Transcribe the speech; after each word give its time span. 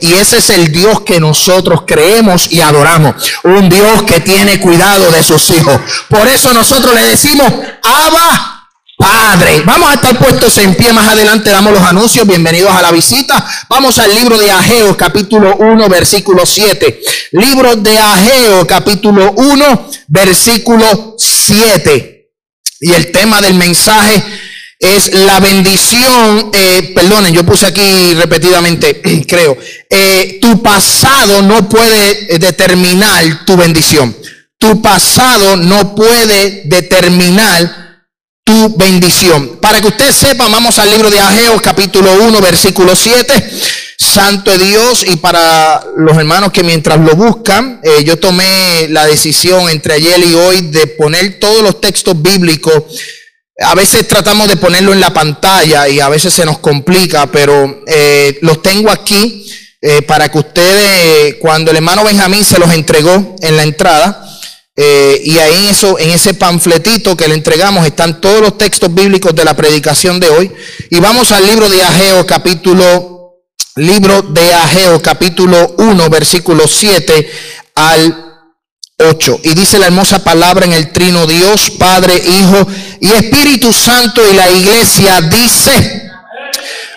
y 0.00 0.14
ese 0.14 0.38
es 0.38 0.50
el 0.50 0.72
Dios 0.72 1.00
que 1.00 1.20
nosotros 1.20 1.82
creemos 1.86 2.52
y 2.52 2.60
adoramos. 2.60 3.14
Un 3.44 3.68
Dios 3.68 4.02
que 4.04 4.20
tiene 4.20 4.60
cuidado 4.60 5.10
de 5.10 5.22
sus 5.22 5.50
hijos. 5.50 5.80
Por 6.08 6.26
eso 6.28 6.52
nosotros 6.52 6.94
le 6.94 7.02
decimos, 7.02 7.52
Abba 7.82 8.56
Padre. 8.96 9.60
Vamos 9.60 9.90
a 9.90 9.94
estar 9.94 10.18
puestos 10.18 10.56
en 10.58 10.74
pie 10.74 10.90
más 10.92 11.06
adelante, 11.08 11.50
damos 11.50 11.72
los 11.74 11.82
anuncios. 11.82 12.26
Bienvenidos 12.26 12.72
a 12.72 12.80
la 12.80 12.90
visita. 12.90 13.46
Vamos 13.68 13.98
al 13.98 14.14
libro 14.14 14.38
de 14.38 14.50
Ageo, 14.50 14.96
capítulo 14.96 15.54
1, 15.56 15.88
versículo 15.88 16.46
7. 16.46 17.02
Libro 17.32 17.76
de 17.76 17.98
Ageo, 17.98 18.66
capítulo 18.66 19.32
1, 19.32 19.90
versículo 20.08 21.14
7. 21.18 22.30
Y 22.80 22.92
el 22.92 23.12
tema 23.12 23.42
del 23.42 23.54
mensaje 23.54 24.22
es 24.78 25.12
la 25.12 25.40
bendición, 25.40 26.50
eh, 26.52 26.92
perdonen, 26.94 27.32
yo 27.32 27.44
puse 27.44 27.66
aquí 27.66 28.14
repetidamente, 28.14 29.00
creo, 29.28 29.56
eh, 29.88 30.38
tu 30.40 30.62
pasado 30.62 31.42
no 31.42 31.68
puede 31.68 32.38
determinar 32.38 33.44
tu 33.44 33.56
bendición. 33.56 34.14
Tu 34.58 34.80
pasado 34.80 35.56
no 35.56 35.94
puede 35.94 36.62
determinar 36.64 37.86
tu 38.44 38.76
bendición. 38.76 39.58
Para 39.60 39.80
que 39.80 39.88
usted 39.88 40.12
sepa, 40.12 40.48
vamos 40.48 40.78
al 40.78 40.90
libro 40.90 41.10
de 41.10 41.20
Ageo, 41.20 41.60
capítulo 41.60 42.12
1, 42.22 42.40
versículo 42.40 42.94
7. 42.94 43.50
Santo 43.98 44.56
Dios, 44.56 45.04
y 45.06 45.16
para 45.16 45.84
los 45.96 46.16
hermanos 46.16 46.52
que 46.52 46.62
mientras 46.62 46.98
lo 47.00 47.16
buscan, 47.16 47.80
eh, 47.82 48.04
yo 48.04 48.18
tomé 48.18 48.86
la 48.88 49.04
decisión 49.04 49.68
entre 49.68 49.94
ayer 49.94 50.18
y 50.24 50.34
hoy 50.34 50.60
de 50.62 50.86
poner 50.86 51.38
todos 51.40 51.62
los 51.62 51.80
textos 51.80 52.20
bíblicos. 52.20 52.84
A 53.58 53.74
veces 53.74 54.06
tratamos 54.06 54.48
de 54.48 54.56
ponerlo 54.56 54.92
en 54.92 55.00
la 55.00 55.14
pantalla 55.14 55.88
y 55.88 55.98
a 55.98 56.10
veces 56.10 56.34
se 56.34 56.44
nos 56.44 56.58
complica, 56.58 57.26
pero 57.26 57.82
eh, 57.86 58.38
los 58.42 58.60
tengo 58.60 58.90
aquí 58.90 59.50
eh, 59.80 60.02
para 60.02 60.30
que 60.30 60.38
ustedes, 60.38 61.36
cuando 61.40 61.70
el 61.70 61.78
hermano 61.78 62.04
Benjamín 62.04 62.44
se 62.44 62.58
los 62.58 62.70
entregó 62.72 63.36
en 63.40 63.56
la 63.56 63.62
entrada, 63.62 64.22
eh, 64.78 65.22
y 65.24 65.38
ahí 65.38 65.54
en, 65.54 65.70
eso, 65.70 65.98
en 65.98 66.10
ese 66.10 66.34
panfletito 66.34 67.16
que 67.16 67.28
le 67.28 67.34
entregamos 67.34 67.86
están 67.86 68.20
todos 68.20 68.42
los 68.42 68.58
textos 68.58 68.94
bíblicos 68.94 69.34
de 69.34 69.44
la 69.46 69.56
predicación 69.56 70.20
de 70.20 70.28
hoy. 70.28 70.52
Y 70.90 71.00
vamos 71.00 71.32
al 71.32 71.46
libro 71.46 71.70
de 71.70 71.82
Ageo, 71.82 72.26
capítulo, 72.26 73.40
libro 73.76 74.20
de 74.20 74.52
Ageo, 74.52 75.00
capítulo 75.00 75.76
1, 75.78 76.10
versículo 76.10 76.68
7 76.68 77.30
al 77.74 78.25
8. 78.98 79.40
Y 79.44 79.54
dice 79.54 79.78
la 79.78 79.86
hermosa 79.86 80.24
palabra 80.24 80.64
en 80.64 80.72
el 80.72 80.90
trino 80.90 81.26
Dios, 81.26 81.70
Padre, 81.78 82.16
Hijo 82.16 82.66
y 83.00 83.12
Espíritu 83.12 83.72
Santo 83.72 84.22
y 84.30 84.34
la 84.34 84.50
iglesia 84.50 85.20
dice, 85.20 86.10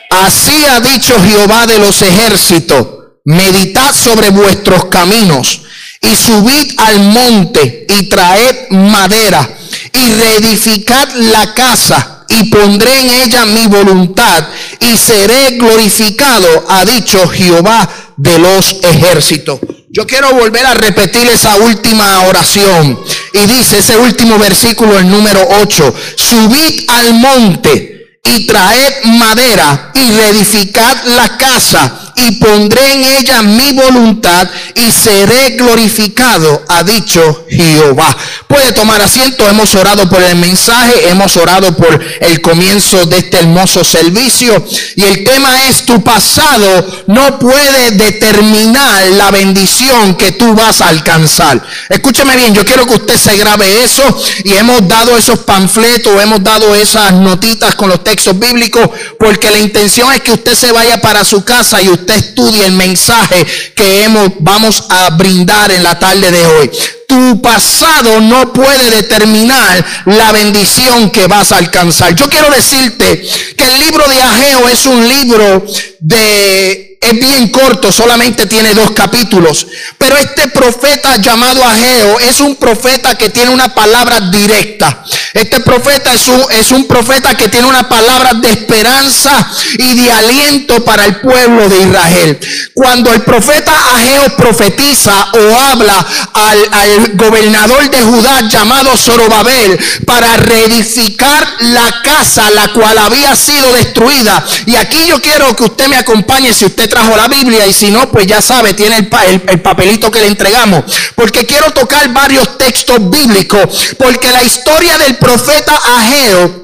así 0.10 0.66
ha 0.66 0.80
dicho 0.80 1.14
Jehová 1.22 1.68
de 1.68 1.78
los 1.78 2.02
ejércitos, 2.02 2.88
meditad 3.26 3.94
sobre 3.94 4.30
vuestros 4.30 4.86
caminos 4.86 5.62
y 6.02 6.16
subid 6.16 6.80
al 6.80 7.00
monte 7.00 7.86
y 7.90 8.08
traed 8.08 8.70
madera 8.70 9.50
y 9.94 10.14
reedificad 10.14 11.10
la 11.16 11.54
casa 11.54 12.26
y 12.30 12.46
pondré 12.46 12.98
en 13.02 13.10
ella 13.10 13.46
mi 13.46 13.68
voluntad 13.68 14.48
y 14.80 14.96
seré 14.96 15.58
glorificado, 15.58 16.66
ha 16.70 16.86
dicho 16.86 17.28
Jehová 17.28 17.90
de 18.16 18.40
los 18.40 18.78
ejércitos. 18.84 19.60
Yo 19.92 20.06
quiero 20.06 20.34
volver 20.34 20.66
a 20.68 20.76
repetir 20.76 21.28
esa 21.28 21.56
última 21.58 22.22
oración. 22.22 23.00
Y 23.34 23.40
dice 23.48 23.80
ese 23.80 23.98
último 23.98 24.38
versículo, 24.38 25.00
el 25.00 25.10
número 25.10 25.42
8, 25.62 25.96
subid 26.16 26.90
al 26.90 27.14
monte 27.16 28.20
y 28.24 28.46
traed 28.46 29.06
madera 29.06 29.92
y 29.96 30.12
reedificad 30.12 31.06
la 31.06 31.38
casa 31.38 32.09
y 32.28 32.32
pondré 32.34 32.94
en 32.94 33.04
ella 33.04 33.42
mi 33.42 33.72
voluntad 33.74 34.48
y 34.76 34.92
seré 34.92 35.52
glorificado, 35.58 36.64
ha 36.68 36.84
dicho 36.84 37.46
Jehová. 37.50 38.16
Puede 38.48 38.72
tomar 38.74 39.02
asiento, 39.02 39.48
hemos 39.48 39.74
orado 39.76 40.10
por 40.10 40.22
el 40.22 40.36
mensaje, 40.36 41.10
hemos 41.10 41.38
orado 41.38 41.76
por 41.76 42.00
el 42.20 42.42
comienzo 42.42 43.06
de 43.06 43.20
este 43.20 43.38
hermoso 43.38 43.84
servicio 43.84 44.66
y 44.96 45.04
el 45.04 45.24
tema 45.24 45.68
es 45.68 45.86
tu 45.86 46.04
pasado 46.04 47.04
no 47.08 47.40
puede 47.40 47.92
determinar 47.92 49.08
la 49.12 49.32
bendición 49.32 50.16
que 50.16 50.32
tú 50.32 50.56
vas 50.56 50.82
a 50.82 50.90
alcanzar. 50.90 51.62
Escúcheme 51.90 52.36
bien, 52.36 52.54
yo 52.54 52.66
quiero 52.66 52.86
que 52.86 52.96
usted 52.96 53.18
se 53.18 53.38
grabe 53.38 53.84
eso 53.84 54.04
y 54.44 54.54
hemos 54.54 54.88
dado 54.88 55.18
esos 55.18 55.40
panfletos, 55.40 56.22
hemos 56.22 56.44
dado 56.44 56.74
esas 56.76 57.14
notitas 57.14 57.76
con 57.76 57.90
los 57.90 58.04
textos 58.04 58.38
bíblicos 58.38 58.90
porque 59.18 59.52
la 59.52 59.60
intención 59.60 60.12
es 60.14 60.22
que 60.22 60.32
usted 60.32 60.56
se 60.56 60.72
vaya 60.72 61.02
para 61.02 61.24
su 61.24 61.44
casa 61.44 61.82
y 61.82 61.90
usted 61.90 62.09
estudie 62.16 62.66
el 62.66 62.74
mensaje 62.74 63.46
que 63.76 64.04
hemos, 64.04 64.32
vamos 64.40 64.86
a 64.90 65.10
brindar 65.12 65.72
en 65.72 65.84
la 65.84 65.98
tarde 65.98 66.32
de 66.32 66.46
hoy. 66.46 66.72
Tu 67.08 67.42
pasado 67.42 68.22
no 68.22 68.54
puede 68.54 68.92
determinar 68.92 69.84
la 70.06 70.32
bendición 70.32 71.10
que 71.10 71.28
vas 71.28 71.52
a 71.52 71.58
alcanzar. 71.58 72.16
Yo 72.16 72.30
quiero 72.30 72.50
decirte 72.52 73.28
que 73.58 73.64
el 73.64 73.80
libro 73.80 74.08
de 74.08 74.22
Ageo 74.22 74.68
es 74.70 74.86
un 74.86 75.08
libro 75.08 75.66
de 76.00 76.89
es 77.02 77.14
bien 77.14 77.48
corto, 77.50 77.92
solamente 77.92 78.46
tiene 78.46 78.74
dos 78.74 78.92
capítulos. 78.92 79.66
Pero 79.98 80.18
este 80.18 80.50
profeta 80.50 81.16
llamado 81.18 81.64
Ageo 81.64 82.20
es 82.20 82.42
un 82.42 82.58
profeta 82.58 83.18
que 83.18 83.30
tiene 83.30 83.52
una 83.52 83.74
palabra 83.74 84.20
directa. 84.20 85.04
Este 85.34 85.62
profeta 85.62 86.14
es 86.14 86.28
un, 86.28 86.44
es 86.52 86.72
un 86.72 86.88
profeta 86.88 87.38
que 87.38 87.48
tiene 87.48 87.68
una 87.68 87.88
palabra 87.88 88.34
de 88.34 88.50
esperanza 88.50 89.50
y 89.78 89.96
de 89.96 90.12
aliento 90.12 90.84
para 90.84 91.06
el 91.06 91.22
pueblo 91.22 91.70
de 91.70 91.80
Israel. 91.84 92.40
Cuando 92.74 93.14
el 93.14 93.22
profeta 93.22 93.72
Ageo 93.96 94.36
profetiza 94.36 95.32
o 95.32 95.56
habla 95.72 96.06
al, 96.34 96.68
al 96.72 97.12
gobernador 97.14 97.90
de 97.90 98.02
Judá 98.02 98.42
llamado 98.50 98.98
Zorobabel 98.98 99.80
para 100.06 100.36
reedificar 100.36 101.48
la 101.62 102.02
casa 102.04 102.50
la 102.52 102.74
cual 102.74 102.98
había 102.98 103.36
sido 103.38 103.72
destruida. 103.74 104.44
Y 104.66 104.76
aquí 104.76 105.06
yo 105.08 105.22
quiero 105.22 105.56
que 105.56 105.64
usted 105.64 105.88
me 105.88 105.96
acompañe 105.96 106.54
si 106.54 106.66
usted 106.66 106.89
trajo 106.90 107.16
la 107.16 107.28
Biblia 107.28 107.66
y 107.66 107.74
si 107.74 107.92
no, 107.92 108.12
pues 108.12 108.28
ya 108.28 108.42
sabe, 108.42 108.74
tiene 108.74 108.98
el, 108.98 109.10
el, 109.48 109.62
papelito 109.62 110.12
que 110.12 110.20
le 110.20 110.28
entregamos. 110.28 110.84
Porque 111.16 111.46
quiero 111.46 111.72
tocar 111.72 112.12
varios 112.12 112.58
textos 112.58 113.10
bíblicos, 113.10 113.96
porque 113.98 114.32
la 114.32 114.44
historia 114.44 114.98
del 114.98 115.16
profeta 115.18 115.80
Ageo 115.98 116.59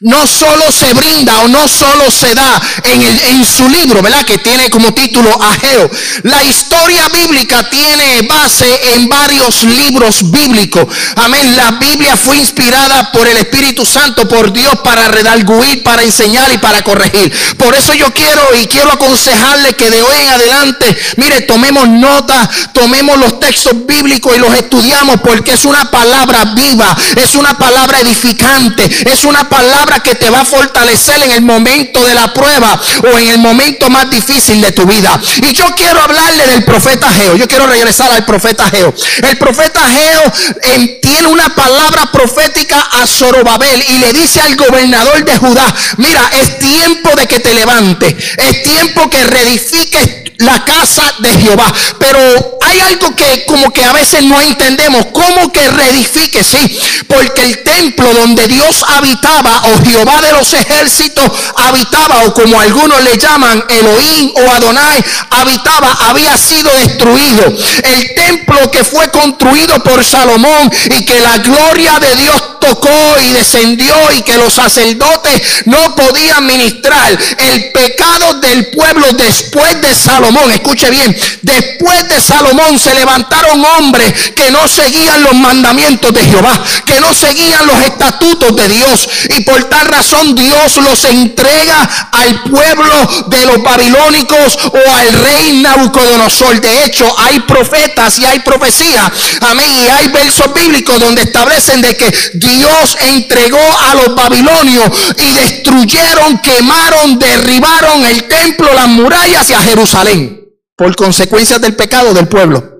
no 0.00 0.26
solo 0.26 0.70
se 0.70 0.92
brinda 0.92 1.40
o 1.40 1.48
no 1.48 1.66
solo 1.66 2.10
se 2.10 2.34
da 2.34 2.60
en, 2.84 3.02
el, 3.02 3.20
en 3.30 3.46
su 3.46 3.66
libro, 3.68 4.02
¿verdad? 4.02 4.26
Que 4.26 4.38
tiene 4.38 4.68
como 4.68 4.92
título 4.92 5.30
Ageo. 5.42 5.90
La 6.24 6.44
historia 6.44 7.08
bíblica 7.08 7.68
tiene 7.70 8.22
base 8.22 8.94
en 8.94 9.08
varios 9.08 9.64
libros 9.64 10.30
bíblicos. 10.30 10.86
Amén. 11.16 11.56
La 11.56 11.72
Biblia 11.72 12.16
fue 12.16 12.36
inspirada 12.36 13.10
por 13.12 13.26
el 13.26 13.38
Espíritu 13.38 13.86
Santo, 13.86 14.28
por 14.28 14.52
Dios, 14.52 14.76
para 14.84 15.08
redarguir, 15.08 15.82
para 15.82 16.02
enseñar 16.02 16.52
y 16.52 16.58
para 16.58 16.82
corregir. 16.82 17.32
Por 17.56 17.74
eso 17.74 17.94
yo 17.94 18.12
quiero 18.12 18.42
y 18.60 18.66
quiero 18.66 18.92
aconsejarle 18.92 19.74
que 19.74 19.90
de 19.90 20.02
hoy 20.02 20.16
en 20.20 20.28
adelante, 20.28 20.98
mire, 21.16 21.42
tomemos 21.42 21.88
nota, 21.88 22.50
tomemos 22.72 23.18
los 23.18 23.40
textos 23.40 23.86
bíblicos 23.86 24.36
y 24.36 24.40
los 24.40 24.54
estudiamos 24.54 25.20
porque 25.22 25.52
es 25.52 25.64
una 25.64 25.90
palabra 25.90 26.44
viva, 26.54 26.96
es 27.16 27.34
una 27.34 27.56
palabra 27.56 28.00
edificante, 28.00 28.84
es 29.10 29.24
una 29.24 29.48
palabra 29.48 29.75
que 30.02 30.14
te 30.14 30.30
va 30.30 30.40
a 30.40 30.44
fortalecer 30.44 31.22
en 31.22 31.30
el 31.32 31.42
momento 31.42 32.04
de 32.04 32.14
la 32.14 32.32
prueba 32.32 32.80
o 33.02 33.18
en 33.18 33.28
el 33.28 33.38
momento 33.38 33.90
más 33.90 34.08
difícil 34.10 34.60
de 34.60 34.72
tu 34.72 34.86
vida. 34.86 35.18
Y 35.42 35.52
yo 35.52 35.66
quiero 35.76 36.00
hablarle 36.00 36.46
del 36.46 36.64
profeta 36.64 37.10
Geo. 37.10 37.36
Yo 37.36 37.48
quiero 37.48 37.66
regresar 37.66 38.10
al 38.12 38.24
profeta 38.24 38.68
Geo. 38.70 38.94
El 39.22 39.36
profeta 39.38 39.80
Geo 39.80 40.32
em, 40.74 41.00
tiene 41.00 41.28
una 41.28 41.48
palabra 41.54 42.10
profética 42.12 42.80
a 42.92 43.06
Zorobabel 43.06 43.84
y 43.88 43.98
le 43.98 44.12
dice 44.12 44.40
al 44.40 44.56
gobernador 44.56 45.24
de 45.24 45.36
Judá, 45.36 45.74
mira, 45.96 46.22
es 46.40 46.58
tiempo 46.58 47.10
de 47.16 47.26
que 47.26 47.40
te 47.40 47.54
levantes. 47.54 48.14
Es 48.36 48.62
tiempo 48.62 49.10
que 49.10 49.24
reedifiques 49.24 50.26
la 50.38 50.64
casa 50.64 51.02
de 51.18 51.30
Jehová. 51.30 51.72
Pero 51.98 52.18
hay 52.62 52.80
algo 52.80 53.14
que 53.14 53.44
como 53.46 53.72
que 53.72 53.84
a 53.84 53.92
veces 53.92 54.22
no 54.24 54.40
entendemos. 54.40 55.06
¿Cómo 55.12 55.52
que 55.52 55.68
reedifique? 55.68 56.44
Sí, 56.44 56.78
porque 57.06 57.42
el 57.42 57.62
templo 57.62 58.12
donde 58.12 58.46
Dios 58.48 58.84
habitaba 58.88 59.62
o 59.66 59.84
Jehová 59.84 60.20
de 60.20 60.32
los 60.32 60.52
ejércitos 60.52 61.24
habitaba 61.56 62.24
o 62.24 62.34
como 62.34 62.60
algunos 62.60 63.02
le 63.02 63.16
llaman 63.18 63.64
Elohim 63.68 64.32
o 64.34 64.50
Adonai 64.50 65.04
habitaba 65.30 65.92
había 66.08 66.36
sido 66.36 66.70
destruido. 66.74 67.44
El 67.82 68.14
templo 68.14 68.70
que 68.70 68.84
fue 68.84 69.10
construido 69.10 69.82
por 69.82 70.04
Salomón 70.04 70.70
y 70.96 71.04
que 71.04 71.20
la 71.20 71.38
gloria 71.38 71.98
de 71.98 72.16
Dios 72.16 72.60
tocó 72.60 73.16
y 73.22 73.32
descendió 73.32 73.94
y 74.16 74.22
que 74.22 74.36
los 74.38 74.52
sacerdotes 74.52 75.42
no 75.66 75.94
podían 75.94 76.46
ministrar. 76.46 77.16
El 77.38 77.72
pecado 77.72 78.40
del 78.40 78.66
pueblo 78.68 79.06
después 79.12 79.80
de 79.80 79.94
Salomón 79.94 80.50
escuche 80.50 80.90
bien, 80.90 81.16
después 81.42 82.08
de 82.08 82.20
Salomón 82.20 82.78
se 82.78 82.94
levantaron 82.94 83.64
hombres 83.64 84.12
que 84.34 84.50
no 84.50 84.66
seguían 84.68 85.22
los 85.22 85.34
mandamientos 85.34 86.12
de 86.12 86.22
Jehová, 86.22 86.62
que 86.84 87.00
no 87.00 87.14
seguían 87.14 87.66
los 87.66 87.80
estatutos 87.82 88.56
de 88.56 88.68
Dios. 88.68 89.08
Y 89.36 89.42
por 89.42 89.55
tal 89.64 89.86
razón 89.86 90.34
Dios 90.34 90.76
los 90.76 91.04
entrega 91.04 91.82
al 92.12 92.42
pueblo 92.42 93.24
de 93.28 93.46
los 93.46 93.62
babilónicos 93.62 94.58
o 94.72 94.92
al 94.92 95.12
rey 95.12 95.60
Nabucodonosor. 95.62 96.60
De 96.60 96.84
hecho, 96.84 97.06
hay 97.18 97.40
profetas 97.40 98.18
y 98.18 98.24
hay 98.24 98.40
profecías, 98.40 99.10
amén, 99.40 99.70
y 99.84 99.88
hay 99.88 100.08
versos 100.08 100.52
bíblicos 100.54 101.00
donde 101.00 101.22
establecen 101.22 101.80
de 101.80 101.96
que 101.96 102.12
Dios 102.34 102.96
entregó 103.00 103.78
a 103.90 103.94
los 103.94 104.14
babilonios 104.14 104.90
y 105.16 105.32
destruyeron, 105.32 106.38
quemaron, 106.38 107.18
derribaron 107.18 108.04
el 108.04 108.24
templo, 108.24 108.72
las 108.74 108.88
murallas 108.88 109.48
y 109.50 109.54
a 109.54 109.60
Jerusalén 109.60 110.46
por 110.76 110.94
consecuencias 110.94 111.60
del 111.60 111.74
pecado 111.74 112.12
del 112.12 112.28
pueblo. 112.28 112.75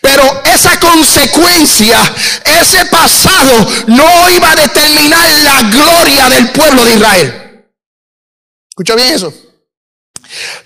Pero 0.00 0.42
esa 0.44 0.78
consecuencia, 0.78 1.98
ese 2.60 2.84
pasado, 2.86 3.66
no 3.86 4.30
iba 4.30 4.50
a 4.50 4.56
determinar 4.56 5.30
la 5.44 5.62
gloria 5.62 6.28
del 6.28 6.50
pueblo 6.50 6.84
de 6.84 6.94
Israel. 6.94 7.64
¿Escucha 8.70 8.94
bien 8.94 9.14
eso? 9.14 9.32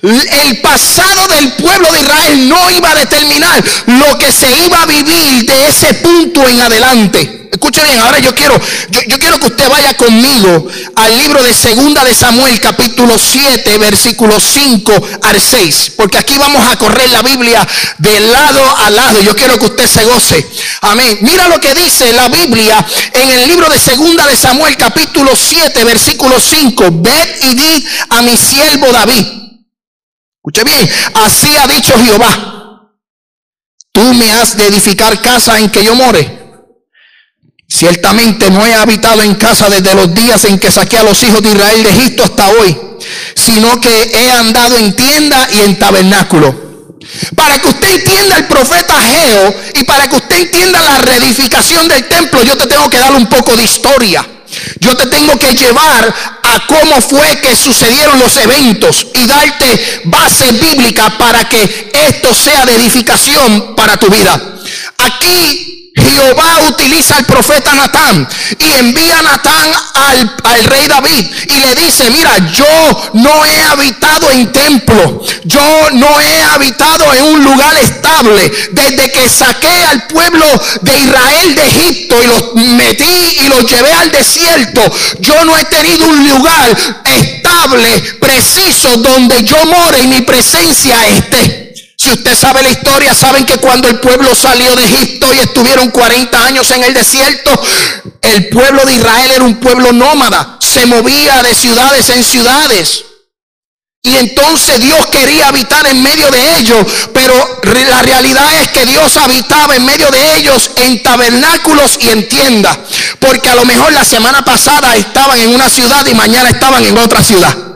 El 0.02 0.60
pasado 0.60 1.28
del 1.28 1.52
pueblo 1.54 1.90
de 1.92 2.00
Israel 2.00 2.48
no 2.48 2.70
iba 2.70 2.90
a 2.90 2.94
determinar 2.94 3.64
lo 3.86 4.18
que 4.18 4.30
se 4.32 4.48
iba 4.64 4.82
a 4.82 4.86
vivir 4.86 5.44
de 5.44 5.68
ese 5.68 5.94
punto 5.94 6.46
en 6.46 6.60
adelante. 6.60 7.45
Escuche 7.50 7.82
bien, 7.82 7.98
ahora 8.00 8.18
yo 8.18 8.34
quiero, 8.34 8.58
yo, 8.90 9.18
quiero 9.18 9.38
que 9.38 9.46
usted 9.46 9.68
vaya 9.68 9.96
conmigo 9.96 10.66
al 10.94 11.18
libro 11.18 11.42
de 11.42 11.54
Segunda 11.54 12.04
de 12.04 12.14
Samuel, 12.14 12.60
capítulo 12.60 13.18
7, 13.18 13.78
versículo 13.78 14.38
5 14.38 14.92
al 15.22 15.40
6. 15.40 15.92
Porque 15.96 16.18
aquí 16.18 16.36
vamos 16.38 16.66
a 16.66 16.76
correr 16.76 17.08
la 17.10 17.22
Biblia 17.22 17.66
de 17.98 18.20
lado 18.20 18.76
a 18.78 18.90
lado. 18.90 19.22
Yo 19.22 19.34
quiero 19.34 19.58
que 19.58 19.66
usted 19.66 19.86
se 19.86 20.04
goce. 20.04 20.46
Amén. 20.82 21.18
Mira 21.22 21.48
lo 21.48 21.60
que 21.60 21.74
dice 21.74 22.12
la 22.12 22.28
Biblia 22.28 22.84
en 23.12 23.30
el 23.30 23.48
libro 23.48 23.68
de 23.68 23.78
Segunda 23.78 24.26
de 24.26 24.36
Samuel, 24.36 24.76
capítulo 24.76 25.34
7, 25.34 25.84
versículo 25.84 26.40
5. 26.40 26.84
Ved 26.90 27.42
y 27.42 27.54
di 27.54 27.86
a 28.10 28.22
mi 28.22 28.36
siervo 28.36 28.92
David. 28.92 29.26
Escuche 30.36 30.64
bien, 30.64 30.90
así 31.14 31.56
ha 31.56 31.66
dicho 31.66 31.92
Jehová. 32.04 32.92
Tú 33.92 34.12
me 34.12 34.30
has 34.30 34.56
de 34.56 34.66
edificar 34.66 35.20
casa 35.22 35.58
en 35.58 35.70
que 35.70 35.82
yo 35.82 35.94
more 35.94 36.35
Ciertamente 37.68 38.50
no 38.50 38.64
he 38.64 38.74
habitado 38.74 39.22
en 39.22 39.34
casa 39.34 39.68
desde 39.68 39.94
los 39.94 40.14
días 40.14 40.44
en 40.44 40.58
que 40.58 40.70
saqué 40.70 40.98
a 40.98 41.02
los 41.02 41.22
hijos 41.22 41.42
de 41.42 41.50
Israel 41.50 41.82
de 41.82 41.90
Egipto 41.90 42.24
hasta 42.24 42.48
hoy, 42.48 42.76
sino 43.34 43.80
que 43.80 44.10
he 44.14 44.30
andado 44.30 44.76
en 44.76 44.94
tienda 44.94 45.48
y 45.52 45.60
en 45.60 45.78
tabernáculo. 45.78 46.66
Para 47.34 47.58
que 47.58 47.68
usted 47.68 47.88
entienda 47.88 48.36
el 48.36 48.46
profeta 48.46 48.94
Geo 48.94 49.54
y 49.74 49.84
para 49.84 50.08
que 50.08 50.16
usted 50.16 50.36
entienda 50.36 50.80
la 50.80 50.98
reedificación 50.98 51.88
del 51.88 52.06
templo, 52.08 52.42
yo 52.42 52.56
te 52.56 52.66
tengo 52.66 52.88
que 52.88 52.98
dar 52.98 53.12
un 53.12 53.26
poco 53.26 53.56
de 53.56 53.64
historia. 53.64 54.26
Yo 54.80 54.96
te 54.96 55.06
tengo 55.06 55.38
que 55.38 55.54
llevar 55.54 56.14
a 56.42 56.66
cómo 56.66 57.00
fue 57.00 57.40
que 57.40 57.54
sucedieron 57.56 58.18
los 58.18 58.36
eventos 58.36 59.06
y 59.12 59.26
darte 59.26 60.02
base 60.04 60.52
bíblica 60.52 61.18
para 61.18 61.48
que 61.48 61.90
esto 62.08 62.34
sea 62.34 62.64
de 62.64 62.76
edificación 62.76 63.74
para 63.74 63.96
tu 63.96 64.08
vida. 64.08 64.40
Aquí 64.98 65.75
Jehová 65.96 66.60
utiliza 66.68 67.16
al 67.16 67.24
profeta 67.24 67.74
Natán 67.74 68.28
y 68.58 68.72
envía 68.72 69.18
a 69.18 69.22
Natán 69.22 69.72
al, 69.94 70.64
rey 70.64 70.86
David 70.86 71.26
y 71.48 71.58
le 71.58 71.74
dice, 71.74 72.10
mira, 72.10 72.36
yo 72.52 73.10
no 73.14 73.44
he 73.44 73.62
habitado 73.62 74.30
en 74.30 74.52
templo, 74.52 75.22
yo 75.44 75.90
no 75.92 76.20
he 76.20 76.42
habitado 76.42 77.14
en 77.14 77.24
un 77.24 77.44
lugar 77.44 77.76
estable. 77.78 78.52
Desde 78.72 79.10
que 79.10 79.28
saqué 79.28 79.84
al 79.86 80.06
pueblo 80.06 80.46
de 80.82 80.98
Israel 80.98 81.54
de 81.54 81.66
Egipto 81.66 82.22
y 82.22 82.26
los 82.26 82.54
metí 82.54 83.38
y 83.44 83.48
los 83.48 83.70
llevé 83.70 83.92
al 83.92 84.10
desierto, 84.10 84.82
yo 85.20 85.44
no 85.44 85.56
he 85.56 85.64
tenido 85.64 86.06
un 86.08 86.28
lugar 86.28 86.76
estable, 87.04 88.02
preciso, 88.20 88.96
donde 88.98 89.42
yo 89.44 89.64
more 89.66 89.98
y 90.02 90.06
mi 90.08 90.20
presencia 90.22 91.06
esté. 91.08 91.65
Si 92.06 92.12
usted 92.12 92.36
sabe 92.36 92.62
la 92.62 92.68
historia, 92.68 93.12
saben 93.16 93.44
que 93.44 93.56
cuando 93.56 93.88
el 93.88 93.98
pueblo 93.98 94.32
salió 94.32 94.76
de 94.76 94.84
Egipto 94.84 95.26
y 95.34 95.40
estuvieron 95.40 95.90
40 95.90 96.44
años 96.44 96.70
en 96.70 96.84
el 96.84 96.94
desierto, 96.94 97.50
el 98.22 98.48
pueblo 98.48 98.84
de 98.84 98.92
Israel 98.92 99.32
era 99.34 99.42
un 99.42 99.56
pueblo 99.56 99.90
nómada, 99.92 100.56
se 100.60 100.86
movía 100.86 101.42
de 101.42 101.52
ciudades 101.52 102.08
en 102.10 102.22
ciudades. 102.22 103.04
Y 104.04 104.14
entonces 104.18 104.80
Dios 104.80 105.04
quería 105.06 105.48
habitar 105.48 105.84
en 105.88 106.00
medio 106.00 106.30
de 106.30 106.58
ellos, 106.60 106.86
pero 107.12 107.34
la 107.64 108.02
realidad 108.02 108.54
es 108.62 108.68
que 108.68 108.86
Dios 108.86 109.16
habitaba 109.16 109.74
en 109.74 109.84
medio 109.84 110.08
de 110.08 110.36
ellos 110.36 110.70
en 110.76 111.02
tabernáculos 111.02 111.98
y 112.02 112.10
en 112.10 112.28
tiendas, 112.28 112.78
porque 113.18 113.48
a 113.48 113.56
lo 113.56 113.64
mejor 113.64 113.92
la 113.92 114.04
semana 114.04 114.44
pasada 114.44 114.94
estaban 114.94 115.40
en 115.40 115.52
una 115.52 115.68
ciudad 115.68 116.06
y 116.06 116.14
mañana 116.14 116.50
estaban 116.50 116.84
en 116.84 116.96
otra 116.98 117.20
ciudad. 117.20 117.75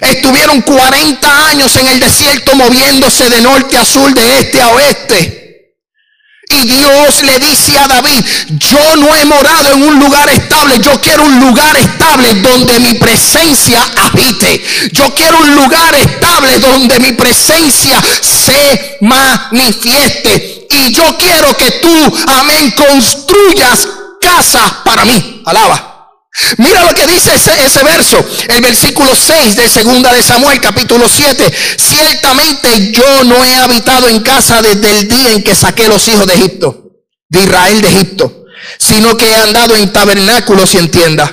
Estuvieron 0.00 0.62
40 0.62 1.48
años 1.48 1.76
en 1.76 1.86
el 1.88 2.00
desierto 2.00 2.54
moviéndose 2.54 3.28
de 3.28 3.40
norte 3.42 3.76
a 3.76 3.84
sur, 3.84 4.12
de 4.14 4.38
este 4.38 4.60
a 4.60 4.68
oeste. 4.68 5.46
Y 6.48 6.66
Dios 6.68 7.22
le 7.22 7.38
dice 7.40 7.76
a 7.76 7.88
David, 7.88 8.24
yo 8.50 8.96
no 8.96 9.14
he 9.16 9.24
morado 9.24 9.74
en 9.74 9.82
un 9.82 9.98
lugar 9.98 10.28
estable, 10.28 10.78
yo 10.78 11.00
quiero 11.00 11.24
un 11.24 11.40
lugar 11.40 11.76
estable 11.76 12.34
donde 12.34 12.78
mi 12.78 12.94
presencia 12.94 13.82
habite. 13.96 14.64
Yo 14.92 15.12
quiero 15.12 15.38
un 15.38 15.56
lugar 15.56 15.94
estable 15.94 16.58
donde 16.60 17.00
mi 17.00 17.12
presencia 17.12 18.00
se 18.20 18.98
manifieste. 19.00 20.68
Y 20.70 20.92
yo 20.92 21.18
quiero 21.18 21.56
que 21.56 21.70
tú, 21.72 22.16
amén, 22.28 22.72
construyas 22.72 23.88
casas 24.20 24.72
para 24.84 25.04
mí. 25.04 25.42
Alaba. 25.44 25.95
Mira 26.58 26.84
lo 26.84 26.94
que 26.94 27.06
dice 27.06 27.34
ese, 27.34 27.82
verso, 27.82 28.24
el 28.48 28.60
versículo 28.60 29.10
6 29.14 29.56
de 29.56 29.68
segunda 29.68 30.12
de 30.12 30.22
Samuel, 30.22 30.60
capítulo 30.60 31.08
7. 31.08 31.50
Ciertamente 31.78 32.92
yo 32.92 33.24
no 33.24 33.42
he 33.42 33.56
habitado 33.56 34.08
en 34.08 34.20
casa 34.20 34.60
desde 34.60 34.98
el 34.98 35.08
día 35.08 35.32
en 35.32 35.42
que 35.42 35.54
saqué 35.54 35.88
los 35.88 36.06
hijos 36.08 36.26
de 36.26 36.34
Egipto, 36.34 36.90
de 37.30 37.40
Israel 37.42 37.80
de 37.80 37.88
Egipto, 37.88 38.44
sino 38.78 39.16
que 39.16 39.30
he 39.30 39.34
andado 39.34 39.76
en 39.76 39.90
tabernáculos 39.92 40.74
y 40.74 40.78
en 40.78 40.90
tiendas. 40.90 41.32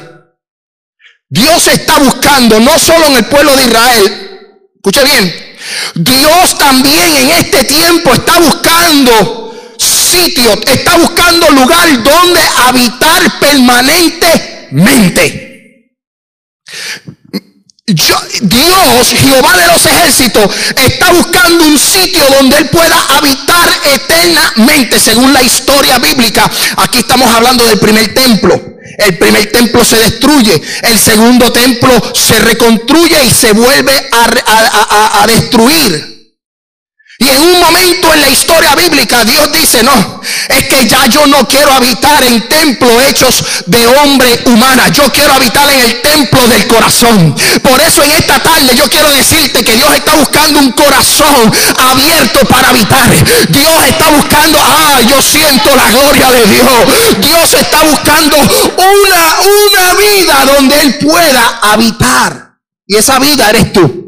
Dios 1.29 1.67
está 1.67 1.99
buscando 1.99 2.59
no 2.61 2.79
solo 2.79 3.07
en 3.07 3.17
el 3.17 3.25
pueblo 3.25 3.55
de 3.57 3.63
Israel, 3.63 4.59
escuche 4.75 5.03
bien, 5.03 5.57
Dios 5.95 6.57
también 6.57 7.15
en 7.17 7.31
este 7.31 7.65
tiempo 7.65 8.13
está 8.13 8.39
buscando 8.39 9.53
sitio, 9.77 10.53
está 10.65 10.97
buscando 10.97 11.49
lugar 11.49 12.03
donde 12.03 12.39
habitar 12.67 13.39
permanente 13.39 14.52
mente. 14.73 15.53
Dios, 17.85 19.09
Jehová 19.09 19.57
de 19.57 19.67
los 19.67 19.85
ejércitos, 19.85 20.49
está 20.75 21.11
buscando 21.11 21.65
un 21.65 21.77
sitio 21.77 22.23
donde 22.37 22.57
Él 22.57 22.69
pueda 22.69 22.97
habitar 23.17 23.69
eternamente, 23.93 24.99
según 24.99 25.33
la 25.33 25.43
historia 25.43 25.99
bíblica. 25.99 26.49
Aquí 26.77 26.99
estamos 26.99 27.29
hablando 27.29 27.65
del 27.65 27.79
primer 27.79 28.13
templo. 28.13 28.73
El 28.97 29.17
primer 29.17 29.51
templo 29.51 29.83
se 29.83 29.97
destruye, 29.97 30.61
el 30.83 30.99
segundo 30.99 31.51
templo 31.51 31.89
se 32.13 32.37
reconstruye 32.39 33.23
y 33.25 33.31
se 33.31 33.51
vuelve 33.51 34.09
a, 34.11 35.21
a 35.23 35.27
destruir. 35.27 36.12
Y 37.19 37.29
en 37.29 37.41
un 37.41 37.59
momento 37.61 38.11
en 38.11 38.21
la 38.21 38.29
historia 38.29 38.75
bíblica 38.75 39.23
Dios 39.23 39.51
dice, 39.51 39.83
no, 39.83 40.21
es 40.49 40.63
que 40.67 40.87
ya 40.87 41.05
yo 41.05 41.27
no 41.27 41.47
quiero 41.47 41.71
habitar 41.71 42.23
en 42.23 42.47
templos 42.49 42.91
hechos 43.07 43.43
de 43.67 43.85
hombre 43.85 44.43
humana, 44.47 44.89
yo 44.89 45.03
quiero 45.11 45.33
habitar 45.33 45.69
en 45.69 45.79
el 45.79 46.01
templo 46.01 46.47
del 46.47 46.67
corazón. 46.67 47.35
Por 47.61 47.79
eso 47.81 48.03
en 48.03 48.11
esta 48.13 48.39
tarde 48.41 48.75
yo 48.75 48.89
quiero 48.89 49.09
decirte 49.11 49.63
que 49.63 49.75
Dios 49.75 49.93
está 49.93 50.15
buscando 50.15 50.59
un 50.59 50.71
corazón 50.71 51.53
abierto 51.91 52.39
para 52.47 52.69
habitar. 52.69 53.09
Dios 53.49 53.83
está 53.87 54.09
buscando, 54.09 54.59
ah, 54.59 54.99
yo 55.07 55.21
siento 55.21 55.75
la 55.75 55.89
gloria 55.91 56.31
de 56.31 56.45
Dios. 56.47 57.19
Dios 57.21 57.53
está 57.53 57.83
buscando 57.83 58.37
una, 58.37 59.35
una 59.39 59.93
vida 59.93 60.45
donde 60.55 60.81
Él 60.81 60.97
pueda 60.97 61.59
habitar. 61.61 62.53
Y 62.87 62.95
esa 62.95 63.19
vida 63.19 63.49
eres 63.49 63.71
tú. 63.71 64.02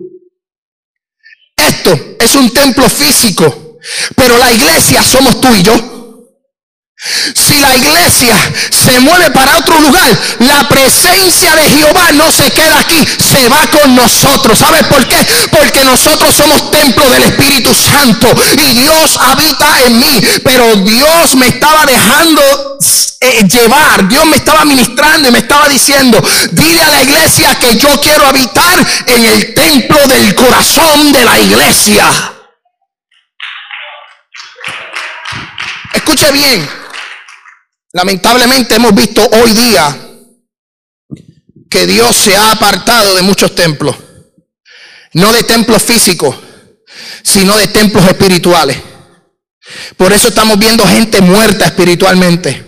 Esto 1.75 2.15
es 2.20 2.36
un 2.36 2.50
templo 2.51 2.89
físico, 2.89 3.77
pero 4.15 4.38
la 4.38 4.51
iglesia 4.51 5.03
somos 5.03 5.41
tú 5.41 5.53
y 5.53 5.62
yo. 5.62 5.74
La 7.65 7.75
iglesia 7.75 8.36
se 8.69 9.00
mueve 9.00 9.31
para 9.31 9.57
otro 9.57 9.79
lugar, 9.79 10.07
la 10.39 10.67
presencia 10.69 11.55
de 11.55 11.63
Jehová 11.63 12.12
no 12.13 12.31
se 12.31 12.51
queda 12.51 12.79
aquí, 12.79 13.07
se 13.17 13.48
va 13.50 13.65
con 13.67 13.95
nosotros. 13.95 14.60
¿Sabes 14.60 14.84
por 14.86 15.05
qué? 15.07 15.17
Porque 15.51 15.84
nosotros 15.84 16.36
somos 16.36 16.69
templo 16.69 17.10
del 17.10 17.24
Espíritu 17.24 17.74
Santo 17.74 18.27
y 18.57 18.74
Dios 18.74 19.17
habita 19.19 19.81
en 19.86 20.00
mí. 20.00 20.22
Pero 20.43 20.75
Dios 20.75 21.36
me 21.36 21.48
estaba 21.48 21.86
dejando 21.86 22.41
eh, 23.22 23.48
llevar, 23.48 24.07
Dios 24.07 24.25
me 24.25 24.38
estaba 24.38 24.63
ministrando 24.65 25.29
y 25.29 25.31
me 25.31 25.39
estaba 25.39 25.67
diciendo, 25.67 26.22
dile 26.51 26.81
a 26.84 26.89
la 26.89 27.01
iglesia 27.01 27.55
que 27.60 27.77
yo 27.77 28.00
quiero 28.00 28.27
habitar 28.27 28.86
en 29.07 29.25
el 29.25 29.53
templo 29.55 29.98
del 30.07 30.36
corazón 30.36 31.12
de 31.12 31.25
la 31.25 31.39
iglesia. 31.39 32.05
Escuche 35.93 36.31
bien, 36.31 36.85
lamentablemente 37.96 38.75
hemos 38.75 38.94
visto 38.94 39.25
hoy 39.42 39.54
día 39.54 39.98
que 41.70 41.88
Dios 41.88 42.14
se 42.14 42.36
ha 42.36 42.52
apartado 42.52 43.16
de 43.16 43.22
muchos 43.22 43.56
templos, 43.56 43.96
no 45.14 45.32
de 45.32 45.44
templos 45.44 45.82
físicos, 45.82 46.36
sino 47.24 47.56
de 47.58 47.68
templos 47.68 48.06
espirituales. 48.06 48.78
Por 49.96 50.12
eso 50.12 50.28
estamos 50.28 50.60
viendo 50.60 50.86
gente 50.86 51.22
muerta 51.22 51.66
espiritualmente. 51.66 52.66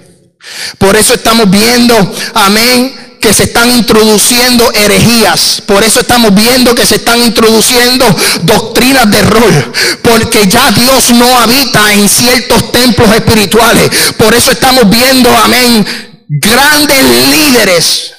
Por 0.78 0.96
eso 0.96 1.14
estamos 1.14 1.50
viendo, 1.50 1.94
amén, 2.34 2.96
que 3.28 3.34
se 3.34 3.44
están 3.44 3.70
introduciendo 3.72 4.72
herejías. 4.74 5.62
Por 5.66 5.84
eso 5.84 6.00
estamos 6.00 6.34
viendo 6.34 6.74
que 6.74 6.86
se 6.86 6.96
están 6.96 7.22
introduciendo 7.22 8.06
doctrinas 8.44 9.12
de 9.12 9.22
rol. 9.22 9.74
Porque 10.02 10.48
ya 10.48 10.72
Dios 10.72 11.12
no 11.12 11.38
habita 11.40 11.94
en 11.96 12.08
ciertos 12.08 12.72
templos 12.72 13.14
espirituales. 13.14 13.90
Por 14.18 14.34
eso 14.34 14.50
estamos 14.50 14.90
viendo, 14.90 15.30
amén, 15.40 15.86
grandes 16.30 17.04
líderes 17.04 18.14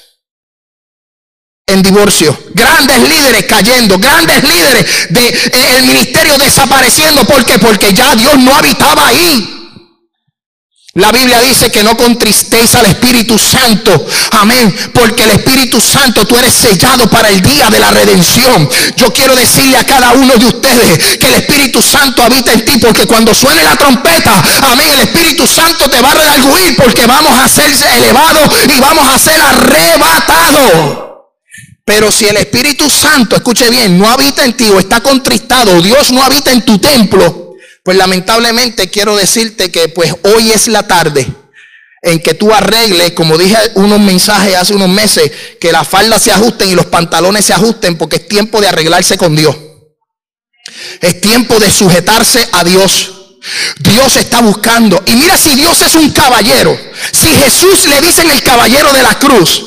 en 1.65 1.81
divorcio, 1.81 2.37
grandes 2.53 2.99
líderes 2.99 3.45
cayendo, 3.47 3.97
grandes 3.97 4.43
líderes 4.43 4.85
del 5.09 5.33
de, 5.51 5.81
ministerio 5.87 6.37
desapareciendo. 6.37 7.25
¿Por 7.25 7.43
qué? 7.45 7.57
Porque 7.57 7.95
ya 7.95 8.15
Dios 8.15 8.37
no 8.37 8.55
habitaba 8.55 9.07
ahí. 9.07 9.58
La 10.93 11.11
Biblia 11.11 11.39
dice 11.41 11.71
que 11.71 11.83
no 11.83 11.95
contristéis 11.95 12.73
al 12.73 12.87
Espíritu 12.87 13.37
Santo. 13.37 14.07
Amén. 14.31 14.75
Porque 14.91 15.23
el 15.23 15.29
Espíritu 15.31 15.79
Santo 15.79 16.25
tú 16.25 16.35
eres 16.35 16.53
sellado 16.53 17.07
para 17.09 17.29
el 17.29 17.41
día 17.41 17.69
de 17.69 17.79
la 17.79 17.91
redención. 17.91 18.67
Yo 18.95 19.13
quiero 19.13 19.35
decirle 19.35 19.77
a 19.77 19.83
cada 19.83 20.13
uno 20.13 20.33
de 20.35 20.47
ustedes 20.47 21.17
que 21.17 21.27
el 21.27 21.35
Espíritu 21.35 21.79
Santo 21.79 22.23
habita 22.23 22.53
en 22.53 22.65
ti. 22.65 22.77
Porque 22.79 23.05
cuando 23.05 23.35
suene 23.35 23.63
la 23.63 23.75
trompeta, 23.75 24.43
amén, 24.63 24.89
el 24.93 25.01
Espíritu 25.01 25.45
Santo 25.45 25.87
te 25.89 26.01
va 26.01 26.09
a 26.09 26.15
redarguir. 26.15 26.75
Porque 26.75 27.05
vamos 27.05 27.37
a 27.39 27.47
ser 27.47 27.71
elevados 27.97 28.49
y 28.75 28.79
vamos 28.79 29.07
a 29.07 29.19
ser 29.19 29.39
arrebatados. 29.39 31.09
Pero 31.85 32.11
si 32.11 32.25
el 32.25 32.37
Espíritu 32.37 32.89
Santo, 32.89 33.35
escuche 33.35 33.69
bien, 33.69 33.97
no 33.97 34.09
habita 34.09 34.43
en 34.43 34.53
ti 34.53 34.69
o 34.69 34.79
está 34.79 35.01
contristado, 35.01 35.81
Dios 35.81 36.11
no 36.11 36.21
habita 36.21 36.51
en 36.51 36.63
tu 36.63 36.77
templo, 36.77 37.48
pues 37.89 37.97
lamentablemente 37.97 38.91
quiero 38.91 39.15
decirte 39.15 39.71
que 39.71 39.89
pues 39.89 40.13
hoy 40.21 40.51
es 40.51 40.67
la 40.67 40.85
tarde 40.85 41.25
en 42.03 42.19
que 42.19 42.35
tú 42.35 42.53
arregles, 42.53 43.13
como 43.13 43.35
dije 43.35 43.57
unos 43.73 43.99
mensajes 43.99 44.55
hace 44.55 44.75
unos 44.75 44.89
meses, 44.89 45.31
que 45.59 45.71
las 45.71 45.87
faldas 45.87 46.21
se 46.21 46.31
ajusten 46.31 46.69
y 46.69 46.75
los 46.75 46.85
pantalones 46.85 47.45
se 47.45 47.53
ajusten 47.53 47.97
porque 47.97 48.17
es 48.17 48.27
tiempo 48.27 48.61
de 48.61 48.67
arreglarse 48.67 49.17
con 49.17 49.35
Dios. 49.35 49.55
Es 51.01 51.19
tiempo 51.19 51.59
de 51.59 51.71
sujetarse 51.71 52.47
a 52.51 52.63
Dios. 52.63 53.39
Dios 53.79 54.17
está 54.17 54.41
buscando. 54.41 55.01
Y 55.07 55.13
mira 55.13 55.35
si 55.35 55.55
Dios 55.55 55.81
es 55.81 55.95
un 55.95 56.11
caballero. 56.11 56.77
Si 57.11 57.25
Jesús 57.25 57.87
le 57.87 58.01
dicen 58.01 58.29
el 58.29 58.43
caballero 58.43 58.93
de 58.93 59.01
la 59.01 59.17
cruz, 59.17 59.65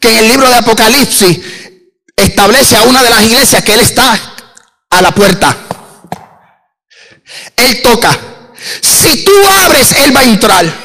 que 0.00 0.10
en 0.10 0.18
el 0.18 0.28
libro 0.28 0.50
de 0.50 0.56
Apocalipsis 0.56 1.38
establece 2.14 2.76
a 2.76 2.82
una 2.82 3.02
de 3.02 3.08
las 3.08 3.24
iglesias 3.24 3.64
que 3.64 3.72
Él 3.72 3.80
está 3.80 4.20
a 4.90 5.00
la 5.00 5.14
puerta. 5.14 5.64
Él 7.56 7.82
toca. 7.82 8.18
Si 8.80 9.24
tú 9.24 9.32
abres, 9.64 9.92
Él 10.04 10.16
va 10.16 10.20
a 10.20 10.24
entrar. 10.24 10.84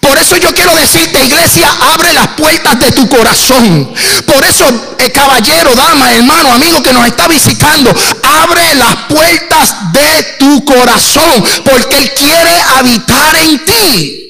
Por 0.00 0.18
eso 0.18 0.36
yo 0.36 0.54
quiero 0.54 0.74
decirte, 0.76 1.24
iglesia, 1.24 1.70
abre 1.92 2.12
las 2.12 2.28
puertas 2.28 2.78
de 2.78 2.92
tu 2.92 3.08
corazón. 3.08 3.94
Por 4.26 4.44
eso, 4.44 4.64
eh, 4.98 5.10
caballero, 5.10 5.74
dama, 5.74 6.12
hermano, 6.12 6.52
amigo 6.52 6.82
que 6.82 6.92
nos 6.92 7.06
está 7.06 7.26
visitando, 7.26 7.94
abre 8.22 8.74
las 8.74 8.96
puertas 9.08 9.92
de 9.92 10.22
tu 10.38 10.64
corazón. 10.64 11.44
Porque 11.64 11.96
Él 11.96 12.12
quiere 12.14 12.60
habitar 12.76 13.36
en 13.36 13.64
ti. 13.64 14.24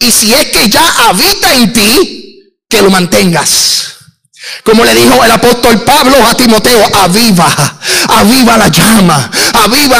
Y 0.00 0.12
si 0.12 0.32
es 0.32 0.46
que 0.46 0.68
ya 0.68 1.08
habita 1.08 1.54
en 1.54 1.72
ti, 1.72 2.54
que 2.68 2.82
lo 2.82 2.90
mantengas. 2.90 3.98
Como 4.62 4.84
le 4.84 4.94
dijo 4.94 5.24
el 5.24 5.30
apóstol 5.30 5.82
Pablo 5.82 6.16
a 6.26 6.34
Timoteo, 6.34 6.84
aviva, 6.94 7.48
aviva 8.08 8.56
la 8.56 8.68
llama, 8.68 9.30
aviva, 9.68 9.98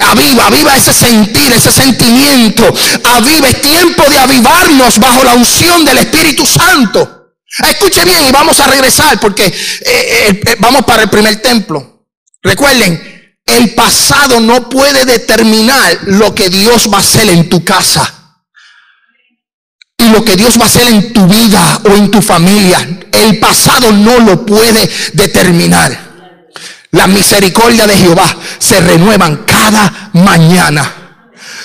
aviva, 0.00 0.46
aviva 0.46 0.76
ese 0.76 0.94
sentir, 0.94 1.52
ese 1.52 1.72
sentimiento, 1.72 2.64
aviva, 3.04 3.48
es 3.48 3.60
tiempo 3.60 4.02
de 4.08 4.18
avivarnos 4.18 4.98
bajo 4.98 5.24
la 5.24 5.34
unción 5.34 5.84
del 5.84 5.98
Espíritu 5.98 6.46
Santo. 6.46 7.18
Escuche 7.66 8.04
bien 8.04 8.26
y 8.28 8.32
vamos 8.32 8.60
a 8.60 8.66
regresar 8.66 9.18
porque 9.18 9.46
eh, 9.46 9.52
eh, 9.84 10.40
eh, 10.46 10.56
vamos 10.60 10.84
para 10.84 11.02
el 11.02 11.10
primer 11.10 11.40
templo. 11.40 12.06
Recuerden, 12.42 13.18
el 13.46 13.74
pasado 13.74 14.40
no 14.40 14.68
puede 14.68 15.04
determinar 15.04 15.98
lo 16.06 16.34
que 16.34 16.50
Dios 16.50 16.88
va 16.92 16.98
a 16.98 17.00
hacer 17.00 17.28
en 17.30 17.48
tu 17.48 17.64
casa 17.64 18.14
y 19.96 20.10
lo 20.10 20.24
que 20.24 20.36
Dios 20.36 20.58
va 20.58 20.64
a 20.64 20.68
hacer 20.68 20.86
en 20.88 21.12
tu 21.12 21.26
vida 21.26 21.80
o 21.84 21.96
en 21.96 22.10
tu 22.10 22.22
familia. 22.22 22.86
El 23.10 23.40
pasado 23.40 23.90
no 23.92 24.20
lo 24.20 24.46
puede 24.46 24.88
determinar. 25.14 26.07
La 26.90 27.06
misericordia 27.06 27.86
de 27.86 27.96
Jehová 27.96 28.36
se 28.58 28.80
renuevan 28.80 29.44
cada 29.44 30.10
mañana. 30.14 30.94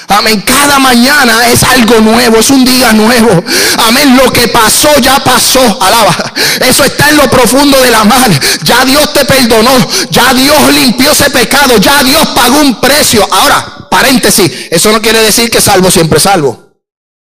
Amén. 0.10 0.44
Cada 0.46 0.80
mañana 0.80 1.48
es 1.50 1.64
algo 1.64 2.00
nuevo, 2.02 2.38
es 2.38 2.50
un 2.50 2.66
día 2.66 2.92
nuevo. 2.94 3.44
Amén. 3.78 4.18
Lo 4.18 4.32
que 4.32 4.48
pasó 4.50 4.90
ya 5.00 5.24
pasó. 5.24 5.62
Alaba. 5.82 6.16
Eso 6.60 6.84
está 6.84 7.10
en 7.10 7.18
lo 7.18 7.30
profundo 7.30 7.82
de 7.82 7.90
la 7.90 8.04
mar. 8.04 8.30
Ya 8.64 8.86
Dios 8.86 9.14
te 9.14 9.26
perdonó. 9.26 9.72
Ya 10.10 10.34
Dios 10.34 10.74
limpió 10.74 11.12
ese 11.12 11.30
pecado. 11.30 11.78
Ya 11.78 12.04
Dios 12.04 12.28
pagó 12.36 12.60
un 12.60 12.80
precio. 12.82 13.28
Ahora, 13.32 13.88
paréntesis. 13.90 14.52
Eso 14.70 14.92
no 14.92 15.02
quiere 15.02 15.22
decir 15.22 15.50
que 15.50 15.62
salvo 15.62 15.90
siempre 15.90 16.20
salvo. 16.20 16.74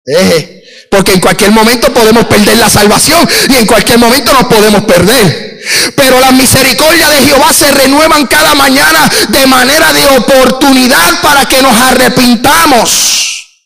Eh, 0.05 0.54
porque 0.95 1.11
en 1.11 1.19
cualquier 1.19 1.51
momento 1.51 1.93
podemos 1.93 2.25
perder 2.25 2.55
la 2.55 2.69
salvación 2.69 3.27
y 3.49 3.55
en 3.57 3.65
cualquier 3.65 3.99
momento 3.99 4.31
nos 4.31 4.45
podemos 4.45 4.85
perder. 4.85 5.59
Pero 5.93 6.21
las 6.21 6.31
misericordias 6.31 7.09
de 7.09 7.17
Jehová 7.17 7.51
se 7.51 7.69
renuevan 7.69 8.25
cada 8.27 8.55
mañana 8.55 9.11
de 9.27 9.45
manera 9.45 9.91
de 9.91 10.07
oportunidad 10.17 11.21
para 11.21 11.49
que 11.49 11.61
nos 11.61 11.75
arrepintamos. 11.75 13.57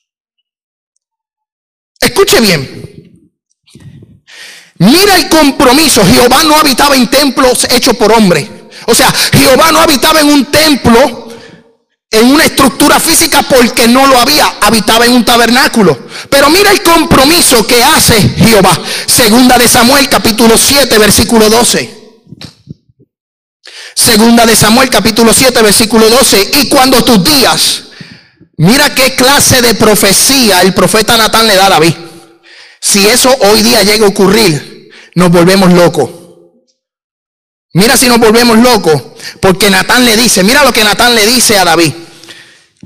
Escuche 2.02 2.42
bien. 2.42 3.32
Mira 4.80 5.16
el 5.16 5.30
compromiso. 5.30 6.04
Jehová 6.04 6.44
no 6.46 6.56
habitaba 6.56 6.96
en 6.96 7.12
templos 7.12 7.68
hechos 7.70 7.96
por 7.96 8.12
hombre. 8.12 8.50
O 8.88 8.96
sea, 8.96 9.14
Jehová 9.34 9.72
no 9.72 9.82
habitaba 9.82 10.22
en 10.22 10.30
un 10.30 10.46
templo 10.46 11.29
en 12.12 12.26
una 12.26 12.44
estructura 12.44 13.00
física 13.00 13.44
porque 13.44 13.88
no 13.88 14.08
lo 14.08 14.18
había, 14.18 14.58
habitaba 14.62 15.06
en 15.06 15.14
un 15.14 15.26
tabernáculo. 15.26 16.08
Pero 16.30 16.50
mira 16.50 16.72
el 16.72 16.82
compromiso 16.82 17.66
que 17.68 17.84
hace 17.84 18.20
Jehová. 18.20 18.82
Segunda 19.06 19.58
de 19.58 19.68
Samuel 19.68 20.10
capítulo 20.10 20.58
7 20.58 20.98
versículo 20.98 21.50
12. 21.50 21.98
Segunda 23.96 24.46
de 24.46 24.56
Samuel 24.56 24.90
capítulo 24.90 25.34
7 25.34 25.62
versículo 25.62 26.10
12. 26.10 26.52
Y 26.62 26.70
cuando 26.70 27.04
tus 27.04 27.24
días, 27.24 27.84
mira 28.58 28.96
qué 28.96 29.16
clase 29.16 29.62
de 29.62 29.76
profecía 29.76 30.62
el 30.62 30.74
profeta 30.74 31.16
Natán 31.16 31.46
le 31.46 31.56
da 31.56 31.68
a 31.68 31.70
David. 31.70 31.94
Si 32.82 33.06
eso 33.06 33.30
hoy 33.42 33.62
día 33.62 33.84
llega 33.84 34.06
a 34.06 34.10
ocurrir, 34.10 34.90
nos 35.14 35.30
volvemos 35.30 35.72
locos. 35.74 36.19
Mira 37.74 37.98
si 37.98 38.08
nos 38.08 38.18
volvemos 38.18 38.58
locos, 38.58 39.02
porque 39.40 39.70
Natán 39.70 40.04
le 40.06 40.18
dice, 40.18 40.44
mira 40.44 40.64
lo 40.64 40.74
que 40.74 40.84
Natán 40.84 41.14
le 41.14 41.26
dice 41.26 41.58
a 41.58 41.66
David. 41.66 41.94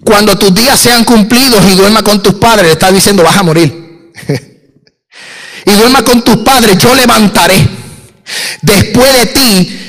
Cuando 0.03 0.37
tus 0.37 0.53
días 0.53 0.79
sean 0.79 1.05
cumplidos 1.05 1.63
y 1.71 1.75
duerma 1.75 2.03
con 2.03 2.21
tus 2.21 2.33
padres, 2.35 2.65
le 2.65 2.73
está 2.73 2.91
diciendo, 2.91 3.23
vas 3.23 3.37
a 3.37 3.43
morir. 3.43 4.11
y 5.65 5.71
duerma 5.71 6.03
con 6.03 6.21
tus 6.23 6.37
padres, 6.37 6.77
yo 6.77 6.93
levantaré 6.95 7.67
después 8.61 9.13
de 9.13 9.25
ti, 9.27 9.79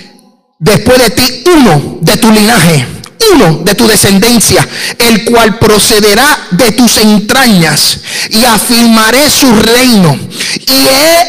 después 0.59 0.99
de 0.99 1.11
ti 1.11 1.45
uno 1.47 1.99
de 2.01 2.17
tu 2.17 2.31
linaje 2.31 2.87
uno 3.33 3.62
de 3.64 3.75
tu 3.75 3.87
descendencia, 3.87 4.66
el 4.99 5.25
cual 5.25 5.59
procederá 5.59 6.49
de 6.50 6.73
tus 6.73 6.97
entrañas, 6.99 7.99
y 8.31 8.45
afirmaré 8.45 9.31
su 9.31 9.54
reino, 9.54 10.14
y 10.14 10.87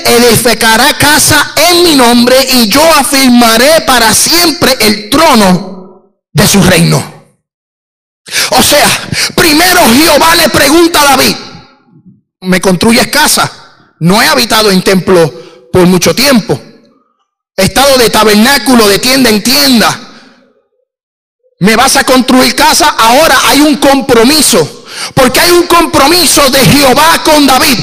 edificará 0.09 0.97
casa 0.97 1.53
en 1.55 1.83
mi 1.83 1.95
nombre, 1.95 2.35
y 2.53 2.67
yo 2.67 2.83
afirmaré 2.93 3.81
para 3.81 4.13
siempre 4.13 4.77
el 4.81 5.09
trono 5.09 6.13
de 6.31 6.47
su 6.47 6.61
reino. 6.63 7.15
O 8.51 8.63
sea, 8.63 8.89
primero 9.35 9.79
Jehová 9.93 10.35
le 10.35 10.49
pregunta 10.49 11.01
a 11.01 11.05
David, 11.15 11.35
me 12.41 12.61
construyes 12.61 13.07
casa. 13.07 13.51
No 13.99 14.21
he 14.21 14.27
habitado 14.27 14.71
en 14.71 14.81
templo 14.81 15.69
por 15.71 15.85
mucho 15.85 16.13
tiempo. 16.13 16.59
He 17.57 17.63
estado 17.63 17.97
de 17.97 18.09
tabernáculo, 18.09 18.87
de 18.87 18.99
tienda 18.99 19.29
en 19.29 19.41
tienda. 19.41 19.99
Me 21.59 21.75
vas 21.75 21.95
a 21.95 22.03
construir 22.03 22.55
casa. 22.55 22.95
Ahora 22.97 23.39
hay 23.47 23.61
un 23.61 23.75
compromiso. 23.77 24.85
Porque 25.13 25.39
hay 25.39 25.51
un 25.51 25.67
compromiso 25.67 26.49
de 26.49 26.59
Jehová 26.59 27.21
con 27.23 27.45
David. 27.45 27.79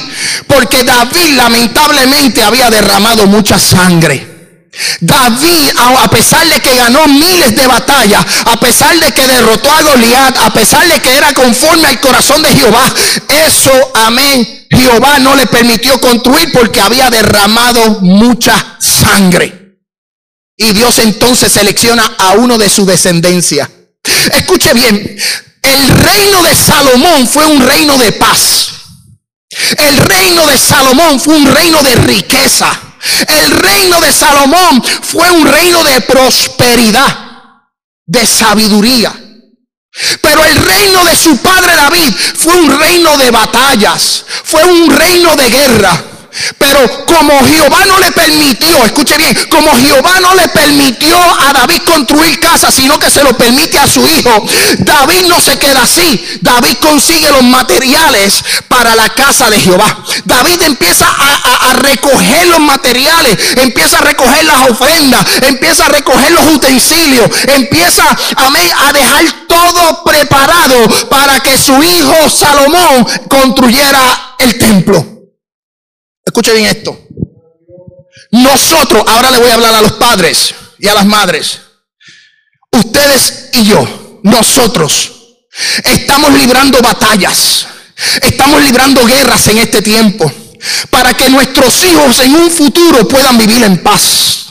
Porque 0.46 0.84
David 0.84 1.36
lamentablemente 1.36 2.42
había 2.42 2.70
derramado 2.70 3.26
mucha 3.26 3.58
sangre. 3.58 4.32
David, 5.00 5.70
a 5.76 6.08
pesar 6.08 6.46
de 6.46 6.60
que 6.60 6.74
ganó 6.74 7.06
miles 7.06 7.54
de 7.54 7.66
batallas, 7.66 8.24
a 8.46 8.58
pesar 8.58 8.98
de 8.98 9.12
que 9.12 9.26
derrotó 9.26 9.70
a 9.70 9.82
Goliat, 9.82 10.38
a 10.38 10.50
pesar 10.52 10.88
de 10.88 10.98
que 11.00 11.14
era 11.14 11.34
conforme 11.34 11.88
al 11.88 12.00
corazón 12.00 12.42
de 12.42 12.48
Jehová, 12.48 12.82
eso, 13.46 13.92
amén, 14.06 14.66
Jehová 14.70 15.18
no 15.18 15.36
le 15.36 15.46
permitió 15.46 16.00
construir 16.00 16.50
porque 16.52 16.80
había 16.80 17.10
derramado 17.10 18.00
mucha 18.00 18.76
sangre. 18.78 19.61
Y 20.56 20.72
Dios 20.72 20.98
entonces 20.98 21.52
selecciona 21.52 22.14
a 22.18 22.32
uno 22.32 22.58
de 22.58 22.68
su 22.68 22.84
descendencia. 22.84 23.70
Escuche 24.32 24.72
bien, 24.74 25.18
el 25.62 25.88
reino 25.88 26.42
de 26.42 26.54
Salomón 26.54 27.26
fue 27.26 27.46
un 27.46 27.60
reino 27.60 27.96
de 27.98 28.12
paz. 28.12 28.68
El 29.76 29.96
reino 29.98 30.46
de 30.46 30.58
Salomón 30.58 31.20
fue 31.20 31.36
un 31.36 31.46
reino 31.46 31.82
de 31.82 31.94
riqueza. 31.96 32.80
El 33.28 33.50
reino 33.50 34.00
de 34.00 34.12
Salomón 34.12 34.82
fue 35.02 35.30
un 35.30 35.46
reino 35.46 35.82
de 35.84 36.00
prosperidad, 36.02 37.16
de 38.06 38.26
sabiduría. 38.26 39.12
Pero 40.22 40.44
el 40.44 40.56
reino 40.56 41.04
de 41.04 41.16
su 41.16 41.36
padre 41.38 41.74
David 41.76 42.14
fue 42.36 42.54
un 42.54 42.80
reino 42.80 43.16
de 43.18 43.30
batallas, 43.30 44.24
fue 44.44 44.64
un 44.64 44.90
reino 44.90 45.36
de 45.36 45.50
guerra. 45.50 46.04
Pero 46.58 47.06
como 47.06 47.32
Jehová 47.46 47.84
no 47.86 47.98
le 47.98 48.10
permitió, 48.12 48.84
escuche 48.84 49.16
bien, 49.18 49.36
como 49.50 49.70
Jehová 49.76 50.20
no 50.20 50.34
le 50.34 50.48
permitió 50.48 51.18
a 51.18 51.52
David 51.52 51.82
construir 51.84 52.40
casa, 52.40 52.70
sino 52.70 52.98
que 52.98 53.10
se 53.10 53.22
lo 53.22 53.36
permite 53.36 53.78
a 53.78 53.86
su 53.86 54.06
hijo, 54.06 54.46
David 54.78 55.26
no 55.28 55.40
se 55.40 55.58
queda 55.58 55.82
así. 55.82 56.38
David 56.40 56.78
consigue 56.80 57.30
los 57.30 57.42
materiales 57.42 58.42
para 58.68 58.94
la 58.94 59.10
casa 59.10 59.50
de 59.50 59.60
Jehová. 59.60 60.04
David 60.24 60.62
empieza 60.62 61.06
a, 61.06 61.72
recoger 61.74 62.46
los 62.48 62.60
materiales, 62.60 63.38
empieza 63.56 63.98
a 63.98 64.02
recoger 64.02 64.44
las 64.44 64.70
ofrendas, 64.70 65.26
empieza 65.42 65.86
a 65.86 65.88
recoger 65.88 66.30
los 66.32 66.46
utensilios, 66.54 67.30
empieza 67.48 68.04
a, 68.04 68.88
a 68.88 68.92
dejar 68.92 69.24
todo 69.48 70.04
preparado 70.04 71.08
para 71.08 71.40
que 71.40 71.58
su 71.58 71.82
hijo 71.82 72.30
Salomón 72.30 73.06
construyera 73.28 74.34
el 74.38 74.58
templo. 74.58 75.21
Escuche 76.24 76.52
bien 76.52 76.66
esto. 76.66 76.98
Nosotros, 78.30 79.04
ahora 79.06 79.30
le 79.30 79.38
voy 79.38 79.50
a 79.50 79.54
hablar 79.54 79.74
a 79.74 79.82
los 79.82 79.92
padres 79.92 80.54
y 80.78 80.88
a 80.88 80.94
las 80.94 81.06
madres. 81.06 81.60
Ustedes 82.70 83.50
y 83.52 83.64
yo, 83.64 84.20
nosotros, 84.22 85.12
estamos 85.84 86.32
librando 86.32 86.80
batallas. 86.80 87.66
Estamos 88.22 88.62
librando 88.62 89.04
guerras 89.04 89.46
en 89.48 89.58
este 89.58 89.82
tiempo. 89.82 90.30
Para 90.90 91.14
que 91.14 91.28
nuestros 91.28 91.82
hijos 91.84 92.20
en 92.20 92.34
un 92.36 92.50
futuro 92.50 93.06
puedan 93.08 93.36
vivir 93.36 93.62
en 93.64 93.82
paz 93.82 94.41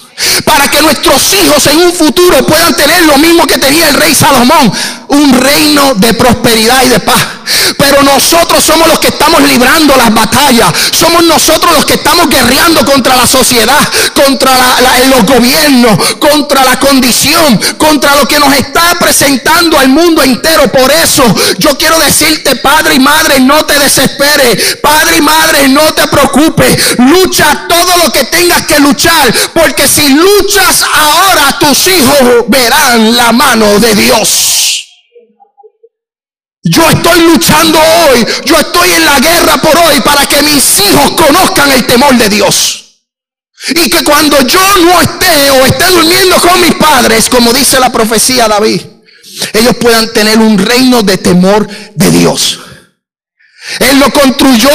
para 0.46 0.70
que 0.70 0.82
nuestros 0.82 1.34
hijos 1.34 1.66
en 1.68 1.80
un 1.80 1.94
futuro 1.94 2.46
puedan 2.46 2.76
tener 2.76 3.04
lo 3.06 3.18
mismo 3.18 3.46
que 3.48 3.58
tenía 3.58 3.90
el 3.90 3.96
rey 3.96 4.14
Salomón, 4.14 4.72
un 5.08 5.34
reino 5.34 5.94
de 5.96 6.14
prosperidad 6.14 6.84
y 6.86 6.90
de 6.90 7.00
paz. 7.00 7.28
Pero 7.78 8.04
nosotros 8.04 8.64
somos 8.64 8.88
los 8.88 9.00
que 9.00 9.08
estamos 9.08 9.42
librando 9.42 9.96
las 9.98 10.14
batallas, 10.14 10.72
somos 10.98 11.24
nosotros 11.24 11.74
los 11.74 11.86
que 11.86 11.96
estamos 11.96 12.30
guerreando 12.30 12.86
contra 12.86 13.16
la 13.16 13.28
sociedad, 13.28 13.80
contra 14.14 14.52
los 15.10 15.26
gobiernos, 15.26 15.98
contra 16.20 16.64
la 16.64 16.80
condición, 16.80 17.60
contra 17.78 18.16
lo 18.16 18.28
que 18.28 18.40
nos 18.40 18.54
está 18.54 18.98
presentando 19.00 19.78
al 19.78 19.90
mundo 19.90 20.24
entero. 20.24 20.72
Por 20.72 20.92
eso 20.92 21.24
yo 21.58 21.78
quiero 21.78 22.00
decirte, 22.00 22.56
padre 22.58 22.96
y 22.96 23.00
madre, 23.00 23.40
no 23.40 23.66
te 23.66 23.78
desesperes, 23.80 24.78
padre 24.82 25.18
y 25.18 25.22
madre, 25.22 25.68
no 25.68 25.94
te 25.94 26.08
preocupes, 26.08 26.98
lucha 26.98 27.66
todo 27.68 27.98
lo 27.98 28.12
que 28.12 28.26
tengas 28.26 28.66
que 28.66 28.80
luchar, 28.80 29.34
porque 29.54 29.88
si 29.88 30.11
luchas 30.12 30.84
ahora, 30.84 31.58
tus 31.60 31.88
hijos 31.88 32.46
verán 32.48 33.16
la 33.16 33.32
mano 33.32 33.80
de 33.80 33.96
Dios. 33.96 34.88
Yo 36.64 36.88
estoy 36.90 37.22
luchando 37.22 37.80
hoy, 37.80 38.26
yo 38.46 38.56
estoy 38.58 38.92
en 38.92 39.06
la 39.06 39.20
guerra 39.20 39.58
por 39.58 39.76
hoy 39.78 40.00
para 40.02 40.28
que 40.28 40.44
mis 40.44 40.80
hijos 40.80 41.12
conozcan 41.12 41.72
el 41.72 41.86
temor 41.88 42.16
de 42.16 42.30
Dios. 42.30 42.78
Y 43.70 43.90
que 43.90 44.04
cuando 44.04 44.42
yo 44.48 44.78
no 44.78 45.02
esté 45.02 45.52
o 45.52 45.66
esté 45.66 45.88
durmiendo 45.88 46.40
con 46.40 46.62
mis 46.62 46.76
padres, 46.76 47.30
como 47.30 47.52
dice 47.54 47.80
la 47.80 47.92
profecía 47.92 48.48
David, 48.48 48.82
ellos 49.54 49.76
puedan 49.80 50.12
tener 50.14 50.38
un 50.40 50.58
reino 50.58 51.02
de 51.04 51.18
temor 51.18 51.68
de 51.96 52.12
Dios. 52.12 52.60
Él 53.80 54.00
lo 54.00 54.12
construyó 54.12 54.70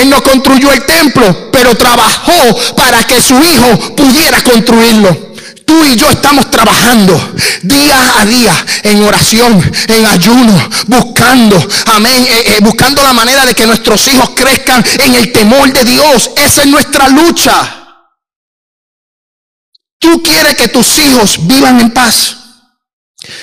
él 0.00 0.10
no 0.10 0.22
construyó 0.22 0.72
el 0.72 0.84
templo, 0.84 1.50
pero 1.52 1.76
trabajó 1.76 2.74
para 2.76 3.04
que 3.06 3.20
su 3.20 3.34
hijo 3.34 3.94
pudiera 3.94 4.42
construirlo. 4.42 5.34
Tú 5.64 5.84
y 5.84 5.96
yo 5.96 6.08
estamos 6.08 6.48
trabajando 6.48 7.34
día 7.62 8.20
a 8.20 8.24
día 8.24 8.66
en 8.84 9.02
oración, 9.02 9.72
en 9.88 10.06
ayuno, 10.06 10.70
buscando, 10.86 11.56
amén, 11.86 12.24
eh, 12.28 12.44
eh, 12.46 12.58
buscando 12.60 13.02
la 13.02 13.12
manera 13.12 13.44
de 13.44 13.54
que 13.54 13.66
nuestros 13.66 14.06
hijos 14.06 14.30
crezcan 14.36 14.84
en 15.00 15.14
el 15.16 15.32
temor 15.32 15.72
de 15.72 15.84
Dios. 15.84 16.30
Esa 16.36 16.62
es 16.62 16.66
nuestra 16.68 17.08
lucha. 17.08 17.72
Tú 19.98 20.22
quieres 20.22 20.54
que 20.54 20.68
tus 20.68 20.98
hijos 20.98 21.46
vivan 21.48 21.80
en 21.80 21.90
paz. 21.90 22.36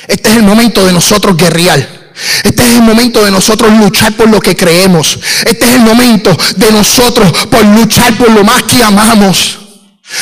Este 0.07 0.29
es 0.29 0.37
el 0.37 0.43
momento 0.43 0.85
de 0.85 0.93
nosotros 0.93 1.35
guerrear. 1.35 2.02
Este 2.43 2.63
es 2.63 2.75
el 2.75 2.81
momento 2.81 3.23
de 3.23 3.31
nosotros 3.31 3.71
luchar 3.77 4.13
por 4.13 4.29
lo 4.29 4.39
que 4.39 4.55
creemos. 4.55 5.19
Este 5.45 5.65
es 5.65 5.73
el 5.73 5.81
momento 5.81 6.35
de 6.55 6.71
nosotros 6.71 7.31
por 7.47 7.63
luchar 7.65 8.13
por 8.17 8.29
lo 8.31 8.43
más 8.43 8.63
que 8.63 8.83
amamos. 8.83 9.62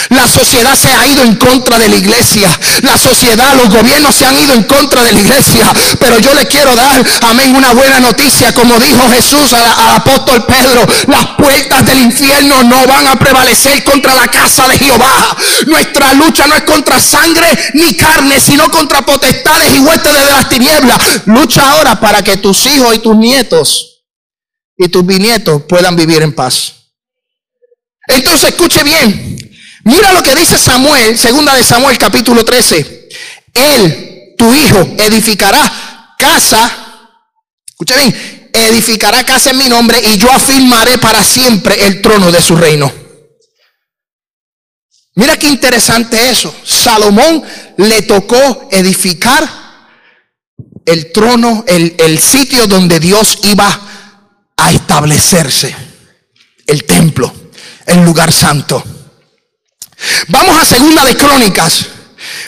La 0.09 0.27
sociedad 0.27 0.75
se 0.75 0.91
ha 0.93 1.07
ido 1.07 1.23
en 1.23 1.35
contra 1.35 1.77
de 1.77 1.89
la 1.89 1.95
iglesia. 1.95 2.49
La 2.81 2.97
sociedad, 2.97 3.55
los 3.55 3.69
gobiernos 3.69 4.15
se 4.15 4.25
han 4.25 4.37
ido 4.39 4.53
en 4.53 4.63
contra 4.63 5.03
de 5.03 5.11
la 5.11 5.19
iglesia. 5.19 5.71
Pero 5.99 6.19
yo 6.19 6.33
le 6.33 6.45
quiero 6.47 6.75
dar, 6.75 7.05
amén, 7.29 7.55
una 7.55 7.73
buena 7.73 7.99
noticia. 7.99 8.53
Como 8.53 8.79
dijo 8.79 9.09
Jesús 9.09 9.53
al, 9.53 9.95
apóstol 9.95 10.45
Pedro, 10.45 10.85
las 11.07 11.27
puertas 11.37 11.85
del 11.85 11.99
infierno 11.99 12.63
no 12.63 12.87
van 12.87 13.07
a 13.07 13.19
prevalecer 13.19 13.83
contra 13.83 14.15
la 14.15 14.27
casa 14.27 14.67
de 14.67 14.77
Jehová. 14.77 15.37
Nuestra 15.67 16.13
lucha 16.13 16.47
no 16.47 16.55
es 16.55 16.63
contra 16.63 16.99
sangre 16.99 17.47
ni 17.73 17.95
carne, 17.95 18.39
sino 18.39 18.69
contra 18.71 19.01
potestades 19.05 19.75
y 19.75 19.79
huestes 19.79 20.13
de 20.13 20.25
las 20.25 20.49
tinieblas. 20.49 20.97
Lucha 21.25 21.69
ahora 21.71 21.99
para 21.99 22.21
que 22.23 22.37
tus 22.37 22.65
hijos 22.65 22.95
y 22.95 22.99
tus 22.99 23.15
nietos 23.15 23.91
y 24.77 24.89
tus 24.89 25.05
bisnietos 25.05 25.63
puedan 25.63 25.95
vivir 25.95 26.21
en 26.21 26.33
paz. 26.33 26.73
Entonces 28.07 28.49
escuche 28.49 28.83
bien, 28.83 29.50
Mira 29.83 30.13
lo 30.13 30.21
que 30.21 30.35
dice 30.35 30.57
Samuel, 30.57 31.17
segunda 31.17 31.55
de 31.55 31.63
Samuel 31.63 31.97
capítulo 31.97 32.45
13. 32.45 33.09
Él, 33.53 34.35
tu 34.37 34.53
hijo, 34.53 34.79
edificará 34.97 36.15
casa. 36.17 37.09
Escucha 37.67 37.95
bien, 37.95 38.49
edificará 38.53 39.23
casa 39.23 39.49
en 39.49 39.57
mi 39.57 39.69
nombre 39.69 39.99
y 40.13 40.17
yo 40.17 40.31
afirmaré 40.31 40.99
para 40.99 41.23
siempre 41.23 41.87
el 41.87 42.01
trono 42.01 42.31
de 42.31 42.41
su 42.41 42.55
reino. 42.55 42.91
Mira 45.15 45.37
qué 45.37 45.47
interesante 45.47 46.29
eso. 46.29 46.53
Salomón 46.63 47.43
le 47.77 48.03
tocó 48.03 48.69
edificar 48.71 49.49
el 50.85 51.11
trono, 51.11 51.63
el, 51.67 51.95
el 51.97 52.19
sitio 52.19 52.67
donde 52.67 52.99
Dios 52.99 53.39
iba 53.43 53.81
a 54.57 54.71
establecerse. 54.71 55.75
El 56.67 56.85
templo, 56.85 57.33
el 57.87 58.05
lugar 58.05 58.31
santo. 58.31 59.00
Vamos 60.27 60.57
a 60.57 60.65
segunda 60.65 61.03
de 61.05 61.15
Crónicas, 61.15 61.85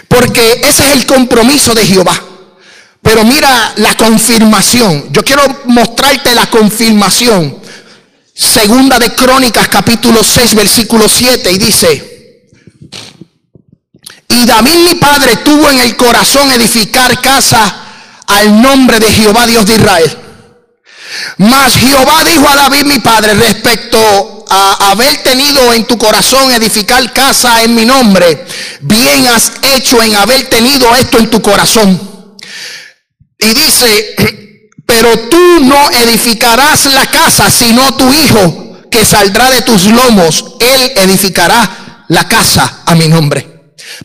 porque 0.08 0.62
ese 0.64 0.88
es 0.88 0.94
el 0.94 1.06
compromiso 1.06 1.74
de 1.74 1.86
Jehová. 1.86 2.20
Pero 3.02 3.24
mira 3.24 3.74
la 3.78 3.96
confirmación. 3.96 5.12
Yo 5.12 5.24
quiero 5.24 5.44
mostrarte 5.66 6.34
la 6.34 6.50
confirmación. 6.50 7.62
Segunda 8.34 8.98
de 8.98 9.14
Crónicas, 9.14 9.68
capítulo 9.68 10.24
6, 10.24 10.56
versículo 10.56 11.08
7, 11.08 11.52
y 11.52 11.58
dice, 11.58 12.14
y 14.28 14.46
David 14.46 14.76
mi 14.90 14.96
padre 14.96 15.38
tuvo 15.38 15.70
en 15.70 15.80
el 15.80 15.96
corazón 15.96 16.52
edificar 16.52 17.22
casa 17.22 17.76
al 18.26 18.62
nombre 18.62 19.00
de 19.00 19.12
Jehová 19.12 19.46
Dios 19.46 19.66
de 19.66 19.76
Israel. 19.76 20.18
Mas 21.38 21.76
Jehová 21.76 22.24
dijo 22.24 22.48
a 22.48 22.56
David 22.56 22.86
mi 22.86 23.00
padre 23.00 23.36
respecto 23.36 24.33
haber 24.92 25.24
tenido 25.24 25.74
en 25.74 25.86
tu 25.86 25.98
corazón 25.98 26.52
edificar 26.52 27.12
casa 27.14 27.64
en 27.64 27.76
mi 27.76 27.86
nombre, 27.86 28.46
bien 28.82 29.28
has 29.28 29.52
hecho 29.76 30.02
en 30.02 30.16
haber 30.16 30.48
tenido 30.50 30.94
esto 30.96 31.18
en 31.18 31.30
tu 31.30 31.42
corazón. 31.42 32.38
Y 33.40 33.54
dice, 33.54 34.16
pero 34.86 35.30
tú 35.30 35.60
no 35.62 35.90
edificarás 35.92 36.86
la 36.86 37.06
casa, 37.08 37.50
sino 37.50 37.96
tu 37.96 38.12
hijo 38.14 38.82
que 38.90 39.06
saldrá 39.06 39.50
de 39.50 39.62
tus 39.64 39.86
lomos, 39.86 40.46
él 40.60 40.92
edificará 40.98 42.06
la 42.10 42.28
casa 42.28 42.82
a 42.86 42.96
mi 42.96 43.08
nombre. 43.08 43.53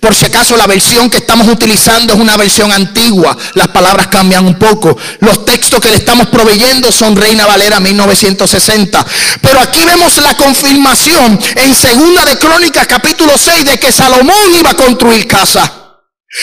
Por 0.00 0.14
si 0.14 0.26
acaso 0.26 0.56
la 0.56 0.66
versión 0.66 1.10
que 1.10 1.18
estamos 1.18 1.48
utilizando 1.48 2.14
es 2.14 2.20
una 2.20 2.36
versión 2.36 2.70
antigua, 2.72 3.36
las 3.54 3.68
palabras 3.68 4.08
cambian 4.08 4.46
un 4.46 4.58
poco. 4.58 4.96
Los 5.20 5.44
textos 5.44 5.80
que 5.80 5.90
le 5.90 5.96
estamos 5.96 6.28
proveyendo 6.28 6.92
son 6.92 7.16
Reina 7.16 7.46
Valera 7.46 7.80
1960. 7.80 9.04
Pero 9.40 9.60
aquí 9.60 9.84
vemos 9.84 10.16
la 10.18 10.36
confirmación 10.36 11.38
en 11.56 11.74
Segunda 11.74 12.24
de 12.24 12.38
Crónicas 12.38 12.86
capítulo 12.86 13.32
6 13.36 13.64
de 13.64 13.78
que 13.78 13.92
Salomón 13.92 14.54
iba 14.58 14.70
a 14.70 14.74
construir 14.74 15.26
casa. 15.26 15.72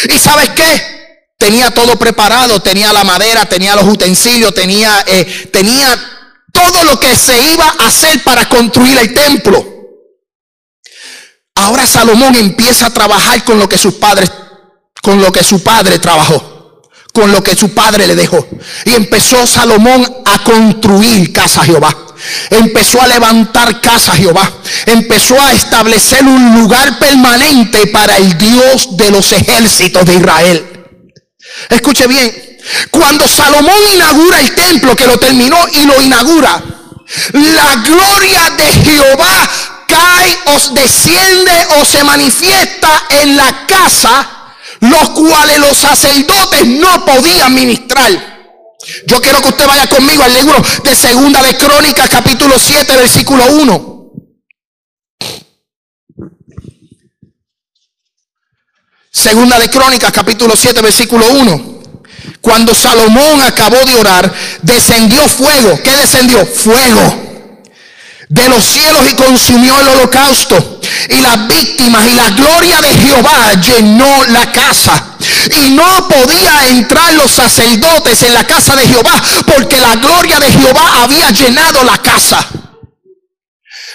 ¿Y 0.10 0.18
sabes 0.18 0.50
qué? 0.50 0.96
Tenía 1.38 1.72
todo 1.72 1.98
preparado, 1.98 2.62
tenía 2.62 2.92
la 2.94 3.04
madera, 3.04 3.46
tenía 3.46 3.76
los 3.76 3.86
utensilios, 3.86 4.54
tenía, 4.54 5.04
eh, 5.06 5.50
tenía 5.52 6.00
todo 6.52 6.84
lo 6.86 7.00
que 7.00 7.16
se 7.16 7.38
iba 7.54 7.66
a 7.66 7.88
hacer 7.88 8.24
para 8.24 8.48
construir 8.48 8.98
el 8.98 9.14
templo. 9.14 9.75
Ahora 11.56 11.88
Salomón 11.88 12.36
empieza 12.36 12.88
a 12.88 12.94
trabajar 12.94 13.44
con 13.44 13.58
lo 13.58 13.68
que 13.68 13.78
sus 13.78 13.96
padres, 13.96 14.32
con 15.02 15.22
lo 15.22 15.32
que 15.32 15.44
su 15.44 15.64
padre 15.64 16.00
trabajó, 16.00 16.82
con 17.14 17.32
lo 17.32 17.42
que 17.42 17.56
su 17.56 17.74
padre 17.74 18.06
le 18.08 18.16
dejó. 18.16 18.46
Y 18.86 18.94
empezó 18.94 19.48
Salomón 19.48 20.06
a 20.26 20.44
construir 20.44 21.32
casa 21.32 21.64
Jehová. 21.64 21.96
Empezó 22.50 23.02
a 23.02 23.08
levantar 23.08 23.82
casa 23.82 24.14
Jehová. 24.14 24.52
Empezó 24.86 25.40
a 25.40 25.54
establecer 25.54 26.24
un 26.24 26.60
lugar 26.60 27.00
permanente 27.00 27.88
para 27.88 28.18
el 28.18 28.38
Dios 28.38 28.98
de 28.98 29.12
los 29.12 29.32
ejércitos 29.32 30.06
de 30.06 30.16
Israel. 30.16 30.86
Escuche 31.70 32.08
bien, 32.08 32.60
cuando 32.92 33.28
Salomón 33.28 33.76
inaugura 33.94 34.42
el 34.42 34.54
templo, 34.54 34.96
que 34.96 35.08
lo 35.08 35.18
terminó 35.18 35.58
y 35.72 35.86
lo 35.86 36.02
inaugura, 36.02 36.62
la 37.34 37.76
gloria 37.76 38.50
de 38.58 38.66
Jehová 38.84 39.75
cae 39.88 40.38
o 40.46 40.74
desciende 40.74 41.52
o 41.80 41.86
se 41.86 42.04
manifiesta 42.04 42.90
en 43.22 43.36
la 43.36 43.66
casa, 43.68 44.54
los 44.82 45.10
cuales 45.10 45.60
los 45.60 45.78
sacerdotes 45.78 46.66
no 46.66 47.06
podían 47.06 47.54
ministrar. 47.54 48.12
Yo 49.08 49.22
quiero 49.22 49.42
que 49.42 49.50
usted 49.50 49.68
vaya 49.68 49.88
conmigo 49.88 50.24
al 50.24 50.34
libro 50.34 50.56
de 50.84 50.96
Segunda 50.96 51.42
de 51.42 51.58
Crónicas, 51.58 52.10
capítulo 52.10 52.56
7, 52.60 52.98
versículo 52.98 53.44
1. 53.52 53.96
Segunda 59.12 59.58
de 59.58 59.70
Crónicas, 59.70 60.12
capítulo 60.12 60.56
7, 60.56 60.82
versículo 60.82 61.26
1. 61.32 61.76
Cuando 62.42 62.76
Salomón 62.76 63.42
acabó 63.42 63.78
de 63.86 63.96
orar, 63.96 64.32
descendió 64.62 65.28
fuego. 65.28 65.80
¿Qué 65.84 65.92
descendió? 65.96 66.46
Fuego 66.46 67.26
de 68.36 68.50
los 68.50 68.64
cielos 68.66 69.02
y 69.10 69.16
consumió 69.16 69.80
el 69.80 69.88
holocausto 69.88 70.80
y 71.10 71.22
las 71.22 71.48
víctimas 71.48 72.06
y 72.06 72.16
la 72.16 72.30
gloria 72.32 72.82
de 72.82 72.90
Jehová 72.90 73.54
llenó 73.54 74.26
la 74.26 74.52
casa. 74.52 75.04
Y 75.64 75.70
no 75.72 76.08
podía 76.10 76.68
entrar 76.68 77.14
los 77.14 77.32
sacerdotes 77.32 78.22
en 78.24 78.34
la 78.34 78.46
casa 78.46 78.76
de 78.76 78.88
Jehová 78.88 79.24
porque 79.46 79.80
la 79.80 79.96
gloria 79.96 80.40
de 80.40 80.52
Jehová 80.52 81.04
había 81.04 81.32
llenado 81.32 81.84
la 81.84 81.98
casa. 82.00 82.46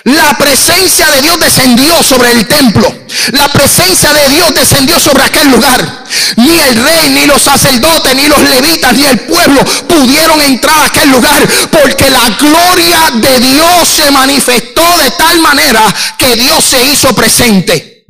La 0.04 0.36
presencia 0.38 1.10
de 1.10 1.20
Dios 1.22 1.38
descendió 1.38 2.02
sobre 2.02 2.30
el 2.32 2.46
templo. 2.46 2.90
La 3.32 3.48
presencia 3.52 4.12
de 4.12 4.28
Dios 4.30 4.54
descendió 4.54 4.98
sobre 4.98 5.24
aquel 5.24 5.50
lugar. 5.50 6.04
Ni 6.36 6.58
el 6.58 6.76
rey, 6.76 7.10
ni 7.10 7.26
los 7.26 7.42
sacerdotes, 7.42 8.14
ni 8.14 8.26
los 8.26 8.40
levitas, 8.42 8.94
ni 8.94 9.04
el 9.04 9.20
pueblo 9.20 9.60
pudieron 9.88 10.40
entrar 10.40 10.78
a 10.78 10.86
aquel 10.86 11.10
lugar 11.10 11.46
porque 11.70 12.08
la 12.08 12.30
gloria 12.30 13.10
de 13.14 13.40
Dios 13.40 13.88
se 13.94 14.10
manifestó 14.10 14.82
de 15.04 15.10
tal 15.12 15.38
manera 15.40 15.82
que 16.18 16.34
Dios 16.36 16.64
se 16.64 16.82
hizo 16.84 17.14
presente. 17.14 18.06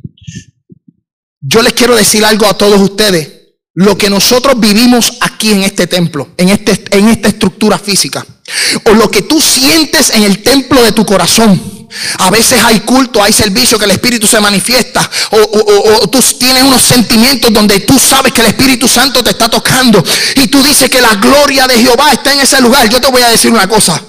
Yo 1.41 1.61
les 1.61 1.73
quiero 1.73 1.95
decir 1.95 2.23
algo 2.23 2.45
a 2.45 2.57
todos 2.57 2.79
ustedes. 2.79 3.39
Lo 3.73 3.97
que 3.97 4.09
nosotros 4.09 4.59
vivimos 4.59 5.13
aquí 5.21 5.51
en 5.51 5.63
este 5.63 5.87
templo, 5.87 6.29
en, 6.37 6.49
este, 6.49 6.83
en 6.91 7.07
esta 7.07 7.29
estructura 7.29 7.79
física, 7.79 8.25
o 8.85 8.91
lo 8.91 9.09
que 9.09 9.21
tú 9.21 9.41
sientes 9.41 10.09
en 10.09 10.23
el 10.23 10.43
templo 10.43 10.83
de 10.83 10.91
tu 10.91 11.05
corazón, 11.05 11.80
a 12.19 12.29
veces 12.29 12.61
hay 12.63 12.81
culto, 12.81 13.21
hay 13.21 13.33
servicio 13.33 13.77
que 13.77 13.85
el 13.85 13.91
Espíritu 13.91 14.25
se 14.27 14.39
manifiesta. 14.39 15.09
O, 15.31 16.09
tú 16.09 16.21
tienes 16.39 16.63
unos 16.63 16.81
sentimientos 16.81 17.51
donde 17.53 17.81
tú 17.81 17.99
sabes 17.99 18.31
que 18.33 18.41
el 18.41 18.47
Espíritu 18.47 18.87
Santo 18.87 19.23
te 19.23 19.31
está 19.31 19.49
tocando. 19.49 20.03
Y 20.35 20.47
tú 20.47 20.63
dices 20.63 20.89
que 20.89 21.01
la 21.01 21.15
gloria 21.15 21.67
de 21.67 21.77
Jehová 21.77 22.11
está 22.11 22.33
en 22.33 22.41
ese 22.41 22.61
lugar. 22.61 22.87
Yo 22.89 23.01
te 23.01 23.11
voy 23.11 23.21
a 23.21 23.29
decir 23.29 23.51
una 23.51 23.67
cosa. 23.67 24.01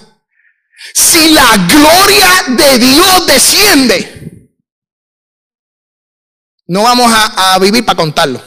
Si 0.94 1.30
la 1.30 1.56
gloria 1.68 2.28
de 2.48 2.78
Dios 2.78 3.26
desciende, 3.26 4.48
no 6.68 6.82
vamos 6.82 7.12
a, 7.12 7.54
a 7.54 7.58
vivir 7.58 7.84
para 7.84 7.96
contarlo. 7.96 8.42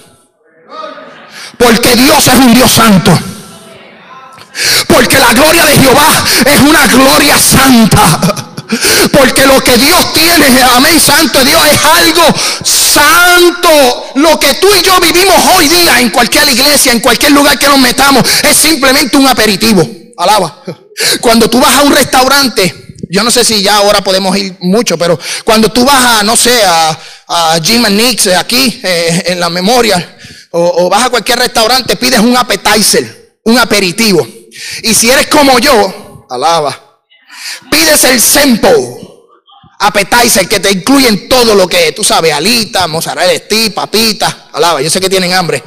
Porque 1.57 1.95
Dios 1.95 2.27
es 2.27 2.39
un 2.39 2.53
Dios 2.53 2.71
santo. 2.71 3.17
Porque 4.87 5.17
la 5.19 5.33
gloria 5.33 5.65
de 5.65 5.77
Jehová 5.77 6.23
es 6.45 6.61
una 6.61 6.87
gloria 6.87 7.37
santa. 7.37 8.54
Porque 9.11 9.45
lo 9.45 9.63
que 9.63 9.77
Dios 9.77 10.13
tiene, 10.13 10.45
amén, 10.75 10.99
santo 10.99 11.43
Dios, 11.43 11.61
es 11.71 11.79
algo 11.83 12.21
santo. 12.63 14.11
Lo 14.15 14.39
que 14.39 14.53
tú 14.55 14.67
y 14.73 14.81
yo 14.81 14.99
vivimos 14.99 15.35
hoy 15.55 15.67
día 15.67 15.99
en 15.99 16.09
cualquier 16.09 16.47
iglesia, 16.49 16.91
en 16.91 16.99
cualquier 16.99 17.31
lugar 17.31 17.59
que 17.59 17.67
nos 17.67 17.79
metamos, 17.79 18.23
es 18.43 18.57
simplemente 18.57 19.17
un 19.17 19.27
aperitivo. 19.27 19.87
Alaba. 20.17 20.63
Cuando 21.21 21.49
tú 21.49 21.59
vas 21.59 21.75
a 21.75 21.81
un 21.81 21.91
restaurante, 21.91 22.95
yo 23.09 23.23
no 23.23 23.31
sé 23.31 23.43
si 23.43 23.61
ya 23.61 23.75
ahora 23.75 24.01
podemos 24.01 24.35
ir 24.37 24.55
mucho, 24.61 24.97
pero 24.97 25.19
cuando 25.43 25.69
tú 25.69 25.85
vas 25.85 26.19
a, 26.19 26.23
no 26.23 26.35
sé, 26.35 26.63
a, 26.65 26.97
a 27.27 27.59
Jim 27.61 27.85
and 27.85 27.97
Nick's 27.97 28.27
eh, 28.27 28.35
aquí 28.35 28.79
eh, 28.81 29.23
en 29.27 29.39
la 29.39 29.49
memoria, 29.49 30.17
o, 30.51 30.85
o 30.85 30.89
vas 30.89 31.05
a 31.05 31.09
cualquier 31.09 31.39
restaurante, 31.39 31.97
pides 31.97 32.19
un 32.19 32.35
appetizer, 32.37 33.37
un 33.43 33.59
aperitivo. 33.59 34.25
Y 34.83 34.93
si 34.93 35.09
eres 35.09 35.27
como 35.27 35.59
yo, 35.59 36.25
alaba 36.29 36.84
Pides 37.69 38.03
el 38.05 38.21
sempo 38.21 39.15
appetizer 39.79 40.47
que 40.47 40.59
te 40.59 40.71
incluyen 40.71 41.27
todo 41.27 41.53
lo 41.55 41.67
que 41.67 41.91
tú 41.91 42.03
sabes, 42.03 42.33
alita, 42.33 42.87
mozzarella 42.87 43.37
stick, 43.37 43.73
papita, 43.73 44.47
alaba, 44.53 44.81
yo 44.81 44.89
sé 44.89 44.99
que 44.99 45.09
tienen 45.09 45.33
hambre. 45.33 45.63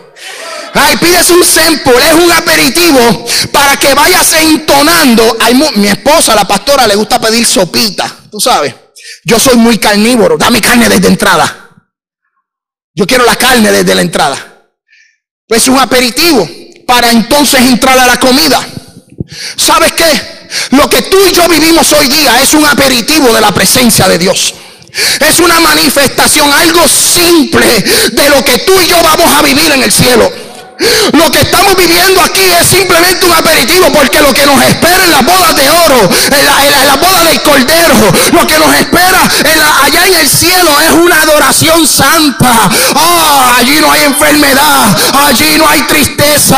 Ay, 0.74 0.96
pides 0.96 1.30
un 1.30 1.44
sempo, 1.44 1.90
es 1.90 2.14
un 2.14 2.30
aperitivo 2.30 3.26
para 3.52 3.76
que 3.76 3.94
vayas 3.94 4.32
entonando. 4.34 5.36
mi 5.76 5.88
esposa, 5.88 6.34
la 6.34 6.46
pastora, 6.46 6.86
le 6.86 6.94
gusta 6.94 7.20
pedir 7.20 7.46
sopita, 7.46 8.14
tú 8.30 8.40
sabes. 8.40 8.74
Yo 9.24 9.38
soy 9.38 9.56
muy 9.56 9.78
carnívoro, 9.78 10.36
dame 10.36 10.60
carne 10.60 10.88
desde 10.88 11.08
entrada. 11.08 11.70
Yo 12.94 13.06
quiero 13.06 13.24
la 13.24 13.36
carne 13.36 13.70
desde 13.70 13.94
la 13.94 14.02
entrada. 14.02 14.36
Pues 15.46 15.62
es 15.62 15.68
un 15.68 15.78
aperitivo 15.78 16.48
para 16.86 17.10
entonces 17.10 17.60
entrar 17.60 17.98
a 17.98 18.06
la 18.06 18.18
comida. 18.18 18.60
¿Sabes 19.56 19.92
qué? 19.92 20.37
Lo 20.70 20.88
que 20.88 21.02
tú 21.02 21.18
y 21.30 21.32
yo 21.32 21.48
vivimos 21.48 21.92
hoy 21.92 22.08
día 22.08 22.40
es 22.42 22.54
un 22.54 22.64
aperitivo 22.64 23.32
de 23.32 23.40
la 23.40 23.52
presencia 23.52 24.08
de 24.08 24.18
Dios. 24.18 24.54
Es 25.20 25.38
una 25.40 25.60
manifestación, 25.60 26.50
algo 26.52 26.80
simple 26.88 27.66
de 28.12 28.30
lo 28.30 28.44
que 28.44 28.58
tú 28.58 28.72
y 28.80 28.86
yo 28.86 28.96
vamos 29.02 29.30
a 29.32 29.42
vivir 29.42 29.70
en 29.72 29.82
el 29.82 29.92
cielo. 29.92 30.47
Lo 31.12 31.30
que 31.32 31.40
estamos 31.40 31.76
viviendo 31.76 32.20
aquí 32.20 32.42
es 32.42 32.68
simplemente 32.68 33.26
un 33.26 33.32
aperitivo 33.32 33.90
porque 33.92 34.20
lo 34.20 34.32
que 34.32 34.46
nos 34.46 34.62
espera 34.62 35.04
en 35.04 35.10
las 35.10 35.24
bodas 35.24 35.56
de 35.56 35.70
oro, 35.70 36.10
en 36.30 36.44
la, 36.44 36.94
en 36.94 37.00
boda 37.00 37.24
del 37.24 37.42
cordero, 37.42 37.94
lo 38.32 38.46
que 38.46 38.58
nos 38.58 38.74
espera 38.74 39.18
allá 39.82 40.06
en 40.06 40.14
el 40.14 40.28
cielo 40.28 40.70
es 40.80 40.92
una 40.92 41.22
adoración 41.22 41.86
santa. 41.86 42.70
Oh, 42.94 43.54
allí 43.58 43.80
no 43.80 43.90
hay 43.90 44.02
enfermedad, 44.04 44.96
allí 45.26 45.56
no 45.58 45.68
hay 45.68 45.82
tristeza, 45.82 46.56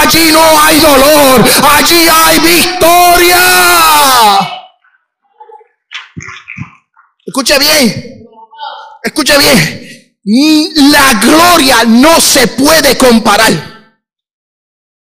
allí 0.00 0.30
no 0.32 0.62
hay 0.62 0.80
dolor, 0.80 1.44
allí 1.76 2.08
hay 2.08 2.38
victoria. 2.38 3.38
Escuche 7.26 7.58
bien, 7.58 8.24
escuche 9.02 9.36
bien 9.36 9.87
la 10.30 11.14
gloria 11.14 11.84
no 11.84 12.20
se 12.20 12.48
puede 12.48 12.98
comparar. 12.98 13.94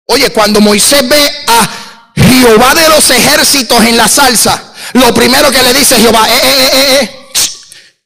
Oye, 0.06 0.30
cuando 0.30 0.60
Moisés 0.60 1.06
ve 1.06 1.30
a 1.48 2.12
Jehová 2.16 2.74
de 2.74 2.88
los 2.88 3.10
ejércitos 3.10 3.84
en 3.84 3.96
la 3.98 4.08
salsa, 4.08 4.72
lo 4.94 5.12
primero 5.12 5.50
que 5.50 5.62
le 5.62 5.74
dice 5.74 5.96
Jehová, 5.96 6.26
eh, 6.28 6.40
eh, 6.42 6.98
eh, 7.02 7.28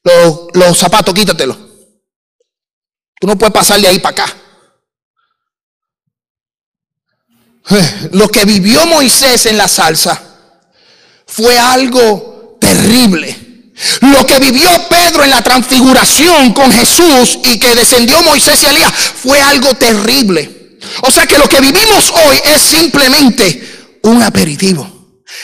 los, 0.03 0.41
los 0.55 0.77
zapatos 0.77 1.15
quítatelos. 1.15 1.57
Tú 3.21 3.27
no 3.29 3.39
puedes 3.39 3.55
pasar 3.55 3.81
de 3.81 3.89
ahí 3.89 4.01
para 4.01 4.25
acá. 4.25 4.37
Lo 8.13 8.29
que 8.29 8.45
vivió 8.45 8.85
Moisés 8.87 9.47
en 9.47 9.57
la 9.57 9.69
salsa 9.69 10.21
fue 11.27 11.57
algo 11.59 12.59
terrible. 12.61 13.46
Lo 14.01 14.27
que 14.27 14.39
vivió 14.39 14.71
Pedro 14.89 15.25
en 15.25 15.31
la 15.31 15.43
transfiguración 15.43 16.53
con 16.53 16.73
Jesús 16.73 17.39
y 17.45 17.59
que 17.59 17.75
descendió 17.75 18.23
Moisés 18.23 18.63
y 18.63 18.67
Elías 18.67 18.93
fue 19.23 19.41
algo 19.41 19.75
terrible. 19.75 20.79
O 21.03 21.11
sea 21.11 21.27
que 21.27 21.39
lo 21.39 21.49
que 21.49 21.61
vivimos 21.61 22.11
hoy 22.11 22.41
es 22.55 22.63
simplemente 22.63 23.99
un 24.03 24.23
aperitivo. 24.23 24.91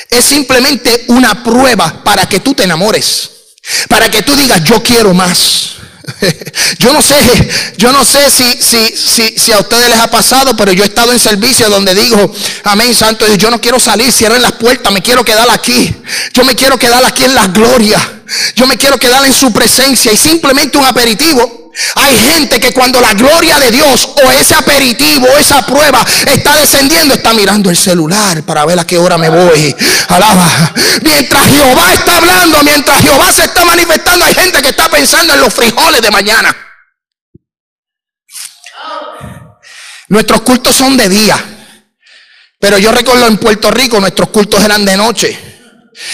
Es 0.09 0.25
simplemente 0.25 1.05
una 1.09 1.43
prueba 1.43 2.03
para 2.03 2.27
que 2.27 2.41
tú 2.41 2.55
te 2.55 2.65
enamores. 2.65 3.31
Para 3.89 4.11
que 4.11 4.23
tú 4.23 4.35
digas, 4.35 4.65
yo 4.65 4.83
quiero 4.83 5.13
más. 5.13 5.73
Yo 6.79 6.93
no 6.93 7.01
sé, 7.01 7.15
yo 7.77 7.93
no 7.93 8.05
sé 8.05 8.29
si, 8.29 8.59
si, 8.61 8.97
si, 8.97 9.39
si, 9.39 9.53
a 9.53 9.61
ustedes 9.61 9.89
les 9.89 10.01
ha 10.01 10.11
pasado, 10.11 10.57
pero 10.57 10.73
yo 10.73 10.83
he 10.83 10.87
estado 10.87 11.13
en 11.13 11.21
servicio 11.21 11.71
donde 11.71 11.95
digo, 11.95 12.35
amén, 12.65 12.93
santo 12.93 13.25
yo 13.37 13.51
no 13.53 13.61
quiero 13.61 13.79
salir, 13.79 14.11
cierren 14.11 14.43
las 14.43 14.53
puertas, 14.53 14.93
me 14.93 15.01
quiero 15.01 15.25
quedar 15.25 15.49
aquí. 15.51 15.95
Yo 16.33 16.45
me 16.45 16.57
quiero 16.57 16.77
quedar 16.77 17.05
aquí 17.05 17.23
en 17.23 17.35
la 17.37 17.47
gloria. 17.47 18.22
Yo 18.55 18.67
me 18.67 18.77
quiero 18.77 18.99
quedar 18.99 19.25
en 19.25 19.33
su 19.33 19.53
presencia 19.53 20.13
y 20.13 20.17
simplemente 20.17 20.79
un 20.79 20.85
aperitivo 20.85 21.63
hay 21.95 22.19
gente 22.19 22.61
que 22.61 22.73
cuando 22.73 23.01
la 23.01 23.15
gloria 23.15 23.59
de 23.59 23.71
Dios 23.71 24.11
o 24.23 24.31
ese 24.31 24.55
aperitivo 24.55 25.27
o 25.27 25.39
esa 25.39 25.65
prueba 25.65 26.05
está 26.27 26.57
descendiendo, 26.57 27.15
está 27.15 27.33
mirando 27.33 27.71
el 27.71 27.77
celular 27.77 28.43
para 28.43 28.67
ver 28.67 28.79
a 28.79 28.87
qué 28.87 28.99
hora 28.99 29.17
me 29.17 29.31
voy. 29.31 29.75
Alaba. 30.09 30.75
Mientras 31.03 31.47
Jehová 31.49 31.95
está 31.95 32.19
hablando, 32.19 32.63
mientras 32.63 33.01
Jehová 33.01 33.33
se 33.33 33.45
está 33.45 33.65
manifestando, 33.65 34.25
hay 34.25 34.35
gente 34.35 34.61
que 34.61 34.69
está 34.69 34.89
pensando 34.91 35.33
en 35.33 35.41
los 35.41 35.53
frijoles 35.53 36.03
de 36.03 36.11
mañana. 36.11 36.55
Nuestros 40.09 40.43
cultos 40.43 40.77
son 40.77 40.97
de 40.99 41.09
día. 41.09 41.43
Pero 42.61 42.77
yo 42.79 42.93
recuerdo 42.93 43.27
en 43.27 43.39
Puerto 43.39 43.71
Rico, 43.71 43.99
nuestros 43.99 44.29
cultos 44.29 44.63
eran 44.63 44.85
de 44.85 44.97
noche. 44.97 45.52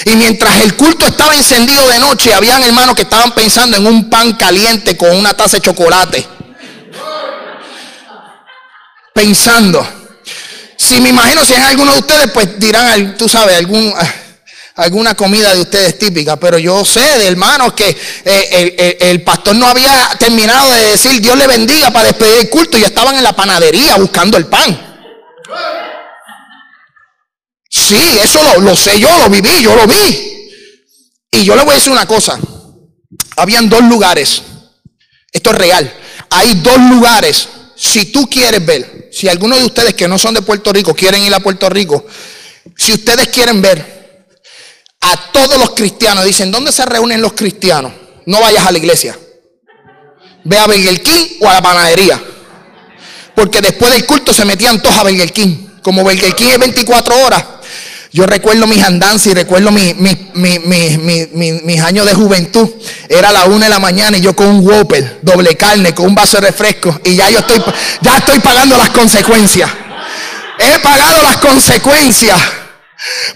Y 0.05 0.11
mientras 0.17 0.57
el 0.63 0.75
culto 0.75 1.07
estaba 1.07 1.35
encendido 1.35 1.87
de 1.89 1.99
noche, 1.99 2.35
habían 2.35 2.63
hermanos 2.63 2.95
que 2.97 3.03
estaban 3.03 3.33
pensando 3.33 3.77
en 3.77 3.87
un 3.87 4.11
pan 4.11 4.33
caliente 4.35 4.97
con 4.97 5.15
una 5.17 5.35
taza 5.35 5.59
de 5.59 5.63
chocolate. 5.63 6.27
Pensando. 9.15 9.87
Si 10.77 11.01
me 11.01 11.11
imagino 11.11 11.45
si 11.45 11.55
hay 11.55 11.63
alguno 11.63 11.93
de 11.93 11.99
ustedes, 11.99 12.31
pues 12.31 12.59
dirán, 12.59 13.17
tú 13.17 13.29
sabes, 13.29 13.57
ah, 13.97 14.15
alguna 14.77 15.15
comida 15.15 15.55
de 15.55 15.61
ustedes 15.61 15.99
típica. 15.99 16.37
Pero 16.37 16.59
yo 16.59 16.85
sé 16.85 17.01
de 17.01 17.27
hermanos 17.27 17.73
que 17.75 17.97
eh, 18.25 18.97
el, 19.01 19.23
pastor 19.23 19.57
no 19.57 19.67
había 19.67 20.11
terminado 20.19 20.73
de 20.73 20.91
decir 20.91 21.21
Dios 21.21 21.37
le 21.37 21.47
bendiga 21.47 21.91
para 21.91 22.07
despedir 22.07 22.39
el 22.41 22.51
culto 22.51 22.79
y 22.79 22.85
estaban 22.85 23.17
en 23.17 23.25
la 23.25 23.35
panadería 23.35 23.97
buscando 23.97 24.37
el 24.37 24.47
pan. 24.47 24.89
Sí, 27.89 28.19
eso 28.23 28.61
lo, 28.61 28.77
sé 28.77 29.01
yo, 29.01 29.09
lo 29.19 29.31
viví, 29.31 29.63
yo 29.63 29.75
lo 29.75 29.87
vi. 29.87 30.51
Y 31.31 31.45
yo 31.45 31.57
le 31.57 31.63
voy 31.63 31.73
a 31.73 31.77
decir 31.77 31.91
una 31.91 32.05
cosa. 32.05 32.39
Habían 33.37 33.71
dos 33.71 33.83
lugares. 33.83 34.43
Esto 35.33 35.51
es 35.51 35.57
real. 35.57 35.95
Hay 36.29 36.57
dos 36.57 36.79
lugares. 36.91 37.49
Si 37.75 38.07
tú 38.07 38.29
quieres 38.29 38.65
ver, 38.67 39.09
si 39.11 39.27
alguno 39.27 39.57
de 39.57 39.65
ustedes 39.65 39.95
que 39.95 40.07
no 40.07 40.19
son 40.19 40.35
de 40.35 40.43
Puerto 40.43 40.71
Rico 40.71 40.95
quieren 40.95 41.23
ir 41.23 41.33
a 41.33 41.41
Puerto 41.41 41.71
Rico, 41.71 42.05
si 42.77 42.93
ustedes 42.93 43.29
quieren 43.29 43.63
ver 43.63 44.27
a 45.01 45.33
todos 45.33 45.59
los 45.59 45.71
cristianos, 45.71 46.27
dicen, 46.27 46.51
¿dónde 46.51 46.73
se 46.73 46.85
reúnen 46.85 47.23
los 47.23 47.33
cristianos? 47.33 47.93
No 48.27 48.41
vayas 48.41 48.67
a 48.67 48.73
la 48.73 48.79
iglesia. 48.79 49.19
Ve 50.45 50.59
a 50.59 50.67
Burger 50.67 51.03
King 51.03 51.39
o 51.41 51.49
a 51.49 51.55
la 51.55 51.63
panadería. 51.63 52.23
Porque 53.35 53.63
después 53.63 53.91
del 53.93 54.05
culto 54.05 54.35
se 54.35 54.45
metían 54.45 54.83
todos 54.83 54.99
a 54.99 55.05
Burger 55.05 55.33
King. 55.33 55.69
Como 55.81 56.03
Burger 56.03 56.35
King 56.35 56.49
es 56.49 56.59
24 56.59 57.25
horas, 57.25 57.45
yo 58.19 58.27
recuerdo 58.27 58.67
mis 58.67 58.83
andanzas 58.83 59.29
y 59.29 59.35
recuerdo 59.35 59.71
mis 59.71 59.95
años 61.81 62.05
de 62.05 62.15
juventud. 62.15 62.69
Era 63.09 63.31
la 63.31 63.45
una 63.45 63.67
de 63.67 63.71
la 63.71 63.79
mañana 63.79 64.19
y 64.19 64.21
yo 64.21 64.35
con 64.35 64.49
un 64.49 64.67
Whopper, 64.67 65.21
doble 65.23 65.57
carne, 65.57 65.95
con 65.95 66.07
un 66.07 66.17
vaso 66.17 66.41
de 66.41 66.49
refresco. 66.49 67.01
Y 67.05 67.15
ya 67.15 67.31
yo 67.31 67.39
estoy, 67.39 67.63
ya 68.01 68.17
estoy 68.17 68.41
pagando 68.41 68.77
las 68.77 68.91
consecuencias. 68.91 69.71
He 70.59 70.81
pagado 70.81 71.23
las 71.23 71.37
consecuencias. 71.37 72.37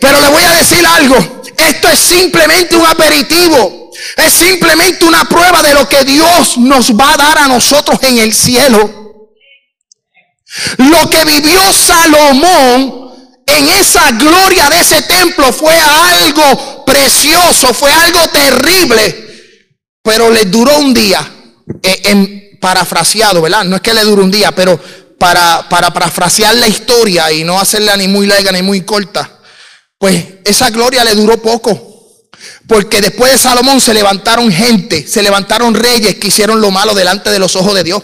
Pero 0.01 0.21
le 0.21 0.27
voy 0.31 0.43
a 0.43 0.51
decir 0.55 0.85
algo. 0.85 1.43
Esto 1.57 1.89
es 1.89 2.01
simplemente 2.01 2.75
un 2.75 2.85
aperitivo. 2.85 3.93
Es 4.17 4.33
simplemente 4.33 5.05
una 5.05 5.25
prueba 5.27 5.63
de 5.63 5.75
lo 5.75 5.89
que 5.89 6.03
Dios 6.03 6.59
nos 6.59 6.91
va 6.91 7.15
a 7.15 7.17
dar 7.19 7.39
a 7.39 7.47
nosotros 7.47 8.01
en 8.03 8.19
el 8.19 8.35
cielo. 8.35 9.23
Lo 10.79 11.09
que 11.09 11.25
vivió 11.25 11.61
Salomón 11.73 13.02
en 13.59 13.69
esa 13.69 14.11
gloria 14.13 14.69
de 14.71 14.81
ese 14.81 15.03
templo 15.03 15.53
fue 15.53 15.75
algo 15.75 16.85
precioso, 16.85 17.73
fue 17.75 17.91
algo 17.93 18.21
terrible, 18.29 19.59
pero 20.03 20.31
le 20.31 20.45
duró 20.47 20.79
un 20.79 20.95
día, 20.95 21.31
eh, 21.83 22.03
en, 22.05 22.59
parafraseado, 22.61 23.43
¿verdad? 23.43 23.65
No 23.65 23.77
es 23.77 23.83
que 23.83 23.93
le 23.93 24.05
duró 24.05 24.23
un 24.23 24.31
día, 24.31 24.53
pero 24.53 24.79
para, 25.19 25.69
para 25.69 25.93
parafrasear 25.93 26.55
la 26.55 26.69
historia 26.69 27.33
y 27.33 27.45
no 27.45 27.61
hacerla 27.61 27.97
ni 27.97 28.09
muy 28.09 28.27
larga 28.27 28.53
ni 28.53 28.63
muy 28.63 28.83
corta, 28.83 29.41
pues 29.99 30.25
esa 30.45 30.71
gloria 30.71 31.05
le 31.05 31.15
duró 31.15 31.41
poco. 31.41 31.91
Porque 32.67 33.01
después 33.01 33.33
de 33.33 33.39
Salomón 33.39 33.81
se 33.81 33.95
levantaron 33.95 34.51
gente, 34.51 35.07
se 35.07 35.23
levantaron 35.23 35.75
reyes 35.75 36.17
que 36.17 36.29
hicieron 36.29 36.61
lo 36.61 36.71
malo 36.71 36.95
delante 36.95 37.31
de 37.31 37.39
los 37.39 37.55
ojos 37.57 37.75
de 37.75 37.85
Dios. 37.85 38.03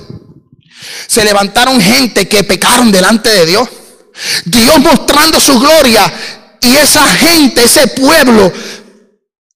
Se 1.06 1.24
levantaron 1.24 1.80
gente 1.80 2.28
que 2.28 2.44
pecaron 2.44 2.92
delante 2.92 3.30
de 3.30 3.46
Dios. 3.46 3.68
Dios 4.44 4.78
mostrando 4.80 5.40
su 5.40 5.58
gloria 5.58 6.12
y 6.60 6.76
esa 6.76 7.06
gente, 7.06 7.64
ese 7.64 7.86
pueblo, 7.88 8.52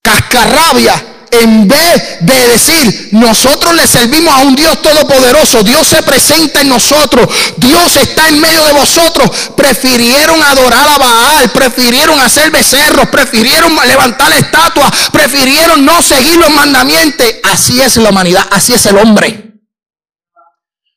cascarrabia, 0.02 1.02
en 1.32 1.66
vez 1.66 2.18
de 2.20 2.48
decir, 2.48 3.08
nosotros 3.12 3.74
le 3.74 3.86
servimos 3.86 4.34
a 4.34 4.38
un 4.38 4.54
Dios 4.54 4.82
todopoderoso, 4.82 5.62
Dios 5.62 5.86
se 5.88 6.02
presenta 6.02 6.60
en 6.60 6.68
nosotros, 6.68 7.26
Dios 7.56 7.96
está 7.96 8.28
en 8.28 8.38
medio 8.38 8.62
de 8.66 8.72
vosotros, 8.74 9.30
prefirieron 9.56 10.42
adorar 10.42 10.86
a 10.88 10.98
Baal, 10.98 11.50
prefirieron 11.50 12.20
hacer 12.20 12.50
becerros, 12.50 13.08
prefirieron 13.08 13.74
levantar 13.86 14.30
estatuas, 14.32 14.92
prefirieron 15.10 15.84
no 15.84 16.02
seguir 16.02 16.36
los 16.36 16.50
mandamientos. 16.50 17.26
Así 17.50 17.80
es 17.80 17.96
la 17.96 18.10
humanidad, 18.10 18.46
así 18.50 18.74
es 18.74 18.84
el 18.86 18.98
hombre. 18.98 19.54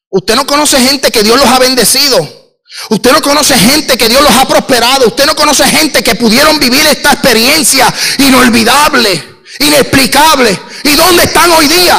Usted 0.09 0.35
no 0.35 0.45
conoce 0.45 0.79
gente 0.81 1.11
que 1.11 1.23
Dios 1.23 1.39
los 1.39 1.47
ha 1.47 1.59
bendecido. 1.59 2.44
Usted 2.89 3.11
no 3.11 3.21
conoce 3.21 3.55
gente 3.55 3.97
que 3.97 4.09
Dios 4.09 4.21
los 4.21 4.35
ha 4.35 4.47
prosperado. 4.47 5.07
Usted 5.07 5.25
no 5.25 5.35
conoce 5.35 5.63
gente 5.65 6.03
que 6.03 6.15
pudieron 6.15 6.59
vivir 6.59 6.85
esta 6.85 7.13
experiencia 7.13 7.93
inolvidable, 8.19 9.43
inexplicable. 9.59 10.59
¿Y 10.83 10.95
dónde 10.95 11.23
están 11.23 11.51
hoy 11.51 11.67
día? 11.67 11.97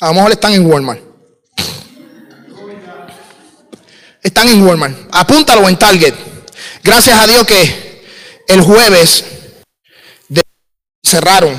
A 0.00 0.06
lo 0.08 0.14
mejor 0.14 0.32
están 0.32 0.52
en 0.52 0.66
Walmart. 0.66 1.00
Están 4.22 4.48
en 4.48 4.66
Walmart. 4.66 4.96
Apúntalo 5.12 5.68
en 5.68 5.76
Target. 5.76 6.14
Gracias 6.82 7.18
a 7.18 7.26
Dios 7.26 7.46
que 7.46 8.04
el 8.48 8.62
jueves 8.62 9.24
cerraron. 11.04 11.54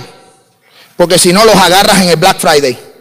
Porque 0.98 1.20
si 1.20 1.32
no 1.32 1.46
los 1.46 1.56
agarras 1.56 2.02
en 2.02 2.10
el 2.10 2.16
Black 2.16 2.40
Friday. 2.40 2.93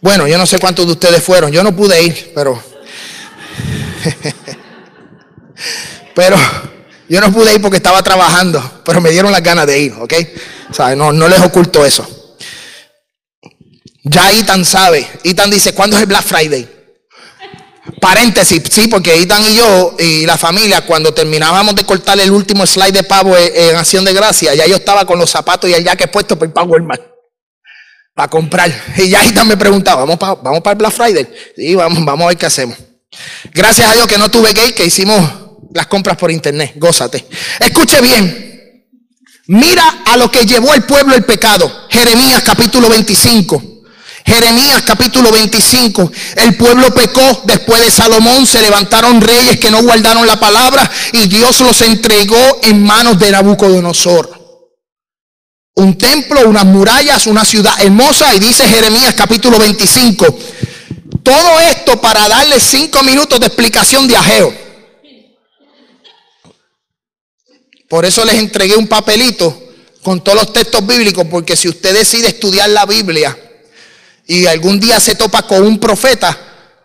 Bueno, 0.00 0.28
yo 0.28 0.38
no 0.38 0.46
sé 0.46 0.58
cuántos 0.58 0.86
de 0.86 0.92
ustedes 0.92 1.22
fueron. 1.22 1.50
Yo 1.50 1.62
no 1.62 1.74
pude 1.74 2.00
ir, 2.02 2.32
pero. 2.34 2.62
pero 6.14 6.36
yo 7.08 7.20
no 7.20 7.32
pude 7.32 7.54
ir 7.54 7.60
porque 7.60 7.78
estaba 7.78 8.02
trabajando, 8.02 8.82
pero 8.84 9.00
me 9.00 9.10
dieron 9.10 9.32
las 9.32 9.42
ganas 9.42 9.66
de 9.66 9.80
ir, 9.80 9.94
¿ok? 9.94 10.14
O 10.70 10.74
sea, 10.74 10.94
no, 10.94 11.12
no 11.12 11.26
les 11.26 11.40
oculto 11.40 11.84
eso. 11.84 12.06
Ya 14.04 14.32
Itan 14.32 14.64
sabe. 14.64 15.06
Itan 15.24 15.50
dice, 15.50 15.74
¿cuándo 15.74 15.96
es 15.96 16.02
el 16.02 16.08
Black 16.08 16.24
Friday? 16.24 16.68
Paréntesis, 18.00 18.62
sí, 18.70 18.86
porque 18.86 19.16
Itan 19.16 19.42
y 19.42 19.56
yo 19.56 19.96
y 19.98 20.26
la 20.26 20.38
familia, 20.38 20.82
cuando 20.82 21.12
terminábamos 21.12 21.74
de 21.74 21.84
cortar 21.84 22.20
el 22.20 22.30
último 22.30 22.66
slide 22.66 22.92
de 22.92 23.02
pavo 23.02 23.36
en, 23.36 23.74
Acción 23.74 24.04
de 24.04 24.12
Gracia, 24.12 24.54
ya 24.54 24.66
yo 24.66 24.76
estaba 24.76 25.04
con 25.04 25.18
los 25.18 25.30
zapatos 25.30 25.68
y 25.68 25.74
el 25.74 25.82
jacket 25.82 26.10
puesto 26.10 26.38
por 26.38 26.46
el 26.46 26.52
Power 26.52 26.82
Man 26.82 27.00
para 28.18 28.28
comprar. 28.28 28.68
Y 28.96 29.10
ya 29.10 29.24
Itan 29.24 29.46
me 29.46 29.56
preguntaba, 29.56 30.00
¿vamos 30.00 30.18
para, 30.18 30.34
vamos 30.34 30.60
para 30.60 30.72
el 30.72 30.78
Black 30.78 30.92
Friday? 30.92 31.28
Sí, 31.56 31.76
vamos, 31.76 32.04
vamos 32.04 32.24
a 32.24 32.28
ver 32.30 32.36
qué 32.36 32.46
hacemos. 32.46 32.76
Gracias 33.54 33.88
a 33.88 33.94
Dios 33.94 34.08
que 34.08 34.18
no 34.18 34.28
tuve 34.28 34.52
gay, 34.52 34.72
que 34.72 34.84
hicimos 34.84 35.22
las 35.72 35.86
compras 35.86 36.16
por 36.16 36.28
internet. 36.32 36.72
Gózate. 36.74 37.24
Escuche 37.60 38.00
bien. 38.00 38.84
Mira 39.46 40.02
a 40.04 40.16
lo 40.16 40.32
que 40.32 40.44
llevó 40.44 40.74
el 40.74 40.82
pueblo 40.82 41.14
el 41.14 41.24
pecado. 41.24 41.86
Jeremías 41.90 42.42
capítulo 42.42 42.88
25. 42.88 43.62
Jeremías 44.26 44.82
capítulo 44.84 45.30
25. 45.30 46.10
El 46.38 46.56
pueblo 46.56 46.92
pecó 46.92 47.42
después 47.44 47.84
de 47.84 47.90
Salomón. 47.92 48.48
Se 48.48 48.60
levantaron 48.60 49.20
reyes 49.20 49.60
que 49.60 49.70
no 49.70 49.80
guardaron 49.84 50.26
la 50.26 50.40
palabra 50.40 50.90
y 51.12 51.28
Dios 51.28 51.60
los 51.60 51.80
entregó 51.82 52.58
en 52.64 52.82
manos 52.82 53.16
de 53.20 53.30
Nabucodonosor 53.30 54.37
un 55.78 55.96
templo, 55.96 56.48
unas 56.48 56.64
murallas, 56.64 57.26
una 57.26 57.44
ciudad 57.44 57.72
hermosa. 57.80 58.34
Y 58.34 58.40
dice 58.40 58.66
Jeremías 58.66 59.14
capítulo 59.14 59.58
25. 59.58 60.26
Todo 61.22 61.60
esto 61.60 62.00
para 62.00 62.28
darle 62.28 62.58
cinco 62.58 63.02
minutos 63.04 63.38
de 63.38 63.46
explicación 63.46 64.08
de 64.08 64.16
ajeo. 64.16 64.52
Por 67.88 68.04
eso 68.04 68.24
les 68.24 68.34
entregué 68.34 68.76
un 68.76 68.88
papelito 68.88 69.56
con 70.02 70.22
todos 70.22 70.38
los 70.38 70.52
textos 70.52 70.84
bíblicos, 70.86 71.26
porque 71.30 71.56
si 71.56 71.68
usted 71.68 71.94
decide 71.94 72.28
estudiar 72.28 72.68
la 72.70 72.84
Biblia 72.84 73.36
y 74.26 74.46
algún 74.46 74.80
día 74.80 74.98
se 74.98 75.14
topa 75.14 75.42
con 75.42 75.62
un 75.62 75.78
profeta, 75.78 76.36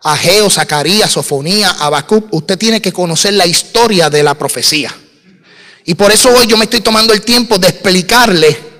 Ageo, 0.04 0.50
Zacarías, 0.50 1.12
Sofonía, 1.12 1.72
Abacub, 1.72 2.28
usted 2.32 2.58
tiene 2.58 2.82
que 2.82 2.94
conocer 2.94 3.34
la 3.34 3.48
historia 3.48 4.10
de 4.10 4.22
la 4.22 4.36
profecía. 4.36 4.96
Y 5.86 5.96
por 5.96 6.12
eso 6.12 6.30
hoy 6.30 6.46
yo 6.46 6.58
me 6.58 6.66
estoy 6.66 6.82
tomando 6.82 7.12
el 7.14 7.22
tiempo 7.22 7.58
de 7.58 7.70
explicarle, 7.70 8.73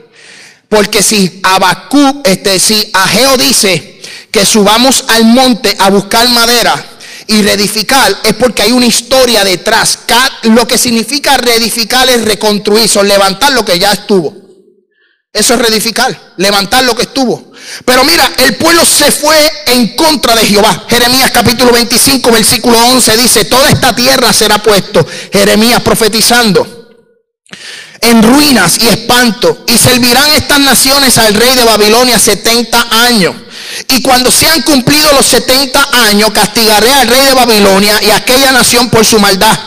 porque 0.74 1.04
si 1.04 1.40
Abacub, 1.44 2.22
este, 2.24 2.60
si 2.60 2.90
Ageo 2.94 3.38
dice 3.38 4.02
que 4.32 4.44
subamos 4.44 5.06
al 5.10 5.24
monte 5.26 5.76
a 5.78 5.92
buscar 5.92 6.28
madera 6.30 6.74
y 7.28 7.44
reedificar, 7.44 8.22
es 8.24 8.34
porque 8.34 8.64
hay 8.64 8.72
una 8.72 8.88
historia 8.88 9.44
detrás. 9.44 10.00
Lo 10.42 10.68
que 10.68 10.80
significa 10.80 11.38
reedificar 11.38 12.10
es 12.10 12.26
reconstruir, 12.26 12.90
o 12.96 13.04
levantar 13.04 13.54
lo 13.54 13.64
que 13.64 13.78
ya 13.78 13.92
estuvo. 13.92 14.36
Eso 15.32 15.54
es 15.54 15.60
reedificar, 15.60 16.34
levantar 16.38 16.84
lo 16.86 16.96
que 16.96 17.04
estuvo. 17.04 17.52
Pero 17.86 18.04
mira, 18.04 18.32
el 18.38 18.56
pueblo 18.56 18.84
se 18.84 19.12
fue 19.12 19.38
en 19.68 19.96
contra 19.96 20.36
de 20.36 20.44
Jehová. 20.44 20.86
Jeremías 20.90 21.30
capítulo 21.30 21.72
25, 21.72 22.32
versículo 22.32 22.80
11 22.88 23.18
dice, 23.18 23.46
toda 23.46 23.70
esta 23.70 23.96
tierra 23.96 24.34
será 24.34 24.58
puesto. 24.58 25.06
Jeremías 25.32 25.84
profetizando. 25.84 26.84
En 28.04 28.24
ruinas 28.24 28.78
y 28.80 28.88
espanto. 28.88 29.66
Y 29.68 29.78
servirán 29.78 30.32
estas 30.32 30.60
naciones 30.60 31.18
al 31.18 31.34
rey 31.34 31.56
de 31.56 31.64
Babilonia 31.64 32.20
70 32.20 32.88
años. 33.06 33.36
Y 33.90 34.02
cuando 34.02 34.32
sean 34.32 34.62
cumplidos 34.62 35.14
los 35.14 35.26
70 35.26 36.08
años, 36.08 36.32
castigaré 36.32 36.94
al 36.94 37.08
rey 37.08 37.26
de 37.26 37.34
Babilonia 37.34 38.02
y 38.04 38.12
a 38.12 38.18
aquella 38.18 38.52
nación 38.52 38.90
por 38.90 39.06
su 39.06 39.20
maldad 39.20 39.58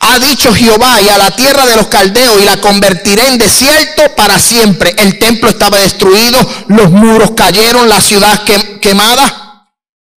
ha 0.00 0.18
dicho 0.18 0.54
Jehová, 0.54 1.00
y 1.00 1.08
a 1.08 1.18
la 1.18 1.30
tierra 1.30 1.66
de 1.66 1.76
los 1.76 1.86
caldeos, 1.88 2.40
y 2.40 2.44
la 2.44 2.60
convertiré 2.60 3.28
en 3.28 3.38
desierto 3.38 4.14
para 4.16 4.38
siempre. 4.38 4.94
El 4.98 5.18
templo 5.18 5.48
estaba 5.48 5.78
destruido, 5.78 6.38
los 6.68 6.90
muros 6.90 7.32
cayeron, 7.36 7.88
la 7.88 8.00
ciudad 8.00 8.42
quemada. 8.80 9.70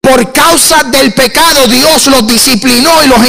Por 0.01 0.31
causa 0.33 0.83
del 0.83 1.13
pecado, 1.13 1.67
Dios 1.67 2.07
los 2.07 2.27
disciplinó 2.27 3.03
y 3.03 3.07
los 3.07 3.25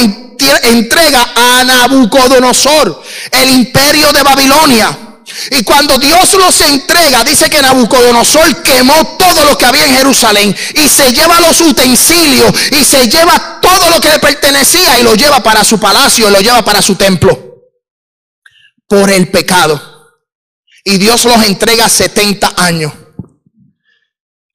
entrega 0.63 1.33
a 1.35 1.63
Nabucodonosor, 1.63 3.03
el 3.31 3.49
imperio 3.51 4.11
de 4.11 4.23
Babilonia. 4.23 4.97
Y 5.51 5.63
cuando 5.63 5.97
Dios 5.97 6.33
los 6.33 6.61
entrega, 6.61 7.23
dice 7.23 7.49
que 7.49 7.61
Nabucodonosor 7.61 8.63
quemó 8.63 9.17
todo 9.17 9.43
lo 9.43 9.57
que 9.57 9.65
había 9.65 9.85
en 9.85 9.95
Jerusalén 9.95 10.55
y 10.73 10.87
se 10.87 11.11
lleva 11.11 11.39
los 11.41 11.59
utensilios 11.61 12.51
y 12.71 12.83
se 12.83 13.09
lleva 13.09 13.59
todo 13.61 13.89
lo 13.89 13.99
que 13.99 14.09
le 14.09 14.19
pertenecía 14.19 14.99
y 14.99 15.03
lo 15.03 15.15
lleva 15.15 15.43
para 15.43 15.63
su 15.63 15.79
palacio, 15.79 16.29
y 16.29 16.31
lo 16.31 16.39
lleva 16.39 16.63
para 16.63 16.81
su 16.81 16.95
templo. 16.95 17.37
Por 18.87 19.09
el 19.09 19.27
pecado. 19.29 19.81
Y 20.85 20.97
Dios 20.97 21.25
los 21.25 21.43
entrega 21.43 21.89
70 21.89 22.53
años. 22.55 22.93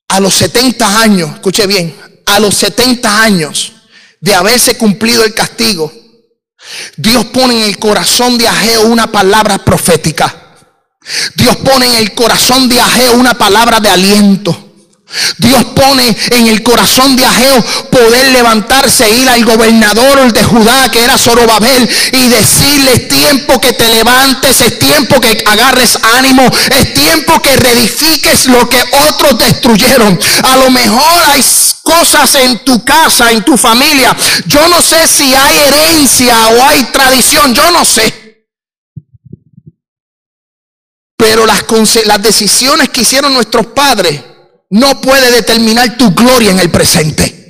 A 0.09 0.21
los 0.21 0.35
70 0.35 1.01
años, 1.01 1.31
escuche 1.35 1.67
bien, 1.67 1.95
a 2.27 2.39
los 2.39 2.55
70 2.55 3.23
años 3.23 3.72
de 4.23 4.35
haberse 4.35 4.79
cumplido 4.79 5.25
el 5.25 5.35
castigo, 5.35 5.93
Dios 6.97 7.27
pone 7.27 7.59
en 7.59 7.69
el 7.69 7.79
corazón 7.79 8.39
de 8.39 8.49
Ageo 8.49 8.87
una 8.87 9.11
palabra 9.11 9.59
profética. 9.59 10.35
Dios 11.35 11.57
pone 11.57 11.87
en 11.87 11.95
el 11.97 12.15
corazón 12.15 12.69
de 12.69 12.81
Ageo 12.81 13.15
una 13.15 13.35
palabra 13.35 13.81
de 13.81 13.91
aliento. 13.91 14.72
Dios 15.39 15.65
pone 15.77 16.17
en 16.31 16.47
el 16.47 16.63
corazón 16.63 17.17
de 17.17 17.25
Ageo 17.25 17.65
poder 17.91 18.33
levantarse 18.33 19.09
ir 19.11 19.29
al 19.29 19.45
gobernador 19.45 20.33
de 20.33 20.45
Judá, 20.45 20.91
que 20.91 21.03
era 21.03 21.19
Zorobabel, 21.19 21.89
y 22.13 22.29
decirle, 22.29 22.93
es 22.95 23.09
tiempo 23.09 23.61
que 23.61 23.73
te 23.73 23.89
levantes, 23.89 24.61
es 24.61 24.79
tiempo 24.79 25.21
que 25.21 25.43
agarres 25.47 25.99
ánimo, 26.17 26.43
es 26.71 26.95
tiempo 26.95 27.41
que 27.43 27.57
reedifiques 27.57 28.47
lo 28.47 28.69
que 28.69 28.83
otros 29.09 29.39
destruyeron. 29.39 30.19
A 30.45 30.57
lo 30.57 30.71
mejor 30.71 31.23
hay 31.33 31.43
cosas 31.83 32.35
en 32.37 32.59
tu 32.65 32.85
casa, 32.85 33.31
en 33.31 33.45
tu 33.45 33.57
familia. 33.57 34.17
Yo 34.47 34.67
no 34.69 34.81
sé 34.81 35.07
si 35.07 35.35
hay 35.35 35.59
herencia 35.59 36.49
o 36.49 36.63
hay 36.65 36.85
tradición, 36.85 37.55
yo 37.55 37.71
no 37.71 37.85
sé. 37.85 38.21
Pero 41.17 41.47
las 41.47 42.23
decisiones 42.23 42.89
que 42.89 43.03
hicieron 43.03 43.33
nuestros 43.33 43.67
padres 43.67 44.21
no 44.73 45.01
puede 45.03 45.31
determinar 45.31 45.99
tu 45.99 46.15
gloria 46.15 46.51
en 46.51 46.59
el 46.59 46.71
presente. 46.71 47.41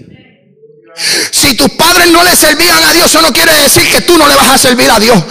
Si 1.30 1.54
tus 1.54 1.70
padres 1.70 2.10
no 2.10 2.22
le 2.24 2.34
servían 2.34 2.82
a 2.84 2.92
Dios, 2.92 3.06
eso 3.06 3.22
no 3.22 3.32
quiere 3.32 3.54
decir 3.54 3.88
que 3.90 4.00
tú 4.00 4.18
no 4.18 4.26
le 4.26 4.34
vas 4.34 4.48
a 4.48 4.58
servir 4.58 4.90
a 4.90 4.98
Dios. 4.98 5.22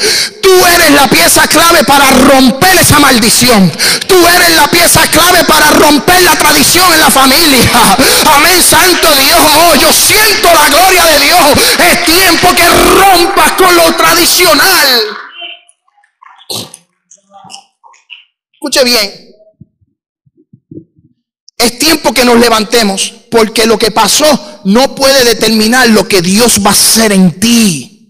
Tú 0.41 0.65
eres 0.67 0.91
la 0.91 1.07
pieza 1.09 1.45
clave 1.47 1.83
para 1.83 2.09
romper 2.09 2.77
esa 2.77 2.97
maldición. 2.99 3.69
Tú 4.07 4.15
eres 4.25 4.55
la 4.55 4.71
pieza 4.71 5.05
clave 5.07 5.43
para 5.43 5.69
romper 5.71 6.21
la 6.23 6.35
tradición 6.37 6.93
en 6.93 6.99
la 7.01 7.11
familia. 7.11 7.69
Amén, 8.35 8.63
Santo 8.63 9.13
Dios. 9.15 9.39
Oh, 9.57 9.75
yo 9.75 9.91
siento 9.91 10.47
la 10.53 10.69
gloria 10.69 11.05
de 11.05 11.19
Dios. 11.19 11.41
Es 11.91 12.05
tiempo 12.05 12.55
que 12.55 12.69
rompas 12.69 13.51
con 13.57 13.75
lo 13.75 13.93
tradicional. 13.97 15.17
Escuche 18.53 18.83
bien. 18.85 19.30
Es 21.61 21.77
tiempo 21.77 22.11
que 22.11 22.25
nos 22.25 22.39
levantemos 22.39 23.13
porque 23.29 23.67
lo 23.67 23.77
que 23.77 23.91
pasó 23.91 24.61
no 24.65 24.95
puede 24.95 25.23
determinar 25.23 25.87
lo 25.89 26.07
que 26.07 26.21
Dios 26.21 26.59
va 26.65 26.71
a 26.71 26.73
hacer 26.73 27.11
en 27.11 27.39
ti. 27.39 28.09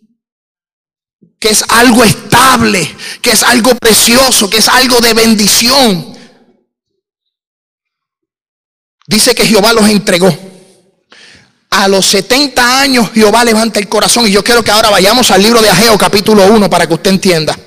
Que 1.38 1.50
es 1.50 1.66
algo 1.68 2.04
estable, 2.04 2.96
que 3.22 3.32
es 3.32 3.44
algo 3.44 3.76
precioso, 3.76 4.50
que 4.50 4.58
es 4.60 4.70
algo 4.70 5.02
de 5.02 5.14
bendición. 5.14 6.18
Dice 9.08 9.36
que 9.36 9.46
Jehová 9.46 9.74
los 9.74 9.90
entregó. 9.90 10.34
A 11.72 11.90
los 11.90 12.06
70 12.06 12.80
años 12.80 13.12
Jehová 13.14 13.44
levanta 13.44 13.80
el 13.80 13.90
corazón. 13.90 14.28
Y 14.28 14.32
yo 14.32 14.44
quiero 14.46 14.64
que 14.64 14.72
ahora 14.72 14.90
vayamos 14.90 15.30
al 15.30 15.42
libro 15.42 15.62
de 15.62 15.70
Ageo 15.70 15.98
capítulo 15.98 16.46
1 16.46 16.70
para 16.70 16.88
que 16.88 16.94
usted 16.94 17.12
entienda. 17.12 17.58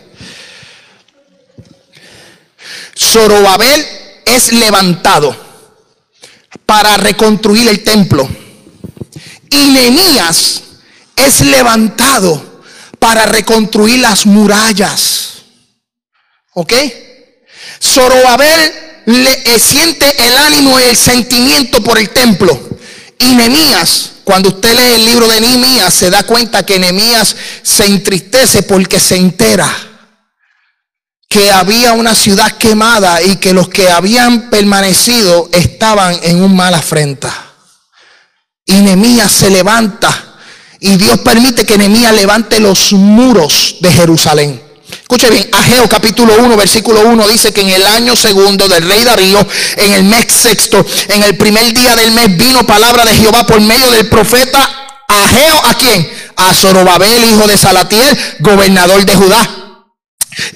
Zorobabel 2.96 3.86
es 4.24 4.52
levantado 4.52 5.43
para 6.66 6.96
reconstruir 6.96 7.68
el 7.68 7.82
templo. 7.82 8.28
Y 9.50 9.70
Nehemías 9.70 10.62
es 11.16 11.40
levantado 11.40 12.62
para 12.98 13.26
reconstruir 13.26 14.00
las 14.00 14.26
murallas. 14.26 15.42
¿Ok? 16.54 16.72
Zorobabel 17.82 18.72
le 19.06 19.32
eh, 19.54 19.58
siente 19.58 20.26
el 20.26 20.36
ánimo 20.36 20.80
y 20.80 20.84
el 20.84 20.96
sentimiento 20.96 21.82
por 21.82 21.98
el 21.98 22.10
templo. 22.10 22.58
Y 23.18 23.34
Nehemías, 23.34 24.10
cuando 24.24 24.48
usted 24.48 24.74
lee 24.74 24.94
el 24.94 25.06
libro 25.06 25.28
de 25.28 25.40
Nehemías, 25.40 25.92
se 25.92 26.10
da 26.10 26.24
cuenta 26.24 26.64
que 26.64 26.78
Nehemías 26.78 27.36
se 27.62 27.86
entristece 27.86 28.62
porque 28.62 28.98
se 28.98 29.16
entera 29.16 29.93
que 31.34 31.50
había 31.50 31.94
una 31.94 32.14
ciudad 32.14 32.52
quemada 32.58 33.20
y 33.20 33.34
que 33.38 33.52
los 33.52 33.68
que 33.68 33.90
habían 33.90 34.50
permanecido 34.50 35.48
estaban 35.50 36.16
en 36.22 36.40
un 36.40 36.54
mal 36.54 36.72
afrenta. 36.72 37.34
Y 38.64 38.74
Nehemías 38.74 39.32
se 39.32 39.50
levanta 39.50 40.36
y 40.78 40.94
Dios 40.94 41.18
permite 41.18 41.66
que 41.66 41.76
Nehemías 41.76 42.14
levante 42.14 42.60
los 42.60 42.92
muros 42.92 43.78
de 43.80 43.92
Jerusalén. 43.92 44.62
Escuche 44.88 45.28
bien, 45.28 45.48
Ageo 45.52 45.88
capítulo 45.88 46.36
1, 46.38 46.56
versículo 46.56 47.00
1 47.00 47.26
dice 47.26 47.52
que 47.52 47.62
en 47.62 47.70
el 47.70 47.84
año 47.84 48.14
segundo 48.14 48.68
del 48.68 48.88
rey 48.88 49.02
Darío, 49.02 49.44
en 49.78 49.92
el 49.92 50.04
mes 50.04 50.26
sexto, 50.28 50.86
en 51.08 51.24
el 51.24 51.36
primer 51.36 51.74
día 51.74 51.96
del 51.96 52.12
mes, 52.12 52.36
vino 52.36 52.64
palabra 52.64 53.04
de 53.04 53.12
Jehová 53.12 53.44
por 53.44 53.60
medio 53.60 53.90
del 53.90 54.08
profeta 54.08 54.60
Ageo, 55.08 55.66
¿a 55.66 55.74
quién? 55.74 56.08
A 56.36 56.54
Zorobabel, 56.54 57.24
hijo 57.24 57.48
de 57.48 57.58
Salatiel, 57.58 58.16
gobernador 58.38 59.04
de 59.04 59.16
Judá 59.16 59.63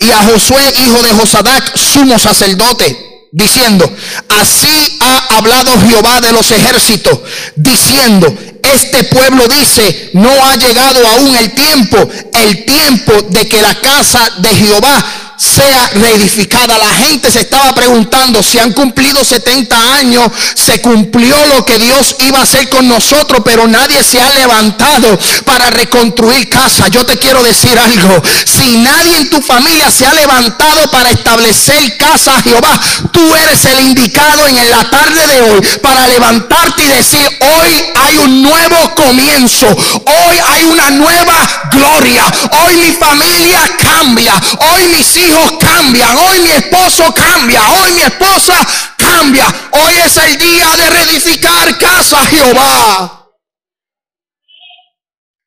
y 0.00 0.10
a 0.10 0.22
Josué, 0.24 0.74
hijo 0.84 1.02
de 1.02 1.10
Josadac, 1.10 1.76
sumo 1.76 2.18
sacerdote, 2.18 3.26
diciendo, 3.32 3.90
así 4.28 4.98
ha 5.00 5.36
hablado 5.36 5.72
Jehová 5.88 6.20
de 6.20 6.32
los 6.32 6.50
ejércitos, 6.50 7.20
diciendo, 7.56 8.34
este 8.62 9.04
pueblo 9.04 9.46
dice, 9.48 10.10
no 10.14 10.30
ha 10.30 10.56
llegado 10.56 11.06
aún 11.06 11.36
el 11.36 11.52
tiempo, 11.52 12.08
el 12.32 12.64
tiempo 12.64 13.12
de 13.30 13.48
que 13.48 13.62
la 13.62 13.74
casa 13.80 14.30
de 14.38 14.48
Jehová 14.48 15.27
sea 15.38 15.90
reedificada. 15.94 16.76
La 16.76 17.06
gente 17.06 17.30
se 17.30 17.40
estaba 17.40 17.74
preguntando 17.74 18.42
si 18.42 18.58
han 18.58 18.72
cumplido 18.72 19.24
70 19.24 19.94
años, 19.94 20.30
se 20.54 20.80
cumplió 20.80 21.36
lo 21.54 21.64
que 21.64 21.78
Dios 21.78 22.16
iba 22.26 22.40
a 22.40 22.42
hacer 22.42 22.68
con 22.68 22.88
nosotros, 22.88 23.40
pero 23.44 23.66
nadie 23.66 24.02
se 24.02 24.20
ha 24.20 24.30
levantado 24.30 25.18
para 25.44 25.70
reconstruir 25.70 26.48
casa. 26.48 26.88
Yo 26.88 27.06
te 27.06 27.16
quiero 27.18 27.42
decir 27.42 27.78
algo, 27.78 28.22
si 28.44 28.78
nadie 28.78 29.16
en 29.16 29.30
tu 29.30 29.40
familia 29.40 29.90
se 29.90 30.06
ha 30.06 30.12
levantado 30.14 30.90
para 30.90 31.10
establecer 31.10 31.96
casa 31.96 32.36
a 32.36 32.42
Jehová, 32.42 32.80
tú 33.12 33.34
eres 33.36 33.64
el 33.64 33.80
indicado 33.86 34.46
en 34.46 34.70
la 34.70 34.90
tarde 34.90 35.26
de 35.26 35.40
hoy 35.42 35.60
para 35.82 36.08
levantarte 36.08 36.82
y 36.82 36.88
decir, 36.88 37.38
hoy 37.40 37.84
hay 37.94 38.18
un 38.18 38.42
nuevo 38.42 38.94
comienzo, 38.96 39.66
hoy 39.68 40.38
hay 40.48 40.64
una 40.64 40.90
nueva 40.90 41.68
gloria, 41.70 42.24
hoy 42.64 42.76
mi 42.76 42.92
familia 42.92 43.60
cambia, 43.78 44.34
hoy 44.58 44.86
mis 44.96 45.16
hijos 45.16 45.27
hijos 45.28 45.52
cambian, 45.60 46.16
hoy 46.16 46.38
mi 46.40 46.50
esposo 46.50 47.12
cambia, 47.14 47.60
hoy 47.70 47.92
mi 47.92 48.02
esposa 48.02 48.54
cambia, 48.96 49.46
hoy 49.72 49.94
es 50.04 50.16
el 50.16 50.38
día 50.38 50.76
de 50.76 50.90
reedificar 50.90 51.78
casa 51.78 52.24
Jehová. 52.26 53.26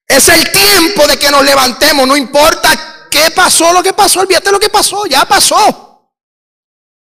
Es 0.08 0.28
el 0.28 0.52
tiempo 0.52 1.08
de 1.08 1.18
que 1.18 1.32
nos 1.32 1.44
levantemos, 1.44 2.06
no 2.06 2.18
importa 2.18 3.08
qué 3.10 3.32
pasó, 3.32 3.72
lo 3.72 3.82
que 3.82 3.94
pasó, 3.94 4.22
olvídate 4.22 4.52
lo 4.52 4.60
que 4.60 4.70
pasó, 4.70 5.06
ya 5.06 5.26
pasó. 5.26 5.88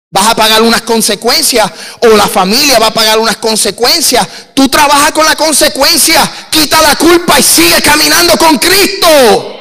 Vas 0.09 0.27
a 0.27 0.35
pagar 0.35 0.61
unas 0.61 0.81
consecuencias 0.83 1.69
o 2.01 2.07
la 2.07 2.27
familia 2.27 2.79
va 2.79 2.87
a 2.87 2.93
pagar 2.93 3.19
unas 3.19 3.37
consecuencias. 3.37 4.25
Tú 4.53 4.69
trabajas 4.69 5.11
con 5.11 5.25
la 5.25 5.35
consecuencia, 5.35 6.47
quita 6.49 6.81
la 6.81 6.95
culpa 6.95 7.37
y 7.37 7.43
sigue 7.43 7.81
caminando 7.81 8.37
con 8.37 8.57
Cristo. 8.57 9.57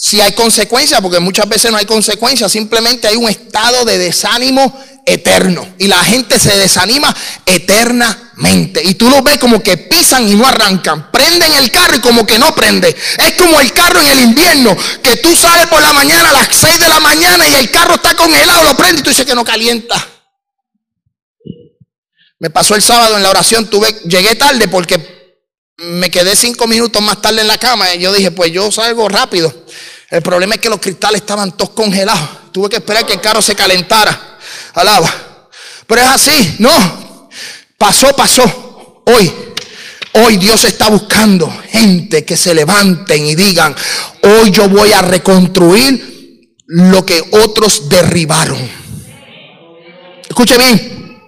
Si 0.00 0.20
hay 0.20 0.30
consecuencias, 0.30 1.00
porque 1.00 1.18
muchas 1.18 1.48
veces 1.48 1.72
no 1.72 1.76
hay 1.76 1.84
consecuencias, 1.84 2.52
simplemente 2.52 3.08
hay 3.08 3.16
un 3.16 3.28
estado 3.28 3.84
de 3.84 3.98
desánimo 3.98 4.72
eterno. 5.04 5.74
Y 5.76 5.88
la 5.88 5.98
gente 6.04 6.38
se 6.38 6.56
desanima 6.56 7.12
eternamente. 7.44 8.80
Y 8.84 8.94
tú 8.94 9.10
lo 9.10 9.22
ves 9.22 9.38
como 9.38 9.60
que 9.60 9.76
pisan 9.76 10.28
y 10.28 10.36
no 10.36 10.46
arrancan. 10.46 11.10
Prenden 11.10 11.52
el 11.54 11.72
carro 11.72 11.96
y 11.96 11.98
como 11.98 12.24
que 12.24 12.38
no 12.38 12.54
prende. 12.54 12.94
Es 13.18 13.32
como 13.32 13.58
el 13.58 13.72
carro 13.72 14.00
en 14.00 14.06
el 14.06 14.20
invierno, 14.20 14.76
que 15.02 15.16
tú 15.16 15.34
sales 15.34 15.66
por 15.66 15.82
la 15.82 15.92
mañana 15.92 16.30
a 16.30 16.32
las 16.32 16.48
6 16.52 16.78
de 16.78 16.88
la 16.88 17.00
mañana 17.00 17.48
y 17.48 17.54
el 17.56 17.68
carro 17.72 17.94
está 17.96 18.14
congelado, 18.14 18.62
lo 18.62 18.76
prende 18.76 19.00
y 19.00 19.02
tú 19.02 19.10
dices 19.10 19.26
que 19.26 19.34
no 19.34 19.44
calienta. 19.44 20.06
Me 22.38 22.50
pasó 22.50 22.76
el 22.76 22.82
sábado 22.82 23.16
en 23.16 23.24
la 23.24 23.30
oración, 23.30 23.68
tuve, 23.68 23.92
llegué 24.04 24.36
tarde 24.36 24.68
porque 24.68 25.18
me 25.78 26.10
quedé 26.10 26.34
cinco 26.36 26.66
minutos 26.66 27.00
más 27.02 27.20
tarde 27.22 27.40
en 27.40 27.48
la 27.48 27.58
cama 27.58 27.94
y 27.94 28.00
yo 28.00 28.12
dije, 28.12 28.30
pues 28.30 28.52
yo 28.52 28.70
salgo 28.70 29.08
rápido. 29.08 29.52
El 30.10 30.22
problema 30.22 30.54
es 30.54 30.60
que 30.60 30.70
los 30.70 30.80
cristales 30.80 31.20
estaban 31.20 31.52
todos 31.52 31.70
congelados. 31.70 32.52
Tuve 32.52 32.70
que 32.70 32.76
esperar 32.76 33.04
que 33.04 33.14
el 33.14 33.20
carro 33.20 33.42
se 33.42 33.54
calentara. 33.54 34.38
Alaba. 34.74 35.12
Pero 35.86 36.00
es 36.00 36.08
así, 36.08 36.56
no. 36.58 37.28
Pasó, 37.76 38.14
pasó. 38.16 39.02
Hoy, 39.04 39.32
hoy 40.12 40.36
Dios 40.38 40.64
está 40.64 40.88
buscando 40.88 41.50
gente 41.70 42.24
que 42.24 42.36
se 42.36 42.54
levanten 42.54 43.26
y 43.26 43.34
digan, 43.34 43.74
hoy 44.22 44.50
yo 44.50 44.68
voy 44.68 44.92
a 44.92 45.02
reconstruir 45.02 46.56
lo 46.66 47.04
que 47.04 47.22
otros 47.32 47.88
derribaron. 47.88 48.58
Escuche 50.28 50.56
bien. 50.56 51.22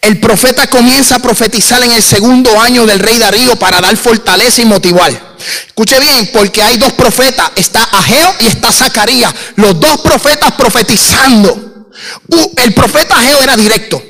El 0.00 0.20
profeta 0.20 0.68
comienza 0.68 1.16
a 1.16 1.18
profetizar 1.18 1.82
en 1.82 1.92
el 1.92 2.02
segundo 2.02 2.60
año 2.60 2.86
del 2.86 3.00
rey 3.00 3.18
Darío 3.18 3.56
para 3.56 3.80
dar 3.80 3.96
fortaleza 3.96 4.62
y 4.62 4.64
motivar. 4.64 5.27
Escuche 5.66 5.98
bien, 6.00 6.30
porque 6.32 6.62
hay 6.62 6.76
dos 6.76 6.92
profetas, 6.92 7.50
está 7.56 7.82
Ageo 7.84 8.34
y 8.40 8.46
está 8.46 8.72
Zacarías, 8.72 9.32
los 9.56 9.78
dos 9.78 10.00
profetas 10.00 10.52
profetizando. 10.52 11.90
El 12.56 12.74
profeta 12.74 13.16
Ageo 13.16 13.42
era 13.42 13.56
directo, 13.56 14.02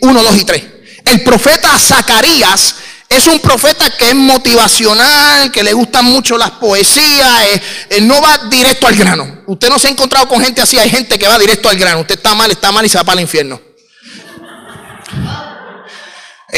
uno, 0.00 0.22
dos 0.22 0.36
y 0.36 0.44
tres. 0.44 0.62
El 1.04 1.22
profeta 1.22 1.78
Zacarías 1.78 2.74
es 3.08 3.26
un 3.28 3.38
profeta 3.38 3.88
que 3.90 4.08
es 4.08 4.14
motivacional, 4.14 5.52
que 5.52 5.62
le 5.62 5.72
gustan 5.72 6.04
mucho 6.04 6.36
las 6.36 6.50
poesías, 6.52 7.30
él 7.90 8.06
no 8.06 8.20
va 8.20 8.38
directo 8.50 8.86
al 8.86 8.96
grano. 8.96 9.42
Usted 9.46 9.68
no 9.68 9.78
se 9.78 9.86
ha 9.86 9.90
encontrado 9.90 10.26
con 10.28 10.42
gente 10.42 10.60
así, 10.60 10.76
hay 10.78 10.90
gente 10.90 11.18
que 11.18 11.28
va 11.28 11.38
directo 11.38 11.68
al 11.68 11.76
grano. 11.76 12.00
Usted 12.00 12.16
está 12.16 12.34
mal, 12.34 12.50
está 12.50 12.72
mal 12.72 12.84
y 12.84 12.88
se 12.88 12.98
va 12.98 13.04
para 13.04 13.20
el 13.20 13.22
infierno. 13.22 13.60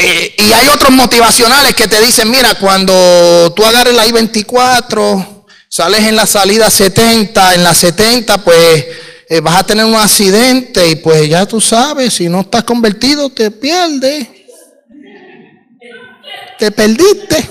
Eh, 0.01 0.33
y 0.37 0.53
hay 0.53 0.69
otros 0.69 0.91
motivacionales 0.91 1.75
que 1.75 1.85
te 1.85 1.99
dicen, 1.99 2.31
mira, 2.31 2.55
cuando 2.55 3.51
tú 3.53 3.65
agarres 3.65 3.93
la 3.93 4.07
I-24, 4.07 5.43
sales 5.67 6.05
en 6.05 6.15
la 6.15 6.25
salida 6.25 6.69
70, 6.69 7.55
en 7.55 7.65
la 7.65 7.73
70 7.73 8.37
pues 8.37 8.85
eh, 9.27 9.41
vas 9.41 9.57
a 9.57 9.65
tener 9.65 9.83
un 9.83 9.95
accidente 9.95 10.87
y 10.87 10.95
pues 10.95 11.27
ya 11.27 11.45
tú 11.45 11.59
sabes, 11.59 12.13
si 12.13 12.29
no 12.29 12.41
estás 12.41 12.63
convertido 12.63 13.29
te 13.29 13.51
pierdes. 13.51 14.25
Te 16.57 16.71
perdiste. 16.71 17.49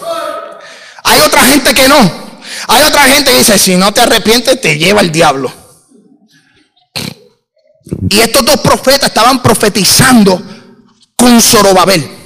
Hay 1.04 1.20
otra 1.20 1.44
gente 1.44 1.74
que 1.74 1.86
no. 1.86 2.28
Hay 2.68 2.82
otra 2.82 3.02
gente 3.02 3.30
que 3.30 3.38
dice, 3.40 3.58
si 3.58 3.76
no 3.76 3.92
te 3.92 4.00
arrepientes 4.00 4.58
te 4.58 4.78
lleva 4.78 5.02
el 5.02 5.12
diablo. 5.12 5.52
Y 8.08 8.20
estos 8.20 8.42
dos 8.42 8.56
profetas 8.60 9.10
estaban 9.10 9.42
profetizando 9.42 10.42
con 11.14 11.42
Zorobabel. 11.42 12.17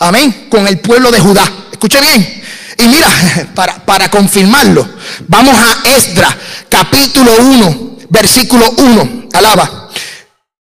Amén. 0.00 0.46
Con 0.50 0.66
el 0.66 0.78
pueblo 0.80 1.10
de 1.10 1.20
Judá. 1.20 1.44
Escuche 1.70 2.00
bien. 2.00 2.42
Y 2.78 2.88
mira, 2.88 3.08
para, 3.54 3.84
para 3.84 4.10
confirmarlo, 4.10 4.88
vamos 5.28 5.56
a 5.56 5.88
Esdra, 5.90 6.36
capítulo 6.68 7.30
1, 7.38 7.98
versículo 8.08 8.70
1. 8.76 9.28
Alaba. 9.34 9.90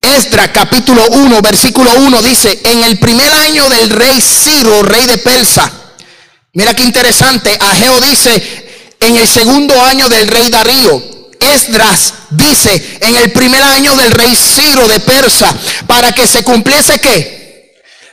Esdra, 0.01 0.51
capítulo 0.51 1.05
1, 1.09 1.41
versículo 1.41 1.91
1 1.95 2.21
dice, 2.23 2.59
en 2.65 2.83
el 2.83 2.97
primer 2.97 3.31
año 3.31 3.69
del 3.69 3.91
rey 3.91 4.19
Ciro, 4.19 4.81
rey 4.81 5.05
de 5.05 5.19
Persa. 5.19 5.71
Mira 6.53 6.73
qué 6.73 6.83
interesante. 6.83 7.55
Ageo 7.61 8.01
dice, 8.01 8.95
en 8.99 9.17
el 9.17 9.27
segundo 9.27 9.79
año 9.83 10.09
del 10.09 10.27
rey 10.27 10.49
Darío. 10.49 11.21
Esdras 11.39 12.13
dice, 12.31 12.97
en 13.01 13.15
el 13.15 13.31
primer 13.31 13.61
año 13.61 13.95
del 13.95 14.11
rey 14.11 14.35
Ciro 14.35 14.87
de 14.87 14.99
Persa, 14.99 15.53
para 15.85 16.11
que 16.11 16.27
se 16.27 16.43
cumpliese 16.43 16.99
qué? 16.99 17.40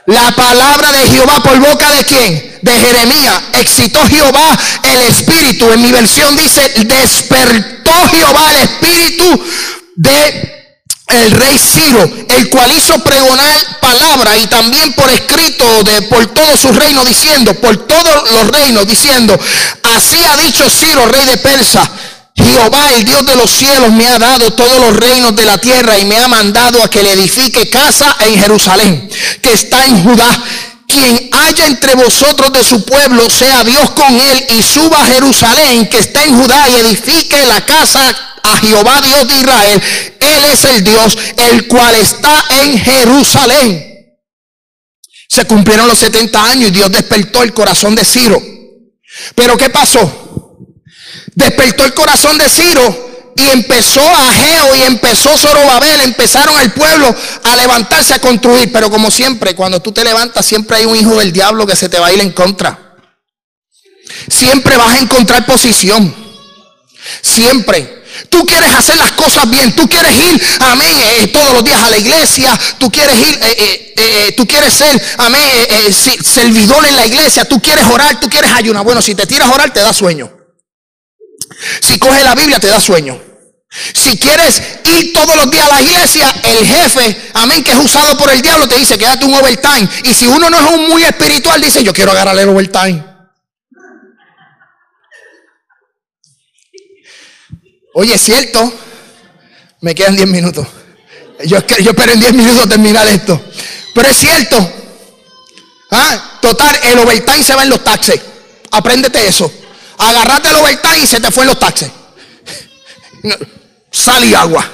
La 0.09 0.31
palabra 0.31 0.91
de 0.91 1.07
Jehová 1.07 1.39
por 1.43 1.59
boca 1.59 1.87
de 1.91 2.03
quién? 2.03 2.57
De 2.63 2.71
Jeremías. 2.71 3.41
Excitó 3.53 4.03
Jehová 4.07 4.57
el 4.81 5.01
espíritu. 5.03 5.71
En 5.71 5.83
mi 5.83 5.91
versión 5.91 6.35
dice, 6.35 6.67
despertó 6.83 7.91
Jehová 8.11 8.51
el 8.53 8.57
espíritu 8.57 9.43
de 9.97 10.55
el 11.09 11.31
rey 11.31 11.59
Ciro, 11.59 12.11
el 12.29 12.49
cual 12.49 12.71
hizo 12.71 13.03
pregonar 13.03 13.55
palabra 13.81 14.35
y 14.37 14.47
también 14.47 14.93
por 14.93 15.09
escrito 15.11 15.83
de 15.83 16.01
por 16.03 16.25
todo 16.27 16.57
su 16.57 16.71
reino 16.71 17.03
diciendo, 17.05 17.53
por 17.55 17.77
todos 17.87 18.31
los 18.31 18.47
reinos 18.47 18.87
diciendo, 18.87 19.39
así 19.95 20.23
ha 20.25 20.37
dicho 20.37 20.69
Ciro, 20.69 21.05
rey 21.07 21.25
de 21.25 21.37
Persa, 21.37 21.89
Jehová, 22.43 22.93
el 22.95 23.05
Dios 23.05 23.25
de 23.25 23.35
los 23.35 23.49
cielos, 23.49 23.91
me 23.91 24.07
ha 24.07 24.17
dado 24.17 24.51
todos 24.53 24.79
los 24.79 24.95
reinos 24.95 25.35
de 25.35 25.45
la 25.45 25.57
tierra 25.57 25.97
y 25.97 26.05
me 26.05 26.17
ha 26.17 26.27
mandado 26.27 26.81
a 26.81 26.89
que 26.89 27.03
le 27.03 27.13
edifique 27.13 27.69
casa 27.69 28.15
en 28.21 28.39
Jerusalén, 28.39 29.09
que 29.41 29.53
está 29.53 29.85
en 29.85 30.03
Judá. 30.03 30.43
Quien 30.87 31.29
haya 31.31 31.67
entre 31.67 31.93
vosotros 31.95 32.51
de 32.51 32.63
su 32.63 32.83
pueblo, 32.83 33.29
sea 33.29 33.63
Dios 33.63 33.91
con 33.91 34.19
él 34.19 34.45
y 34.57 34.63
suba 34.63 35.03
a 35.03 35.05
Jerusalén, 35.05 35.87
que 35.87 35.99
está 35.99 36.23
en 36.23 36.41
Judá, 36.41 36.67
y 36.69 36.75
edifique 36.75 37.45
la 37.45 37.63
casa 37.63 38.01
a 38.41 38.57
Jehová, 38.57 38.99
Dios 39.01 39.27
de 39.27 39.35
Israel. 39.35 39.83
Él 40.19 40.45
es 40.45 40.65
el 40.65 40.83
Dios, 40.83 41.17
el 41.37 41.67
cual 41.67 41.93
está 41.95 42.43
en 42.61 42.79
Jerusalén. 42.79 43.89
Se 45.29 45.45
cumplieron 45.45 45.87
los 45.87 45.99
70 45.99 46.43
años 46.43 46.69
y 46.69 46.71
Dios 46.71 46.91
despertó 46.91 47.43
el 47.43 47.53
corazón 47.53 47.93
de 47.93 48.03
Ciro. 48.03 48.41
Pero 49.35 49.57
¿qué 49.57 49.69
pasó? 49.69 50.28
Despertó 51.35 51.85
el 51.85 51.93
corazón 51.93 52.37
de 52.37 52.49
Ciro 52.49 53.09
y 53.35 53.49
empezó 53.51 54.01
Ageo 54.01 54.75
y 54.75 54.81
empezó 54.83 55.37
Zorobabel, 55.37 56.01
empezaron 56.01 56.59
el 56.59 56.71
pueblo 56.71 57.15
a 57.43 57.55
levantarse 57.55 58.13
a 58.13 58.19
construir, 58.19 58.71
pero 58.71 58.89
como 58.89 59.09
siempre, 59.09 59.55
cuando 59.55 59.81
tú 59.81 59.91
te 59.91 60.03
levantas 60.03 60.45
siempre 60.45 60.77
hay 60.77 60.85
un 60.85 60.95
hijo 60.95 61.17
del 61.17 61.31
diablo 61.31 61.65
que 61.65 61.75
se 61.75 61.87
te 61.87 61.99
va 61.99 62.07
a 62.07 62.11
en 62.11 62.31
contra. 62.31 62.97
Siempre 64.27 64.75
vas 64.75 64.93
a 64.93 64.99
encontrar 64.99 65.45
posición. 65.45 66.13
Siempre. 67.21 67.99
Tú 68.29 68.45
quieres 68.45 68.73
hacer 68.73 68.97
las 68.97 69.13
cosas 69.13 69.49
bien, 69.49 69.73
tú 69.75 69.87
quieres 69.87 70.11
ir, 70.11 70.43
amén, 70.59 70.91
eh, 71.21 71.27
todos 71.27 71.53
los 71.53 71.63
días 71.63 71.81
a 71.81 71.89
la 71.89 71.97
iglesia, 71.97 72.59
tú 72.77 72.91
quieres 72.91 73.15
ir, 73.15 73.39
eh, 73.41 73.93
eh, 73.95 74.33
tú 74.35 74.45
quieres 74.45 74.73
ser, 74.73 75.01
amén, 75.19 75.41
servidor 75.93 76.85
en 76.85 76.95
la 76.97 77.05
iglesia, 77.05 77.45
tú 77.45 77.61
quieres 77.61 77.85
orar, 77.85 78.19
tú 78.19 78.27
quieres 78.27 78.51
ayunar. 78.51 78.83
Bueno, 78.83 79.01
si 79.01 79.15
te 79.15 79.25
tiras 79.25 79.47
a 79.47 79.53
orar 79.53 79.71
te 79.71 79.79
da 79.79 79.93
sueño. 79.93 80.38
Si 81.81 81.99
coges 81.99 82.23
la 82.23 82.35
Biblia 82.35 82.59
te 82.59 82.67
da 82.67 82.79
sueño. 82.79 83.19
Si 83.93 84.17
quieres 84.17 84.61
ir 84.85 85.13
todos 85.13 85.35
los 85.35 85.51
días 85.51 85.65
a 85.65 85.75
la 85.75 85.81
iglesia, 85.81 86.33
el 86.43 86.65
jefe, 86.65 87.29
amén, 87.33 87.63
que 87.63 87.71
es 87.71 87.77
usado 87.77 88.17
por 88.17 88.31
el 88.31 88.41
diablo, 88.41 88.67
te 88.67 88.75
dice, 88.75 88.97
quédate 88.97 89.25
un 89.25 89.33
overtime. 89.35 89.87
Y 90.05 90.13
si 90.13 90.25
uno 90.25 90.49
no 90.49 90.57
es 90.57 90.73
un 90.73 90.89
muy 90.89 91.03
espiritual, 91.03 91.61
dice, 91.61 91.83
yo 91.83 91.93
quiero 91.93 92.11
agarrar 92.11 92.37
el 92.39 92.49
overtime. 92.49 93.05
Oye, 97.93 98.15
es 98.15 98.21
cierto, 98.21 98.73
me 99.81 99.93
quedan 99.93 100.15
10 100.15 100.27
minutos. 100.29 100.65
Yo, 101.45 101.59
yo 101.81 101.91
espero 101.91 102.11
en 102.13 102.19
10 102.19 102.33
minutos 102.33 102.67
terminar 102.67 103.07
esto. 103.07 103.39
Pero 103.93 104.09
es 104.09 104.17
cierto. 104.17 104.73
Ah, 105.91 106.39
total, 106.41 106.75
el 106.83 106.99
overtime 106.99 107.43
se 107.43 107.55
va 107.55 107.63
en 107.63 107.69
los 107.69 107.83
taxes. 107.83 108.19
Apréndete 108.71 109.27
eso 109.27 109.51
agarrate 109.99 110.49
el 110.49 110.55
overtime 110.55 110.99
y 111.03 111.07
se 111.07 111.19
te 111.19 111.31
fue 111.31 111.43
en 111.43 111.49
los 111.49 111.59
taxes. 111.59 111.91
Sal 113.91 114.25
y 114.25 114.33
agua. 114.33 114.67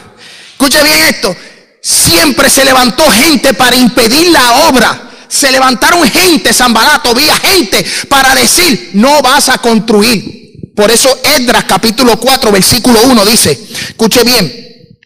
Escuche 0.52 0.82
bien 0.84 1.00
esto. 1.10 1.36
Siempre 1.82 2.50
se 2.50 2.64
levantó 2.64 3.10
gente 3.12 3.54
para 3.54 3.76
impedir 3.76 4.30
la 4.30 4.70
obra. 4.70 5.02
Se 5.28 5.52
levantaron 5.52 6.10
gente, 6.10 6.54
San 6.54 6.74
Barato, 6.74 7.10
había 7.10 7.36
gente 7.36 7.86
para 8.08 8.34
decir, 8.36 8.92
no 8.94 9.22
vas 9.22 9.50
a 9.50 9.58
construir. 9.58 10.72
Por 10.76 10.92
eso 10.92 11.10
Edras 11.24 11.66
capítulo 11.66 12.18
4, 12.20 12.52
versículo 12.52 13.02
1 13.02 13.26
dice, 13.26 13.60
escuche 13.90 14.24
bien, 14.24 14.98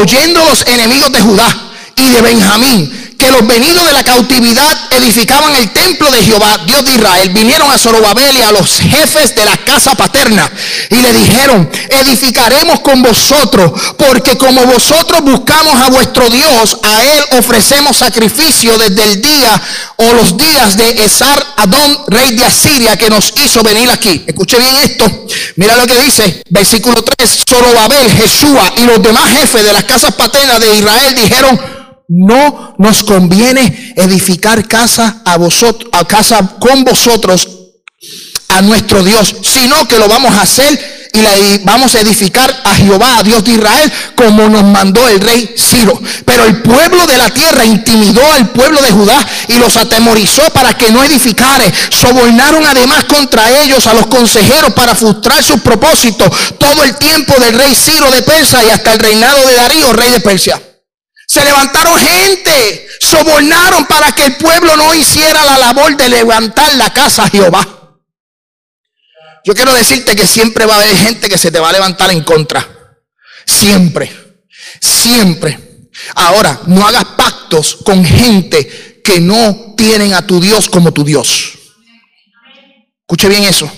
oyendo 0.00 0.44
los 0.44 0.66
enemigos 0.66 1.10
de 1.12 1.20
Judá 1.20 1.72
y 1.96 2.10
de 2.10 2.20
Benjamín 2.20 3.07
que 3.18 3.30
los 3.32 3.46
venidos 3.46 3.84
de 3.84 3.92
la 3.92 4.04
cautividad 4.04 4.92
edificaban 4.92 5.54
el 5.56 5.70
templo 5.72 6.08
de 6.10 6.22
Jehová, 6.22 6.58
Dios 6.66 6.84
de 6.84 6.92
Israel, 6.92 7.30
vinieron 7.30 7.68
a 7.70 7.76
Zorobabel 7.76 8.36
y 8.36 8.42
a 8.42 8.52
los 8.52 8.78
jefes 8.78 9.34
de 9.34 9.44
la 9.44 9.56
casa 9.64 9.96
paterna 9.96 10.50
y 10.88 10.96
le 10.96 11.12
dijeron, 11.12 11.68
edificaremos 11.90 12.80
con 12.80 13.02
vosotros, 13.02 13.72
porque 13.96 14.38
como 14.38 14.64
vosotros 14.66 15.20
buscamos 15.22 15.74
a 15.74 15.90
vuestro 15.90 16.30
Dios, 16.30 16.78
a 16.84 17.02
él 17.02 17.24
ofrecemos 17.38 17.96
sacrificio 17.96 18.78
desde 18.78 19.02
el 19.02 19.20
día 19.20 19.62
o 19.96 20.12
los 20.12 20.36
días 20.36 20.76
de 20.76 21.04
Esar 21.04 21.44
Adón, 21.56 22.04
rey 22.06 22.36
de 22.36 22.44
Asiria, 22.44 22.96
que 22.96 23.10
nos 23.10 23.32
hizo 23.44 23.62
venir 23.64 23.90
aquí. 23.90 24.24
Escuche 24.28 24.58
bien 24.58 24.76
esto. 24.76 25.26
Mira 25.56 25.76
lo 25.76 25.86
que 25.86 25.98
dice, 26.00 26.42
versículo 26.50 27.02
3, 27.02 27.44
Zorobabel, 27.48 28.10
Jesúa 28.12 28.72
y 28.76 28.84
los 28.84 29.02
demás 29.02 29.24
jefes 29.32 29.64
de 29.64 29.72
las 29.72 29.84
casas 29.84 30.14
paternas 30.14 30.60
de 30.60 30.76
Israel 30.76 31.14
dijeron, 31.16 31.77
no 32.08 32.74
nos 32.78 33.04
conviene 33.04 33.92
edificar 33.96 34.66
casa 34.66 35.22
a 35.24 35.36
vosotros, 35.36 35.90
a 35.92 36.04
casa 36.06 36.56
con 36.58 36.84
vosotros 36.84 37.48
a 38.48 38.62
nuestro 38.62 39.02
Dios, 39.02 39.36
sino 39.42 39.86
que 39.86 39.98
lo 39.98 40.08
vamos 40.08 40.34
a 40.34 40.42
hacer 40.42 40.98
y 41.12 41.20
le 41.20 41.58
vamos 41.64 41.94
a 41.94 42.00
edificar 42.00 42.62
a 42.64 42.74
Jehová, 42.74 43.18
a 43.18 43.22
Dios 43.22 43.44
de 43.44 43.52
Israel, 43.52 43.92
como 44.14 44.48
nos 44.48 44.64
mandó 44.64 45.06
el 45.08 45.20
rey 45.20 45.54
Ciro. 45.56 46.00
Pero 46.24 46.44
el 46.44 46.62
pueblo 46.62 47.06
de 47.06 47.18
la 47.18 47.30
tierra 47.30 47.64
intimidó 47.64 48.22
al 48.32 48.50
pueblo 48.50 48.80
de 48.80 48.90
Judá 48.90 49.18
y 49.48 49.54
los 49.54 49.76
atemorizó 49.76 50.42
para 50.50 50.76
que 50.76 50.90
no 50.90 51.02
edificare. 51.02 51.72
Sobornaron 51.90 52.64
además 52.66 53.04
contra 53.04 53.62
ellos 53.62 53.86
a 53.86 53.94
los 53.94 54.06
consejeros 54.06 54.72
para 54.72 54.94
frustrar 54.94 55.42
sus 55.42 55.60
propósitos 55.60 56.30
todo 56.58 56.84
el 56.84 56.96
tiempo 56.96 57.34
del 57.40 57.54
rey 57.54 57.74
Ciro 57.74 58.10
de 58.10 58.22
Persia 58.22 58.64
y 58.64 58.70
hasta 58.70 58.92
el 58.92 58.98
reinado 58.98 59.46
de 59.46 59.54
Darío, 59.54 59.92
rey 59.92 60.10
de 60.10 60.20
Persia. 60.20 60.67
Se 61.28 61.44
levantaron 61.44 61.98
gente, 61.98 62.88
sobornaron 63.00 63.84
para 63.84 64.12
que 64.12 64.24
el 64.24 64.36
pueblo 64.36 64.74
no 64.78 64.94
hiciera 64.94 65.44
la 65.44 65.58
labor 65.58 65.94
de 65.94 66.08
levantar 66.08 66.74
la 66.76 66.90
casa 66.90 67.24
a 67.24 67.28
Jehová. 67.28 67.98
Yo 69.44 69.54
quiero 69.54 69.74
decirte 69.74 70.16
que 70.16 70.26
siempre 70.26 70.64
va 70.64 70.74
a 70.74 70.80
haber 70.80 70.96
gente 70.96 71.28
que 71.28 71.36
se 71.36 71.50
te 71.50 71.60
va 71.60 71.68
a 71.68 71.72
levantar 71.72 72.10
en 72.10 72.22
contra. 72.22 72.66
Siempre, 73.44 74.10
siempre. 74.80 75.90
Ahora, 76.14 76.62
no 76.66 76.86
hagas 76.88 77.04
pactos 77.04 77.76
con 77.84 78.02
gente 78.02 79.02
que 79.04 79.20
no 79.20 79.74
tienen 79.76 80.14
a 80.14 80.26
tu 80.26 80.40
Dios 80.40 80.70
como 80.70 80.92
tu 80.92 81.04
Dios. 81.04 81.58
Escuche 83.02 83.28
bien 83.28 83.44
eso. 83.44 83.70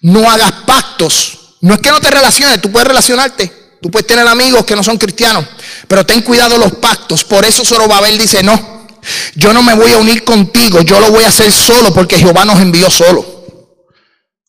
No 0.00 0.30
hagas 0.30 0.52
pactos. 0.66 1.56
No 1.60 1.74
es 1.74 1.80
que 1.80 1.90
no 1.90 2.00
te 2.00 2.10
relaciones, 2.10 2.62
tú 2.62 2.72
puedes 2.72 2.88
relacionarte. 2.88 3.61
Tú 3.82 3.90
puedes 3.90 4.06
tener 4.06 4.26
amigos 4.28 4.64
que 4.64 4.76
no 4.76 4.84
son 4.84 4.96
cristianos, 4.96 5.44
pero 5.88 6.06
ten 6.06 6.22
cuidado 6.22 6.56
los 6.56 6.74
pactos. 6.74 7.24
Por 7.24 7.44
eso 7.44 7.64
Zorobabel 7.64 8.16
dice, 8.16 8.40
no, 8.40 8.86
yo 9.34 9.52
no 9.52 9.60
me 9.60 9.74
voy 9.74 9.90
a 9.90 9.96
unir 9.96 10.22
contigo, 10.22 10.82
yo 10.82 11.00
lo 11.00 11.10
voy 11.10 11.24
a 11.24 11.28
hacer 11.28 11.50
solo 11.50 11.92
porque 11.92 12.16
Jehová 12.16 12.44
nos 12.44 12.60
envió 12.60 12.88
solo. 12.88 13.26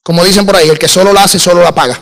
Como 0.03 0.23
dicen 0.23 0.45
por 0.45 0.55
ahí, 0.55 0.69
el 0.69 0.77
que 0.77 0.87
solo 0.87 1.11
la 1.11 1.23
hace, 1.23 1.39
solo 1.39 1.63
la 1.63 1.73
paga. 1.73 1.99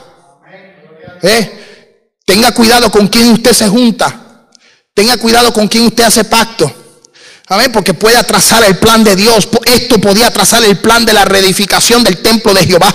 ¿Eh? 1.22 2.18
Tenga 2.26 2.52
cuidado 2.52 2.92
con 2.92 3.08
quién 3.08 3.32
usted 3.32 3.54
se 3.54 3.70
junta. 3.70 4.50
Tenga 4.94 5.16
cuidado 5.16 5.54
con 5.54 5.70
quién 5.70 5.86
usted 5.86 6.04
hace 6.04 6.26
pacto. 6.26 6.70
Amén, 7.48 7.72
porque 7.72 7.94
puede 7.94 8.18
atrasar 8.18 8.66
el 8.66 8.78
plan 8.78 9.06
de 9.06 9.16
Dios. 9.16 9.48
Esto 9.64 10.02
podía 10.02 10.28
atrasar 10.28 10.66
el 10.66 10.80
plan 10.80 11.06
de 11.06 11.14
la 11.14 11.24
reedificación 11.24 12.04
del 12.04 12.22
templo 12.22 12.54
de 12.54 12.66
Jehová. 12.66 12.94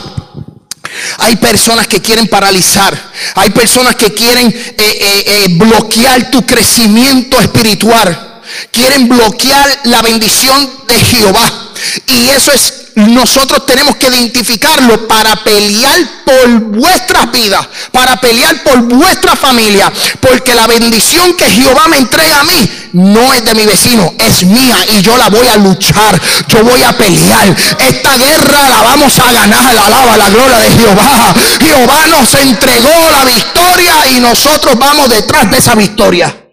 Hay 1.18 1.36
personas 1.36 1.86
que 1.86 2.00
quieren 2.00 2.28
paralizar. 2.28 2.96
Hay 3.34 3.50
personas 3.50 3.96
que 3.96 4.12
quieren 4.12 4.48
eh, 4.48 4.74
eh, 4.78 5.24
eh, 5.26 5.46
bloquear 5.50 6.30
tu 6.30 6.44
crecimiento 6.44 7.40
espiritual. 7.40 8.42
Quieren 8.70 9.08
bloquear 9.08 9.80
la 9.84 10.02
bendición 10.02 10.70
de 10.86 10.94
Jehová. 10.94 11.72
Y 12.06 12.28
eso 12.28 12.52
es 12.52 12.85
nosotros 12.96 13.66
tenemos 13.66 13.96
que 13.96 14.06
identificarlo 14.06 15.06
para 15.06 15.36
pelear 15.44 15.98
por 16.24 16.48
vuestras 16.48 17.30
vidas, 17.30 17.68
para 17.92 18.16
pelear 18.16 18.62
por 18.62 18.78
vuestra 18.84 19.36
familia, 19.36 19.92
porque 20.18 20.54
la 20.54 20.66
bendición 20.66 21.34
que 21.34 21.44
Jehová 21.44 21.88
me 21.88 21.98
entrega 21.98 22.40
a 22.40 22.44
mí 22.44 22.70
no 22.94 23.34
es 23.34 23.44
de 23.44 23.54
mi 23.54 23.66
vecino, 23.66 24.14
es 24.18 24.44
mía 24.44 24.76
y 24.96 25.02
yo 25.02 25.14
la 25.18 25.28
voy 25.28 25.46
a 25.46 25.56
luchar, 25.58 26.18
yo 26.48 26.64
voy 26.64 26.82
a 26.82 26.96
pelear. 26.96 27.54
Esta 27.80 28.16
guerra 28.16 28.68
la 28.70 28.82
vamos 28.82 29.18
a 29.18 29.30
ganar, 29.30 29.74
la 29.74 29.86
alaba 29.86 30.16
la 30.16 30.30
gloria 30.30 30.58
de 30.58 30.70
Jehová. 30.70 31.34
Jehová 31.60 32.06
nos 32.08 32.34
entregó 32.34 33.10
la 33.10 33.24
victoria 33.24 33.94
y 34.16 34.20
nosotros 34.20 34.78
vamos 34.78 35.10
detrás 35.10 35.50
de 35.50 35.58
esa 35.58 35.74
victoria. 35.74 36.45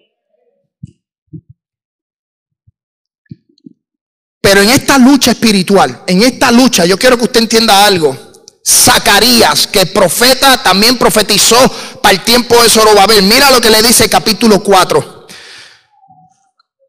Pero 4.43 4.61
en 4.61 4.71
esta 4.71 4.97
lucha 4.97 5.31
espiritual, 5.31 6.03
en 6.05 6.21
esta 6.21 6.51
lucha, 6.51 6.83
yo 6.83 6.99
quiero 6.99 7.17
que 7.17 7.23
usted 7.23 7.39
entienda 7.39 7.85
algo. 7.85 8.13
Zacarías, 8.67 9.67
que 9.67 9.85
profeta, 9.85 10.61
también 10.61 10.97
profetizó 10.97 11.55
para 12.01 12.13
el 12.13 12.25
tiempo 12.25 12.61
de 12.61 12.67
Zorobabel. 12.67 13.23
Mira 13.23 13.49
lo 13.51 13.61
que 13.61 13.69
le 13.69 13.81
dice 13.81 14.09
capítulo 14.09 14.61
4. 14.61 15.27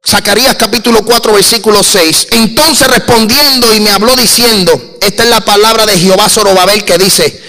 Zacarías 0.05 0.57
capítulo 0.57 1.05
4 1.05 1.33
versículo 1.33 1.85
6. 1.85 2.27
Entonces 2.33 2.89
respondiendo 2.89 3.73
y 3.73 3.79
me 3.79 3.91
habló 3.91 4.17
diciendo, 4.17 4.97
esta 5.01 5.23
es 5.23 5.29
la 5.29 5.41
palabra 5.41 5.87
de 5.87 5.97
Jehová 5.97 6.29
Zorobabel 6.29 6.85
que 6.85 6.99
dice, 6.99 7.41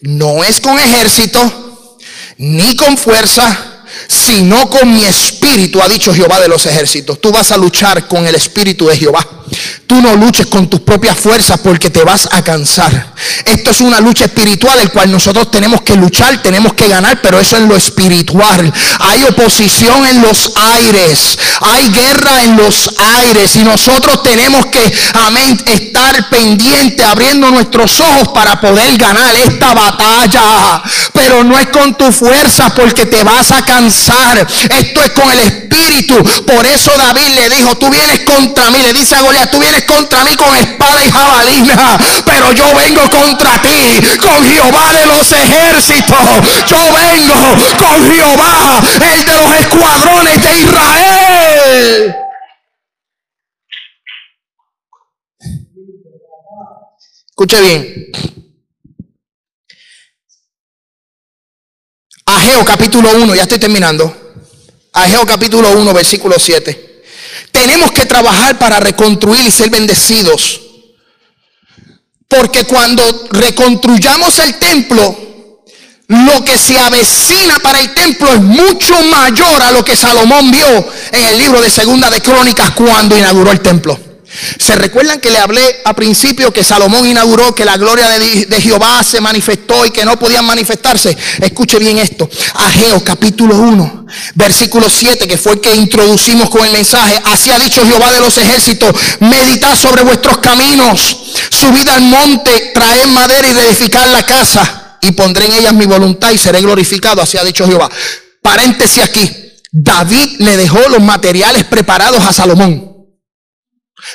no 0.00 0.42
es 0.42 0.58
con 0.62 0.78
ejército, 0.78 1.96
ni 2.38 2.76
con 2.76 2.96
fuerza, 2.96 3.84
sino 4.08 4.70
con 4.70 4.90
mi 4.90 5.04
espíritu, 5.04 5.82
ha 5.82 5.88
dicho 5.88 6.14
Jehová 6.14 6.40
de 6.40 6.48
los 6.48 6.64
ejércitos. 6.64 7.20
Tú 7.20 7.30
vas 7.30 7.52
a 7.52 7.58
luchar 7.58 8.08
con 8.08 8.26
el 8.26 8.34
espíritu 8.34 8.86
de 8.86 8.96
Jehová. 8.96 9.39
Tú 9.86 10.00
no 10.00 10.14
luches 10.14 10.46
con 10.46 10.68
tus 10.70 10.80
propias 10.80 11.18
fuerzas 11.18 11.58
porque 11.60 11.90
te 11.90 12.04
vas 12.04 12.28
a 12.30 12.42
cansar. 12.42 13.14
Esto 13.44 13.70
es 13.70 13.80
una 13.80 14.00
lucha 14.00 14.26
espiritual, 14.26 14.78
el 14.78 14.90
cual 14.90 15.10
nosotros 15.10 15.50
tenemos 15.50 15.82
que 15.82 15.96
luchar, 15.96 16.40
tenemos 16.42 16.74
que 16.74 16.88
ganar, 16.88 17.20
pero 17.20 17.40
eso 17.40 17.56
es 17.56 17.62
lo 17.64 17.76
espiritual. 17.76 18.72
Hay 19.00 19.24
oposición 19.24 20.06
en 20.06 20.22
los 20.22 20.52
aires, 20.56 21.38
hay 21.60 21.90
guerra 21.90 22.44
en 22.44 22.56
los 22.56 22.90
aires 22.98 23.56
y 23.56 23.64
nosotros 23.64 24.22
tenemos 24.22 24.66
que, 24.66 24.92
amén, 25.26 25.60
estar 25.66 26.28
pendiente, 26.30 27.04
abriendo 27.04 27.50
nuestros 27.50 27.98
ojos 28.00 28.28
para 28.28 28.60
poder 28.60 28.96
ganar 28.96 29.34
esta 29.34 29.74
batalla. 29.74 30.82
Pero 31.12 31.42
no 31.44 31.58
es 31.58 31.66
con 31.68 31.94
tu 31.96 32.12
fuerza 32.12 32.72
porque 32.74 33.06
te 33.06 33.22
vas 33.24 33.50
a 33.50 33.64
cansar. 33.64 34.46
Esto 34.78 35.02
es 35.02 35.10
con 35.10 35.30
el 35.30 35.38
espíritu. 35.38 35.69
Por 36.46 36.66
eso 36.66 36.92
David 36.96 37.28
le 37.34 37.48
dijo, 37.48 37.76
tú 37.76 37.88
vienes 37.90 38.20
contra 38.20 38.70
mí, 38.70 38.78
le 38.82 38.92
dice 38.92 39.14
a 39.14 39.22
Goliat, 39.22 39.50
tú 39.50 39.58
vienes 39.58 39.84
contra 39.84 40.24
mí 40.24 40.34
con 40.34 40.54
espada 40.56 41.04
y 41.04 41.10
jabalina, 41.10 41.98
pero 42.24 42.52
yo 42.52 42.64
vengo 42.74 43.08
contra 43.08 43.60
ti 43.62 44.00
con 44.18 44.44
Jehová 44.44 44.92
de 44.92 45.06
los 45.06 45.32
ejércitos. 45.32 46.18
Yo 46.68 46.76
vengo 46.92 47.56
con 47.78 48.10
Jehová, 48.10 48.82
el 49.14 49.24
de 49.24 49.34
los 49.34 49.52
escuadrones 49.60 50.42
de 50.42 50.58
Israel. 50.58 52.14
Escuche 57.28 57.60
bien. 57.60 58.12
Ageo 62.26 62.64
capítulo 62.64 63.10
1, 63.12 63.34
ya 63.34 63.42
estoy 63.42 63.58
terminando. 63.58 64.19
Ageo 64.92 65.24
capítulo 65.24 65.70
1, 65.72 65.94
versículo 65.94 66.38
7. 66.38 67.02
Tenemos 67.52 67.92
que 67.92 68.06
trabajar 68.06 68.58
para 68.58 68.80
reconstruir 68.80 69.46
y 69.46 69.50
ser 69.50 69.70
bendecidos. 69.70 70.60
Porque 72.28 72.64
cuando 72.64 73.28
reconstruyamos 73.32 74.38
el 74.38 74.54
templo, 74.54 75.16
lo 76.08 76.44
que 76.44 76.58
se 76.58 76.78
avecina 76.78 77.58
para 77.60 77.80
el 77.80 77.92
templo 77.94 78.28
es 78.32 78.40
mucho 78.40 79.00
mayor 79.04 79.62
a 79.62 79.72
lo 79.72 79.84
que 79.84 79.96
Salomón 79.96 80.50
vio 80.50 80.92
en 81.12 81.24
el 81.24 81.38
libro 81.38 81.60
de 81.60 81.70
Segunda 81.70 82.10
de 82.10 82.20
Crónicas 82.20 82.72
cuando 82.72 83.16
inauguró 83.16 83.52
el 83.52 83.60
templo. 83.60 84.09
¿Se 84.58 84.76
recuerdan 84.76 85.20
que 85.20 85.30
le 85.30 85.38
hablé 85.38 85.80
a 85.84 85.94
principio 85.94 86.52
que 86.52 86.62
Salomón 86.62 87.06
inauguró 87.06 87.54
que 87.54 87.64
la 87.64 87.76
gloria 87.76 88.08
de, 88.08 88.60
Jehová 88.60 89.02
se 89.02 89.20
manifestó 89.20 89.84
y 89.84 89.90
que 89.90 90.04
no 90.04 90.18
podían 90.18 90.44
manifestarse? 90.44 91.16
Escuche 91.40 91.78
bien 91.78 91.98
esto. 91.98 92.28
Ageo 92.54 93.02
capítulo 93.02 93.56
1, 93.56 94.06
versículo 94.34 94.88
7, 94.88 95.26
que 95.26 95.36
fue 95.36 95.54
el 95.54 95.60
que 95.60 95.74
introducimos 95.74 96.48
con 96.48 96.64
el 96.64 96.72
mensaje. 96.72 97.20
Así 97.24 97.50
ha 97.50 97.58
dicho 97.58 97.84
Jehová 97.84 98.12
de 98.12 98.20
los 98.20 98.38
ejércitos, 98.38 98.94
meditad 99.18 99.76
sobre 99.76 100.02
vuestros 100.02 100.38
caminos, 100.38 101.16
subid 101.50 101.88
al 101.88 102.02
monte, 102.02 102.70
traed 102.72 103.06
madera 103.06 103.48
y 103.48 103.52
reedificad 103.52 104.06
la 104.12 104.24
casa 104.24 104.98
y 105.02 105.10
pondré 105.12 105.46
en 105.46 105.52
ellas 105.52 105.74
mi 105.74 105.86
voluntad 105.86 106.30
y 106.30 106.38
seré 106.38 106.60
glorificado. 106.60 107.20
Así 107.20 107.36
ha 107.36 107.44
dicho 107.44 107.66
Jehová. 107.66 107.90
Paréntesis 108.42 109.02
aquí. 109.02 109.28
David 109.72 110.36
le 110.38 110.56
dejó 110.56 110.80
los 110.88 111.00
materiales 111.00 111.64
preparados 111.64 112.24
a 112.24 112.32
Salomón. 112.32 112.89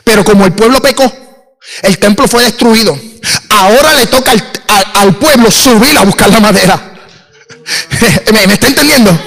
Pero 0.04 0.24
como 0.24 0.46
el 0.46 0.54
pueblo 0.54 0.82
pecó, 0.82 1.12
el 1.82 1.98
templo 1.98 2.28
fue 2.28 2.44
destruido. 2.44 2.98
Ahora 3.50 3.94
le 3.94 4.08
toca 4.08 4.32
al, 4.32 5.16
pueblo 5.16 5.50
subir 5.50 5.98
a 5.98 6.04
buscar 6.04 6.30
la 6.30 6.40
madera. 6.40 6.94
¿Me, 8.32 8.54
está 8.54 8.68
entendiendo? 8.68 9.18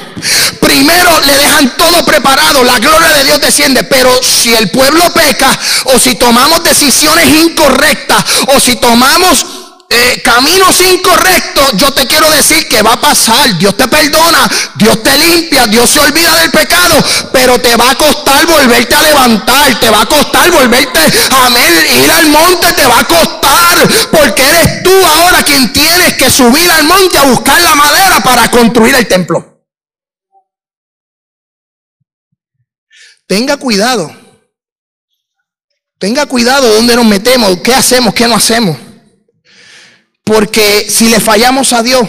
Primero 0.61 1.21
le 1.21 1.37
dejan 1.37 1.77
todo 1.77 2.05
preparado, 2.05 2.63
la 2.65 2.79
gloria 2.79 3.09
de 3.09 3.25
Dios 3.25 3.41
desciende, 3.41 3.85
pero 3.85 4.11
si 4.23 4.55
el 4.55 4.71
pueblo 4.71 5.03
peca 5.13 5.59
o 5.85 5.99
si 5.99 6.15
tomamos 6.17 6.63
decisiones 6.63 7.27
incorrectas 7.45 8.25
o 8.49 8.61
si 8.61 8.77
tomamos 8.77 9.47
eh, 9.91 10.21
caminos 10.23 10.79
incorrectos, 10.81 11.73
yo 11.77 11.91
te 11.93 12.07
quiero 12.07 12.31
decir 12.31 12.69
que 12.69 12.83
va 12.83 12.93
a 12.93 13.01
pasar. 13.01 13.57
Dios 13.57 13.75
te 13.75 13.89
perdona, 13.89 14.47
Dios 14.75 15.03
te 15.03 15.17
limpia, 15.17 15.67
Dios 15.67 15.89
se 15.89 15.99
olvida 16.01 16.35
del 16.41 16.51
pecado, 16.51 16.95
pero 17.33 17.59
te 17.59 17.75
va 17.77 17.91
a 17.91 17.95
costar 17.95 18.47
volverte 18.47 18.95
a 18.95 19.03
levantar, 19.03 19.81
te 19.81 19.89
va 19.89 20.03
a 20.03 20.07
costar 20.07 20.51
volverte 20.51 20.99
a 20.99 21.49
ir 22.03 22.11
al 22.11 22.29
monte, 22.29 22.73
te 22.75 22.87
va 22.87 23.01
a 23.01 23.05
costar, 23.05 23.89
porque 24.11 24.47
eres 24.47 24.83
tú 24.83 24.93
ahora 24.93 25.43
quien 25.43 25.73
tienes 25.73 26.15
que 26.15 26.31
subir 26.31 26.71
al 26.71 26.85
monte 26.85 27.17
a 27.17 27.25
buscar 27.25 27.59
la 27.63 27.75
madera 27.75 28.21
para 28.21 28.51
construir 28.51 28.95
el 28.95 29.09
templo. 29.09 29.65
Tenga 33.27 33.57
cuidado. 33.57 34.15
Tenga 35.99 36.27
cuidado 36.27 36.75
dónde 36.75 36.95
nos 36.95 37.07
metemos, 37.07 37.59
qué 37.65 37.75
hacemos, 37.75 38.15
qué 38.15 38.29
no 38.29 38.37
hacemos. 38.37 38.88
Porque 40.29 40.87
si 40.91 41.09
le 41.09 41.21
fallamos 41.21 41.73
a 41.73 41.83
Dios, 41.83 42.07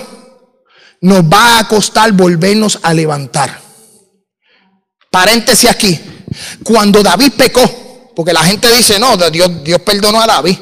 nos 1.02 1.24
va 1.24 1.60
a 1.60 1.68
costar 1.70 2.12
volvernos 2.12 2.78
a 2.84 2.94
levantar. 2.94 3.62
Paréntesis 5.10 5.70
aquí. 5.70 5.98
Cuando 6.64 7.02
David 7.02 7.32
pecó, 7.38 8.12
porque 8.14 8.34
la 8.34 8.44
gente 8.44 8.70
dice, 8.76 9.00
no, 9.00 9.16
Dios, 9.16 9.64
Dios 9.64 9.82
perdonó 9.82 10.22
a 10.22 10.28
David. 10.28 10.58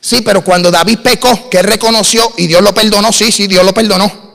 Sí, 0.00 0.20
pero 0.22 0.42
cuando 0.42 0.72
David 0.72 0.98
pecó, 0.98 1.48
que 1.48 1.62
reconoció 1.62 2.34
y 2.36 2.48
Dios 2.48 2.60
lo 2.60 2.74
perdonó, 2.74 3.12
sí, 3.12 3.30
sí, 3.30 3.46
Dios 3.46 3.64
lo 3.64 3.72
perdonó. 3.72 4.34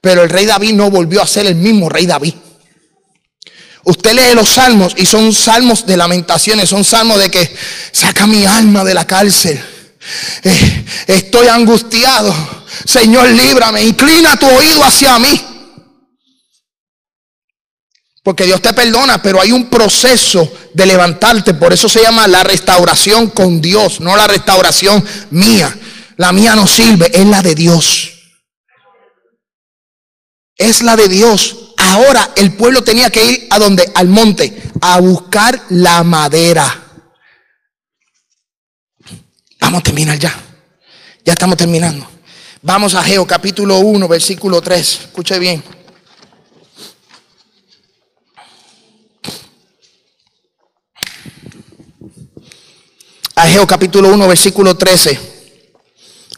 Pero 0.00 0.22
el 0.22 0.30
rey 0.30 0.46
David 0.46 0.74
no 0.74 0.90
volvió 0.90 1.22
a 1.22 1.26
ser 1.26 1.46
el 1.46 1.56
mismo 1.56 1.88
rey 1.88 2.06
David. 2.06 2.34
Usted 3.82 4.12
lee 4.12 4.34
los 4.34 4.48
salmos 4.48 4.94
y 4.96 5.04
son 5.06 5.34
salmos 5.34 5.84
de 5.86 5.96
lamentaciones, 5.96 6.70
son 6.70 6.84
salmos 6.84 7.18
de 7.18 7.30
que 7.30 7.54
saca 7.90 8.28
mi 8.28 8.46
alma 8.46 8.84
de 8.84 8.94
la 8.94 9.06
cárcel. 9.06 9.73
Eh, 10.42 10.84
estoy 11.06 11.48
angustiado. 11.48 12.34
Señor, 12.84 13.28
líbrame. 13.28 13.82
Inclina 13.82 14.36
tu 14.36 14.46
oído 14.46 14.84
hacia 14.84 15.18
mí. 15.18 15.40
Porque 18.22 18.44
Dios 18.44 18.62
te 18.62 18.72
perdona, 18.72 19.20
pero 19.20 19.40
hay 19.40 19.52
un 19.52 19.68
proceso 19.68 20.50
de 20.72 20.86
levantarte. 20.86 21.52
Por 21.52 21.74
eso 21.74 21.90
se 21.90 22.02
llama 22.02 22.26
la 22.26 22.42
restauración 22.42 23.28
con 23.28 23.60
Dios, 23.60 24.00
no 24.00 24.16
la 24.16 24.26
restauración 24.26 25.04
mía. 25.30 25.76
La 26.16 26.32
mía 26.32 26.54
no 26.54 26.66
sirve, 26.66 27.10
es 27.12 27.26
la 27.26 27.42
de 27.42 27.54
Dios. 27.54 28.12
Es 30.56 30.82
la 30.82 30.96
de 30.96 31.08
Dios. 31.08 31.56
Ahora 31.76 32.30
el 32.36 32.54
pueblo 32.54 32.82
tenía 32.82 33.10
que 33.10 33.24
ir 33.24 33.46
a 33.50 33.58
donde? 33.58 33.92
Al 33.94 34.08
monte, 34.08 34.62
a 34.80 35.00
buscar 35.00 35.60
la 35.68 36.02
madera. 36.02 36.83
Vamos 39.64 39.80
a 39.80 39.82
terminar 39.82 40.18
ya. 40.18 40.30
Ya 41.24 41.32
estamos 41.32 41.56
terminando. 41.56 42.06
Vamos 42.60 42.94
a 42.94 43.02
Geo 43.02 43.26
capítulo 43.26 43.78
1, 43.78 44.06
versículo 44.08 44.60
3. 44.60 45.00
Escuche 45.04 45.38
bien. 45.38 45.64
Ageo 53.34 53.66
capítulo 53.66 54.10
1, 54.12 54.28
versículo 54.28 54.76
13. 54.76 55.18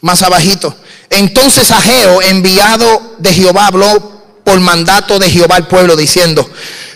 Más 0.03 0.23
abajito. 0.23 0.73
Entonces 1.09 1.69
Ageo, 1.69 2.21
enviado 2.21 3.17
de 3.17 3.33
Jehová, 3.33 3.67
habló 3.67 4.39
por 4.45 4.57
mandato 4.61 5.19
de 5.19 5.29
Jehová 5.29 5.57
al 5.57 5.67
pueblo, 5.67 5.97
diciendo, 5.97 6.49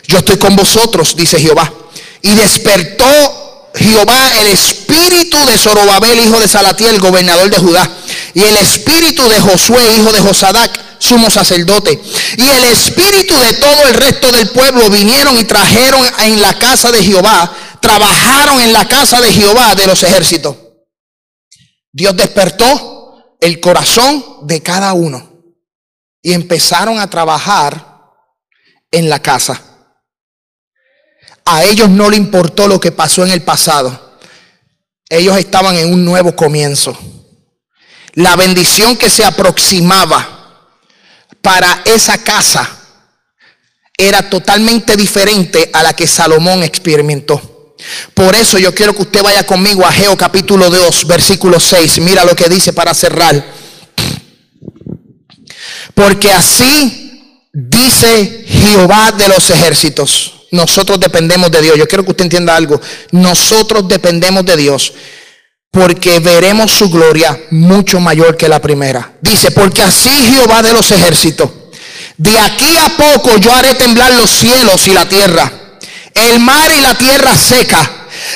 yo 0.08 0.20
estoy 0.20 0.38
con 0.38 0.56
vosotros, 0.56 1.14
dice 1.14 1.42
Jehová. 1.42 1.74
Y 2.22 2.36
despertó 2.36 3.41
Jehová 3.76 4.32
el 4.42 4.48
espíritu 4.48 5.38
de 5.46 5.58
Zorobabel, 5.58 6.20
hijo 6.20 6.40
de 6.40 6.48
Salatiel, 6.48 7.00
gobernador 7.00 7.50
de 7.50 7.58
Judá, 7.58 7.90
y 8.34 8.42
el 8.42 8.58
espíritu 8.58 9.28
de 9.30 9.40
Josué, 9.40 9.82
hijo 9.98 10.12
de 10.12 10.20
Josadac, 10.20 10.80
sumo 11.00 11.30
sacerdote, 11.30 12.02
y 12.38 12.50
el 12.50 12.64
espíritu 12.66 13.34
de 13.36 13.54
todo 13.54 13.88
el 13.88 13.94
resto 13.94 14.32
del 14.32 14.50
pueblo 14.50 14.90
vinieron 14.90 15.38
y 15.40 15.46
trajeron 15.46 16.02
en 16.20 16.42
la 16.42 16.54
casa 16.60 16.92
de 16.92 17.04
Jehová, 17.04 17.52
trabajaron 17.82 18.62
en 18.62 18.74
la 18.74 18.88
casa 18.88 19.22
de 19.22 19.32
Jehová 19.32 19.74
de 19.76 19.88
los 19.88 20.04
ejércitos. 20.04 20.56
Dios 21.92 22.16
despertó 22.16 23.36
el 23.40 23.60
corazón 23.60 24.24
de 24.44 24.62
cada 24.62 24.94
uno 24.94 25.32
y 26.22 26.34
empezaron 26.34 27.00
a 27.00 27.10
trabajar 27.10 28.04
en 28.92 29.10
la 29.10 29.20
casa. 29.22 29.71
A 31.54 31.66
ellos 31.66 31.90
no 31.90 32.10
le 32.10 32.16
importó 32.16 32.66
lo 32.66 32.80
que 32.80 32.94
pasó 32.94 33.26
en 33.26 33.32
el 33.32 33.42
pasado. 33.42 34.20
Ellos 35.10 35.38
estaban 35.38 35.76
en 35.76 35.94
un 35.94 36.06
nuevo 36.06 36.34
comienzo. 36.34 36.98
La 38.14 38.38
bendición 38.38 38.96
que 38.96 39.10
se 39.10 39.26
aproximaba 39.26 40.70
para 41.42 41.82
esa 41.84 42.18
casa 42.20 42.70
era 43.98 44.30
totalmente 44.30 44.96
diferente 44.96 45.70
a 45.74 45.84
la 45.84 45.94
que 45.94 46.08
Salomón 46.08 46.64
experimentó. 46.64 47.76
Por 48.14 48.34
eso 48.34 48.58
yo 48.58 48.74
quiero 48.74 48.96
que 48.96 49.02
usted 49.02 49.22
vaya 49.22 49.46
conmigo 49.46 49.86
a 49.86 49.92
Geo 49.92 50.16
capítulo 50.16 50.70
2, 50.70 51.06
versículo 51.06 51.60
6. 51.60 52.00
Mira 52.00 52.24
lo 52.24 52.34
que 52.34 52.48
dice 52.48 52.72
para 52.72 52.94
cerrar. 52.94 53.46
Porque 55.94 56.32
así 56.32 57.50
dice 57.52 58.46
Jehová 58.48 59.12
de 59.12 59.28
los 59.28 59.50
ejércitos. 59.50 60.41
Nosotros 60.52 61.00
dependemos 61.00 61.50
de 61.50 61.62
Dios. 61.62 61.78
Yo 61.78 61.88
quiero 61.88 62.04
que 62.04 62.12
usted 62.12 62.26
entienda 62.26 62.56
algo. 62.56 62.80
Nosotros 63.12 63.88
dependemos 63.88 64.46
de 64.46 64.58
Dios 64.58 64.94
porque 65.72 66.20
veremos 66.20 66.70
su 66.70 66.90
gloria 66.90 67.40
mucho 67.50 68.02
mayor 68.02 68.36
que 68.36 68.50
la 68.50 68.62
primera. 68.62 69.14
Dice, 69.22 69.52
porque 69.52 69.82
así 69.82 70.10
Jehová 70.10 70.62
de 70.62 70.74
los 70.74 70.92
ejércitos, 70.92 71.50
de 72.18 72.38
aquí 72.38 72.76
a 72.78 72.90
poco 72.98 73.38
yo 73.38 73.54
haré 73.54 73.74
temblar 73.76 74.12
los 74.14 74.30
cielos 74.30 74.86
y 74.88 74.92
la 74.92 75.08
tierra, 75.08 75.50
el 76.14 76.42
mar 76.42 76.70
y 76.78 76.82
la 76.82 76.96
tierra 76.96 77.34
seca, 77.38 77.90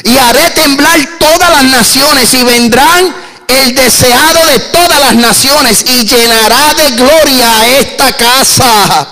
y 0.04 0.18
haré 0.18 0.50
temblar 0.52 0.98
todas 1.20 1.50
las 1.50 1.64
naciones 1.66 2.34
y 2.34 2.44
vendrán 2.44 3.14
el 3.48 3.76
deseado 3.76 4.46
de 4.48 4.60
todas 4.60 5.00
las 5.00 5.16
naciones 5.16 5.86
y 5.88 6.06
llenará 6.06 6.74
de 6.74 6.92
gloria 6.92 7.68
esta 7.80 8.12
casa. 8.14 9.08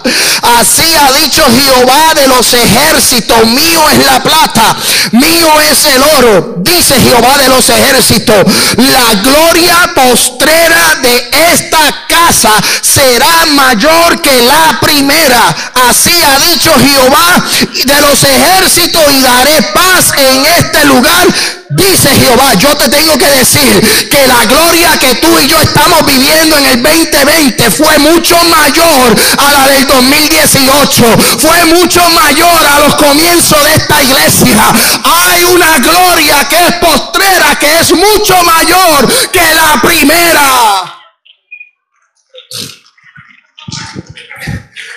Así 0.59 0.95
ha 0.95 1.11
dicho 1.13 1.43
Jehová 1.43 2.13
de 2.15 2.27
los 2.27 2.53
ejércitos, 2.53 3.45
mío 3.47 3.89
es 3.89 4.05
la 4.05 4.21
plata, 4.21 4.75
mío 5.11 5.59
es 5.61 5.85
el 5.85 6.01
oro, 6.01 6.55
dice 6.57 6.99
Jehová 6.99 7.37
de 7.37 7.49
los 7.49 7.69
ejércitos. 7.69 8.43
La 8.77 9.21
gloria 9.21 9.91
postrera 9.95 10.95
de 11.01 11.29
esta 11.53 12.05
casa 12.07 12.51
será 12.81 13.45
mayor 13.47 14.21
que 14.21 14.41
la 14.41 14.79
primera. 14.81 15.55
Así 15.89 16.21
ha 16.23 16.39
dicho 16.39 16.71
Jehová 16.79 17.45
de 17.85 18.01
los 18.01 18.23
ejércitos 18.23 19.03
y 19.11 19.21
daré 19.21 19.61
paz 19.73 20.11
en 20.17 20.45
este 20.45 20.85
lugar 20.85 21.27
Dice 21.75 22.09
Jehová, 22.09 22.53
yo 22.55 22.75
te 22.77 22.87
tengo 22.89 23.17
que 23.17 23.29
decir 23.29 24.07
que 24.09 24.27
la 24.27 24.45
gloria 24.45 24.97
que 24.99 25.15
tú 25.15 25.27
y 25.39 25.47
yo 25.47 25.59
estamos 25.59 26.05
viviendo 26.05 26.57
en 26.57 26.65
el 26.65 26.83
2020 26.83 27.71
fue 27.71 27.97
mucho 27.99 28.37
mayor 28.45 29.15
a 29.37 29.51
la 29.51 29.67
del 29.69 29.87
2018. 29.87 31.03
Fue 31.39 31.65
mucho 31.65 32.07
mayor 32.09 32.65
a 32.67 32.79
los 32.79 32.95
comienzos 32.95 33.63
de 33.63 33.75
esta 33.75 34.03
iglesia. 34.03 34.73
Hay 35.03 35.43
una 35.45 35.79
gloria 35.79 36.47
que 36.47 36.67
es 36.67 36.73
postrera, 36.75 37.57
que 37.59 37.79
es 37.79 37.91
mucho 37.91 38.43
mayor 38.43 39.31
que 39.31 39.55
la 39.55 39.81
primera. 39.81 40.93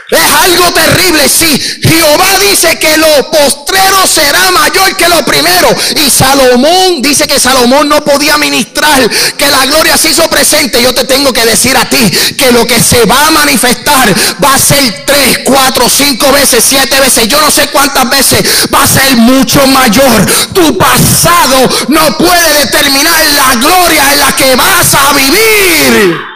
Es 0.09 0.21
algo 0.21 0.73
terrible. 0.73 1.29
Si 1.29 1.47
Jehová 1.83 2.39
dice 2.39 2.79
que 2.79 2.97
lo 2.97 3.31
postrero 3.31 4.07
será 4.07 4.51
mayor 4.53 4.97
que 4.97 5.09
lo 5.09 5.25
primero. 5.25 5.69
Y 5.97 6.11
Salomón 6.11 7.03
dice 7.03 7.27
que 7.27 7.41
Salomón 7.41 7.89
no 7.89 8.05
podía 8.05 8.39
ministrar, 8.39 9.11
que 9.37 9.51
la 9.51 9.67
gloria 9.67 9.97
se 9.97 10.11
hizo 10.11 10.29
presente. 10.31 10.81
Yo 10.81 10.95
te 10.95 11.05
tengo 11.05 11.33
que 11.33 11.45
decir 11.45 11.77
a 11.77 11.89
ti 11.89 12.11
que 12.39 12.53
lo 12.53 12.65
que 12.67 12.81
se 12.81 13.05
va 13.05 13.27
a 13.27 13.31
manifestar 13.33 14.15
va 14.43 14.55
a 14.55 14.59
ser 14.59 15.05
tres, 15.05 15.41
cuatro, 15.45 15.89
cinco 15.91 16.31
veces, 16.31 16.65
siete 16.69 17.01
veces. 17.01 17.27
Yo 17.27 17.41
no 17.41 17.51
sé 17.51 17.69
cuántas 17.71 18.09
veces 18.09 18.45
va 18.73 18.85
a 18.85 18.89
ser 18.89 19.17
mucho 19.17 19.67
mayor. 19.67 20.25
Tu 20.53 20.79
pasado 20.79 21.69
no 21.89 22.17
puede 22.17 22.53
determinar 22.61 23.27
la 23.27 23.55
gloria 23.57 24.13
en 24.13 24.21
la 24.21 24.37
que 24.37 24.55
vas 24.55 24.95
a 24.95 25.13
vivir. 25.15 26.36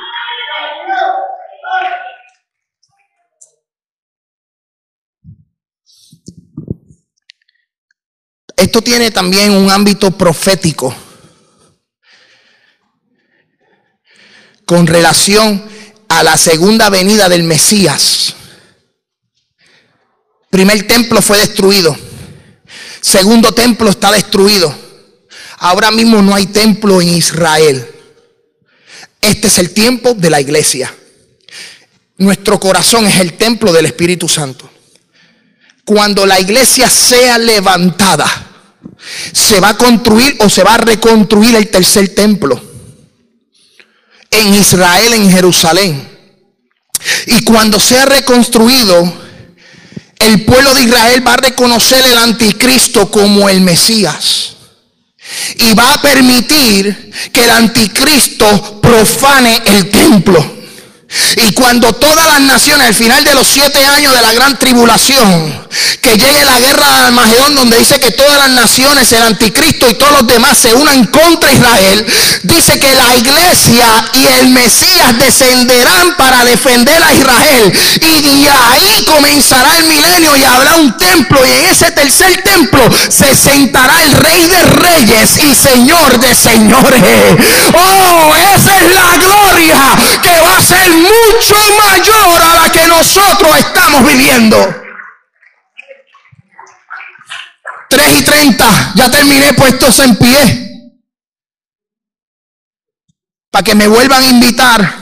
Esto 8.61 8.83
tiene 8.83 9.11
también 9.11 9.53
un 9.53 9.71
ámbito 9.71 10.11
profético 10.11 10.95
con 14.67 14.87
relación 14.87 15.65
a 16.09 16.23
la 16.23 16.37
segunda 16.37 16.91
venida 16.91 17.31
del 17.31 17.43
Mesías. 17.43 18.35
Primer 20.51 20.87
templo 20.87 21.23
fue 21.23 21.39
destruido. 21.39 21.97
Segundo 23.01 23.55
templo 23.55 23.89
está 23.89 24.13
destruido. 24.13 24.77
Ahora 25.61 25.91
mismo 25.91 26.21
no 26.21 26.35
hay 26.35 26.45
templo 26.45 27.01
en 27.01 27.09
Israel. 27.09 27.91
Este 29.23 29.47
es 29.47 29.57
el 29.57 29.71
tiempo 29.71 30.13
de 30.13 30.29
la 30.29 30.39
iglesia. 30.39 30.95
Nuestro 32.19 32.61
corazón 32.61 33.07
es 33.07 33.21
el 33.21 33.39
templo 33.39 33.73
del 33.73 33.87
Espíritu 33.87 34.29
Santo. 34.29 34.71
Cuando 35.87 36.27
la 36.27 36.39
iglesia 36.39 36.91
sea 36.91 37.39
levantada, 37.39 38.49
se 39.33 39.61
va 39.61 39.71
a 39.71 39.77
construir 39.77 40.37
o 40.41 40.49
se 40.49 40.63
va 40.63 40.75
a 40.75 40.79
reconstruir 40.79 41.57
el 41.57 41.69
tercer 41.69 42.15
templo 42.15 42.61
en 44.31 44.55
Israel, 44.55 45.13
en 45.15 45.31
Jerusalén. 45.31 46.09
Y 47.27 47.45
cuando 47.45 47.81
sea 47.81 48.05
reconstruido, 48.05 49.13
el 50.19 50.45
pueblo 50.45 50.75
de 50.75 50.83
Israel 50.83 51.27
va 51.27 51.35
a 51.35 51.39
reconocer 51.39 52.05
el 52.05 52.19
anticristo 52.19 53.11
como 53.11 53.49
el 53.49 53.61
Mesías. 53.63 54.57
Y 55.59 55.75
va 55.75 55.95
a 55.95 56.03
permitir 56.03 57.13
que 57.33 57.45
el 57.45 57.51
anticristo 57.51 58.81
profane 58.81 59.63
el 59.67 59.91
templo. 59.91 60.60
Y 61.37 61.53
cuando 61.55 61.93
todas 61.95 62.27
las 62.27 62.41
naciones, 62.41 62.89
al 62.89 62.95
final 62.95 63.25
de 63.25 63.35
los 63.35 63.47
siete 63.47 63.85
años 63.85 64.15
de 64.15 64.21
la 64.23 64.33
gran 64.33 64.59
tribulación, 64.59 65.69
que 66.01 66.17
llegue 66.17 66.45
la 66.45 66.59
guerra 66.61 66.87
de 66.89 67.01
Armagedón, 67.07 67.55
donde 67.55 67.79
dice 67.79 68.01
que 68.01 68.13
todas 68.13 68.37
las 68.39 68.51
naciones, 68.51 69.11
el 69.13 69.23
anticristo 69.23 69.89
y 69.89 69.95
todos 69.95 70.13
los 70.13 70.27
demás 70.27 70.59
se 70.59 70.75
unan 70.75 71.05
contra 71.07 71.53
Israel, 71.53 72.07
dice 72.43 72.79
que 72.79 72.95
la 72.95 73.17
iglesia 73.17 73.87
y 74.15 74.27
el 74.41 74.49
Mesías 74.49 75.19
descenderán 75.19 76.17
para 76.17 76.45
defender 76.45 77.03
a 77.03 77.13
Israel. 77.13 77.73
Y 78.01 78.23
de 78.23 78.51
ahí 78.51 79.05
comenzará 79.07 79.77
el 79.79 79.85
milenio 79.85 80.37
y 80.37 80.45
habrá 80.45 80.77
un 80.77 80.97
templo. 80.97 81.41
Y 81.45 81.51
en 81.51 81.71
ese 81.71 81.91
tercer 81.93 82.43
templo 82.43 82.81
se 83.09 83.35
sentará 83.35 84.03
el 84.05 84.13
rey 84.13 84.47
de 84.47 84.63
reyes 84.63 85.31
y 85.39 85.55
señor 85.55 86.19
de 86.21 86.35
señores. 86.35 87.03
Oh, 87.73 88.35
esa 88.57 88.77
es 88.77 88.95
la 88.95 89.17
gloria 89.17 89.79
que 90.23 90.41
va 90.41 90.57
a 90.57 90.63
ser 90.63 91.00
mucho 91.01 91.57
mayor 91.79 92.43
a 92.43 92.55
la 92.63 92.73
que 92.73 92.87
nosotros 92.87 93.57
estamos 93.59 94.07
viviendo. 94.07 94.57
3 97.89 98.21
y 98.21 98.23
30, 98.23 98.93
ya 98.95 99.11
terminé 99.11 99.53
puestos 99.55 99.99
en 99.99 100.17
pie. 100.17 100.67
Para 103.51 103.65
que 103.65 103.75
me 103.75 103.89
vuelvan 103.89 104.23
a 104.23 104.27
invitar. 104.27 105.01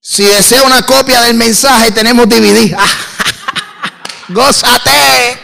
Si 0.00 0.24
desea 0.24 0.62
una 0.62 0.82
copia 0.82 1.22
del 1.22 1.34
mensaje, 1.34 1.90
tenemos 1.90 2.28
DVD. 2.28 2.74
gózate. 4.28 5.38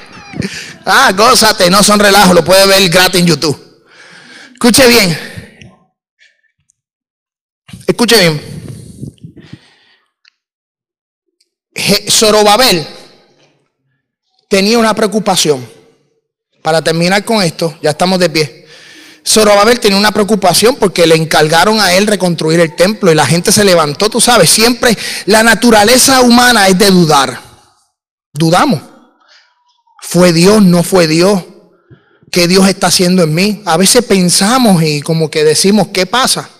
Ah, 0.87 1.13
gózate. 1.13 1.69
No 1.71 1.83
son 1.83 1.99
relajos, 1.99 2.35
lo 2.35 2.45
puede 2.45 2.67
ver 2.67 2.89
gratis 2.89 3.21
en 3.21 3.27
YouTube. 3.27 3.85
Escuche 4.53 4.87
bien. 4.87 5.34
Escuche 7.87 8.19
bien. 8.19 8.55
Zorobabel 12.09 12.87
tenía 14.49 14.79
una 14.79 14.95
preocupación. 14.95 15.69
Para 16.63 16.83
terminar 16.83 17.25
con 17.25 17.43
esto, 17.43 17.77
ya 17.83 17.91
estamos 17.91 18.19
de 18.19 18.31
pie. 18.31 18.67
Zorobabel 19.27 19.81
tenía 19.81 19.99
una 19.99 20.13
preocupación 20.13 20.77
porque 20.77 21.07
le 21.07 21.15
encargaron 21.15 21.81
a 21.81 21.95
él 21.95 22.07
reconstruir 22.07 22.61
el 22.61 22.77
templo 22.77 23.11
y 23.11 23.15
la 23.15 23.27
gente 23.27 23.53
se 23.53 23.65
levantó, 23.65 24.11
tú 24.11 24.21
sabes, 24.21 24.51
siempre 24.51 24.97
la 25.27 25.43
naturaleza 25.43 26.21
humana 26.21 26.69
es 26.69 26.79
de 26.79 26.91
dudar. 26.91 27.41
Dudamos. 28.33 28.81
¿Fue 30.03 30.33
Dios? 30.33 30.63
¿No 30.63 30.83
fue 30.83 31.07
Dios? 31.07 31.43
¿Qué 32.31 32.49
Dios 32.49 32.69
está 32.69 32.89
haciendo 32.89 33.23
en 33.23 33.35
mí? 33.35 33.63
A 33.65 33.77
veces 33.77 34.05
pensamos 34.05 34.83
y 34.83 35.01
como 35.01 35.31
que 35.31 35.45
decimos, 35.45 35.89
¿qué 35.89 36.05
pasa? 36.05 36.51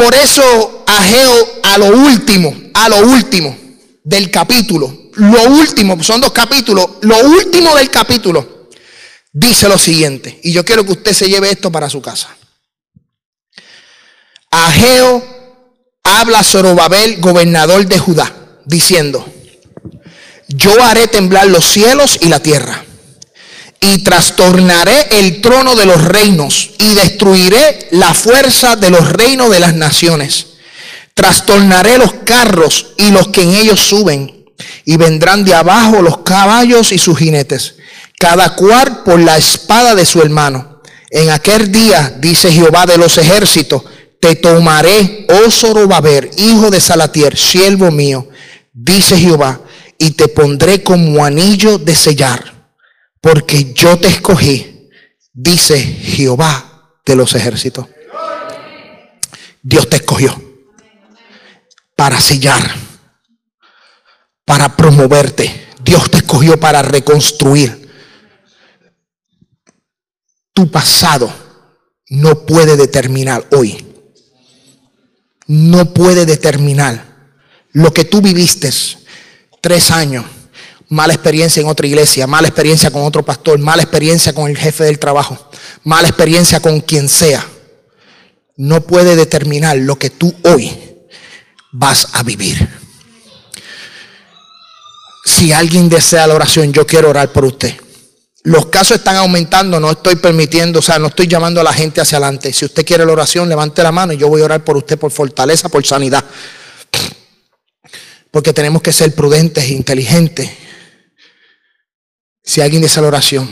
Por 0.00 0.14
eso 0.14 0.82
Ageo 0.86 1.60
a 1.62 1.76
lo 1.76 1.88
último, 1.88 2.56
a 2.72 2.88
lo 2.88 3.00
último 3.00 3.54
del 4.02 4.30
capítulo, 4.30 5.10
lo 5.12 5.42
último, 5.50 6.02
son 6.02 6.22
dos 6.22 6.32
capítulos, 6.32 6.86
lo 7.02 7.18
último 7.18 7.76
del 7.76 7.90
capítulo, 7.90 8.70
dice 9.30 9.68
lo 9.68 9.76
siguiente, 9.76 10.40
y 10.42 10.52
yo 10.52 10.64
quiero 10.64 10.86
que 10.86 10.92
usted 10.92 11.12
se 11.12 11.28
lleve 11.28 11.50
esto 11.50 11.70
para 11.70 11.90
su 11.90 12.00
casa. 12.00 12.34
Ageo 14.50 15.22
habla 16.02 16.38
a 16.38 16.44
Zorobabel, 16.44 17.20
gobernador 17.20 17.86
de 17.86 17.98
Judá, 17.98 18.34
diciendo, 18.64 19.30
yo 20.48 20.82
haré 20.82 21.08
temblar 21.08 21.46
los 21.48 21.66
cielos 21.66 22.16
y 22.22 22.28
la 22.28 22.40
tierra 22.40 22.86
y 23.80 24.04
trastornaré 24.04 25.08
el 25.18 25.40
trono 25.40 25.74
de 25.74 25.86
los 25.86 26.04
reinos 26.04 26.70
y 26.78 26.94
destruiré 26.94 27.88
la 27.92 28.12
fuerza 28.12 28.76
de 28.76 28.90
los 28.90 29.10
reinos 29.10 29.50
de 29.50 29.58
las 29.58 29.74
naciones. 29.74 30.46
Trastornaré 31.14 31.96
los 31.98 32.12
carros 32.24 32.88
y 32.98 33.10
los 33.10 33.28
que 33.28 33.42
en 33.42 33.54
ellos 33.54 33.80
suben 33.80 34.44
y 34.84 34.96
vendrán 34.98 35.44
de 35.44 35.54
abajo 35.54 36.02
los 36.02 36.18
caballos 36.18 36.92
y 36.92 36.98
sus 36.98 37.18
jinetes, 37.18 37.76
cada 38.18 38.54
cual 38.54 39.02
por 39.02 39.18
la 39.18 39.38
espada 39.38 39.94
de 39.94 40.04
su 40.04 40.20
hermano. 40.20 40.82
En 41.10 41.30
aquel 41.30 41.72
día, 41.72 42.14
dice 42.18 42.52
Jehová 42.52 42.86
de 42.86 42.98
los 42.98 43.16
ejércitos, 43.16 43.82
te 44.20 44.36
tomaré, 44.36 45.26
oh 45.30 45.50
Zorobabel, 45.50 46.30
hijo 46.36 46.70
de 46.70 46.80
Salatier, 46.80 47.36
siervo 47.36 47.90
mío, 47.90 48.28
dice 48.72 49.16
Jehová, 49.18 49.60
y 49.98 50.10
te 50.10 50.28
pondré 50.28 50.82
como 50.82 51.24
anillo 51.24 51.78
de 51.78 51.94
sellar 51.94 52.59
porque 53.20 53.72
yo 53.74 53.98
te 53.98 54.08
escogí, 54.08 54.90
dice 55.32 55.78
Jehová 55.78 56.94
de 57.04 57.16
los 57.16 57.34
ejércitos. 57.34 57.86
Dios 59.62 59.88
te 59.88 59.96
escogió 59.96 60.40
para 61.96 62.20
sellar, 62.20 62.62
para 64.44 64.74
promoverte. 64.76 65.68
Dios 65.82 66.10
te 66.10 66.18
escogió 66.18 66.58
para 66.58 66.82
reconstruir. 66.82 67.90
Tu 70.52 70.70
pasado 70.70 71.32
no 72.08 72.46
puede 72.46 72.76
determinar 72.76 73.46
hoy. 73.52 73.86
No 75.46 75.92
puede 75.92 76.26
determinar 76.26 77.34
lo 77.72 77.92
que 77.92 78.04
tú 78.04 78.20
viviste 78.20 78.70
tres 79.60 79.90
años 79.90 80.24
mala 80.90 81.14
experiencia 81.14 81.60
en 81.60 81.68
otra 81.68 81.86
iglesia, 81.86 82.26
mala 82.26 82.48
experiencia 82.48 82.90
con 82.90 83.02
otro 83.02 83.24
pastor, 83.24 83.58
mala 83.58 83.82
experiencia 83.82 84.32
con 84.34 84.50
el 84.50 84.58
jefe 84.58 84.84
del 84.84 84.98
trabajo, 84.98 85.38
mala 85.84 86.08
experiencia 86.08 86.60
con 86.60 86.80
quien 86.80 87.08
sea, 87.08 87.46
no 88.56 88.82
puede 88.82 89.16
determinar 89.16 89.76
lo 89.78 89.98
que 89.98 90.10
tú 90.10 90.34
hoy 90.42 90.76
vas 91.72 92.08
a 92.12 92.22
vivir. 92.24 92.68
Si 95.24 95.52
alguien 95.52 95.88
desea 95.88 96.26
la 96.26 96.34
oración, 96.34 96.72
yo 96.72 96.84
quiero 96.84 97.10
orar 97.10 97.30
por 97.32 97.44
usted. 97.44 97.72
Los 98.42 98.66
casos 98.66 98.96
están 98.96 99.16
aumentando, 99.16 99.78
no 99.78 99.92
estoy 99.92 100.16
permitiendo, 100.16 100.80
o 100.80 100.82
sea, 100.82 100.98
no 100.98 101.06
estoy 101.06 101.28
llamando 101.28 101.60
a 101.60 101.64
la 101.64 101.72
gente 101.72 102.00
hacia 102.00 102.18
adelante. 102.18 102.52
Si 102.52 102.64
usted 102.64 102.84
quiere 102.84 103.06
la 103.06 103.12
oración, 103.12 103.48
levante 103.48 103.82
la 103.82 103.92
mano 103.92 104.12
y 104.12 104.16
yo 104.16 104.28
voy 104.28 104.42
a 104.42 104.46
orar 104.46 104.64
por 104.64 104.76
usted 104.76 104.98
por 104.98 105.12
fortaleza, 105.12 105.68
por 105.68 105.86
sanidad. 105.86 106.24
Porque 108.32 108.52
tenemos 108.52 108.82
que 108.82 108.92
ser 108.92 109.14
prudentes 109.14 109.64
e 109.64 109.72
inteligentes 109.72 110.50
si 112.50 112.60
alguien 112.60 112.82
dice 112.82 113.00
la 113.00 113.06
oración, 113.06 113.48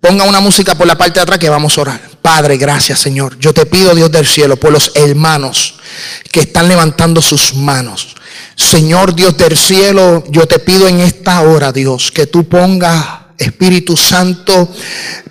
ponga 0.00 0.22
una 0.22 0.38
música 0.38 0.76
por 0.76 0.86
la 0.86 0.96
parte 0.96 1.14
de 1.14 1.22
atrás 1.22 1.40
que 1.40 1.50
vamos 1.50 1.76
a 1.76 1.80
orar. 1.80 2.00
Padre, 2.22 2.56
gracias 2.56 3.00
Señor. 3.00 3.36
Yo 3.40 3.52
te 3.52 3.66
pido, 3.66 3.96
Dios 3.96 4.12
del 4.12 4.28
cielo, 4.28 4.56
por 4.56 4.70
los 4.70 4.92
hermanos 4.94 5.74
que 6.30 6.38
están 6.38 6.68
levantando 6.68 7.20
sus 7.20 7.52
manos. 7.54 8.14
Señor 8.54 9.16
Dios 9.16 9.36
del 9.36 9.58
cielo, 9.58 10.22
yo 10.28 10.46
te 10.46 10.60
pido 10.60 10.86
en 10.86 11.00
esta 11.00 11.40
hora, 11.40 11.72
Dios, 11.72 12.12
que 12.12 12.28
tú 12.28 12.48
pongas 12.48 13.27
Espíritu 13.38 13.96
Santo, 13.96 14.68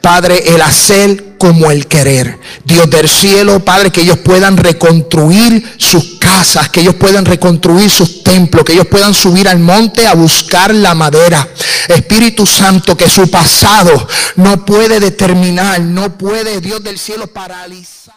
Padre, 0.02 0.42
el 0.56 0.62
hacer 0.62 1.36
como 1.38 1.70
el 1.70 1.88
querer. 1.88 2.40
Dios 2.64 2.90
del 2.90 3.08
cielo, 3.08 3.64
Padre, 3.64 3.92
que 3.92 4.02
ellos 4.02 4.18
puedan 4.20 4.58
reconstruir 4.58 5.76
sus 5.78 6.18
casas, 6.20 6.70
que 6.70 6.82
ellos 6.82 6.96
puedan 6.96 7.26
reconstruir 7.26 7.90
sus 7.90 8.24
templos, 8.24 8.64
que 8.64 8.74
ellos 8.74 8.88
puedan 8.88 9.14
subir 9.14 9.48
al 9.48 9.60
monte 9.60 10.08
a 10.08 10.16
buscar 10.16 10.74
la 10.74 10.96
madera. 10.96 11.48
Espíritu 11.90 12.46
Santo, 12.46 12.96
que 12.96 13.10
su 13.10 13.30
pasado 13.30 14.08
no 14.38 14.66
puede 14.66 15.00
determinar, 15.00 15.82
no 15.82 16.18
puede 16.18 16.62
Dios 16.62 16.84
del 16.84 16.98
cielo 16.98 17.28
paralizar. 17.28 18.17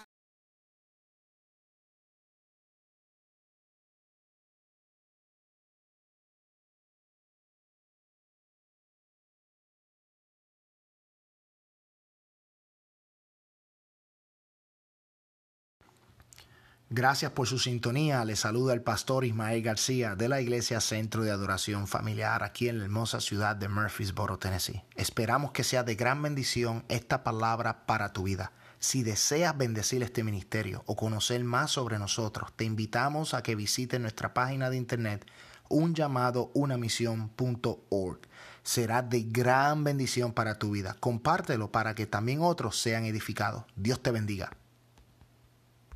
Gracias 16.93 17.31
por 17.31 17.47
su 17.47 17.61
sintonía. 17.61 18.25
Le 18.25 18.35
saluda 18.35 18.75
el 18.75 18.83
pastor 18.83 19.25
Ismael 19.25 19.63
García 19.63 20.17
de 20.17 20.29
la 20.29 20.41
Iglesia 20.41 20.81
Centro 20.81 21.23
de 21.23 21.31
Adoración 21.31 21.87
Familiar 21.87 22.43
aquí 22.43 22.69
en 22.69 22.81
la 22.81 22.85
hermosa 22.85 23.21
ciudad 23.21 23.55
de 23.55 23.69
Murfreesboro, 23.69 24.41
Tennessee. 24.41 24.83
Esperamos 24.97 25.53
que 25.53 25.63
sea 25.63 25.85
de 25.85 25.95
gran 25.95 26.21
bendición 26.21 26.85
esta 26.89 27.23
palabra 27.23 27.87
para 27.87 28.13
tu 28.13 28.25
vida. 28.25 28.51
Si 28.81 29.05
deseas 29.05 29.57
bendecir 29.57 30.03
este 30.03 30.25
ministerio 30.25 30.83
o 30.87 30.97
conocer 30.97 31.45
más 31.45 31.71
sobre 31.71 31.97
nosotros, 32.01 32.51
te 32.57 32.65
invitamos 32.65 33.35
a 33.35 33.45
que 33.45 33.55
visites 33.55 34.01
nuestra 34.01 34.35
página 34.35 34.69
de 34.69 34.77
internet 34.77 35.25
un 35.69 35.95
llamado 35.95 36.51
Será 38.65 39.03
de 39.03 39.23
gran 39.23 39.85
bendición 39.85 40.33
para 40.33 40.59
tu 40.59 40.73
vida. 40.73 40.97
Compártelo 40.99 41.71
para 41.71 41.95
que 41.95 42.07
también 42.07 42.41
otros 42.41 42.81
sean 42.81 43.05
edificados. 43.05 43.63
Dios 43.77 44.03
te 44.03 44.11
bendiga. 44.11 44.51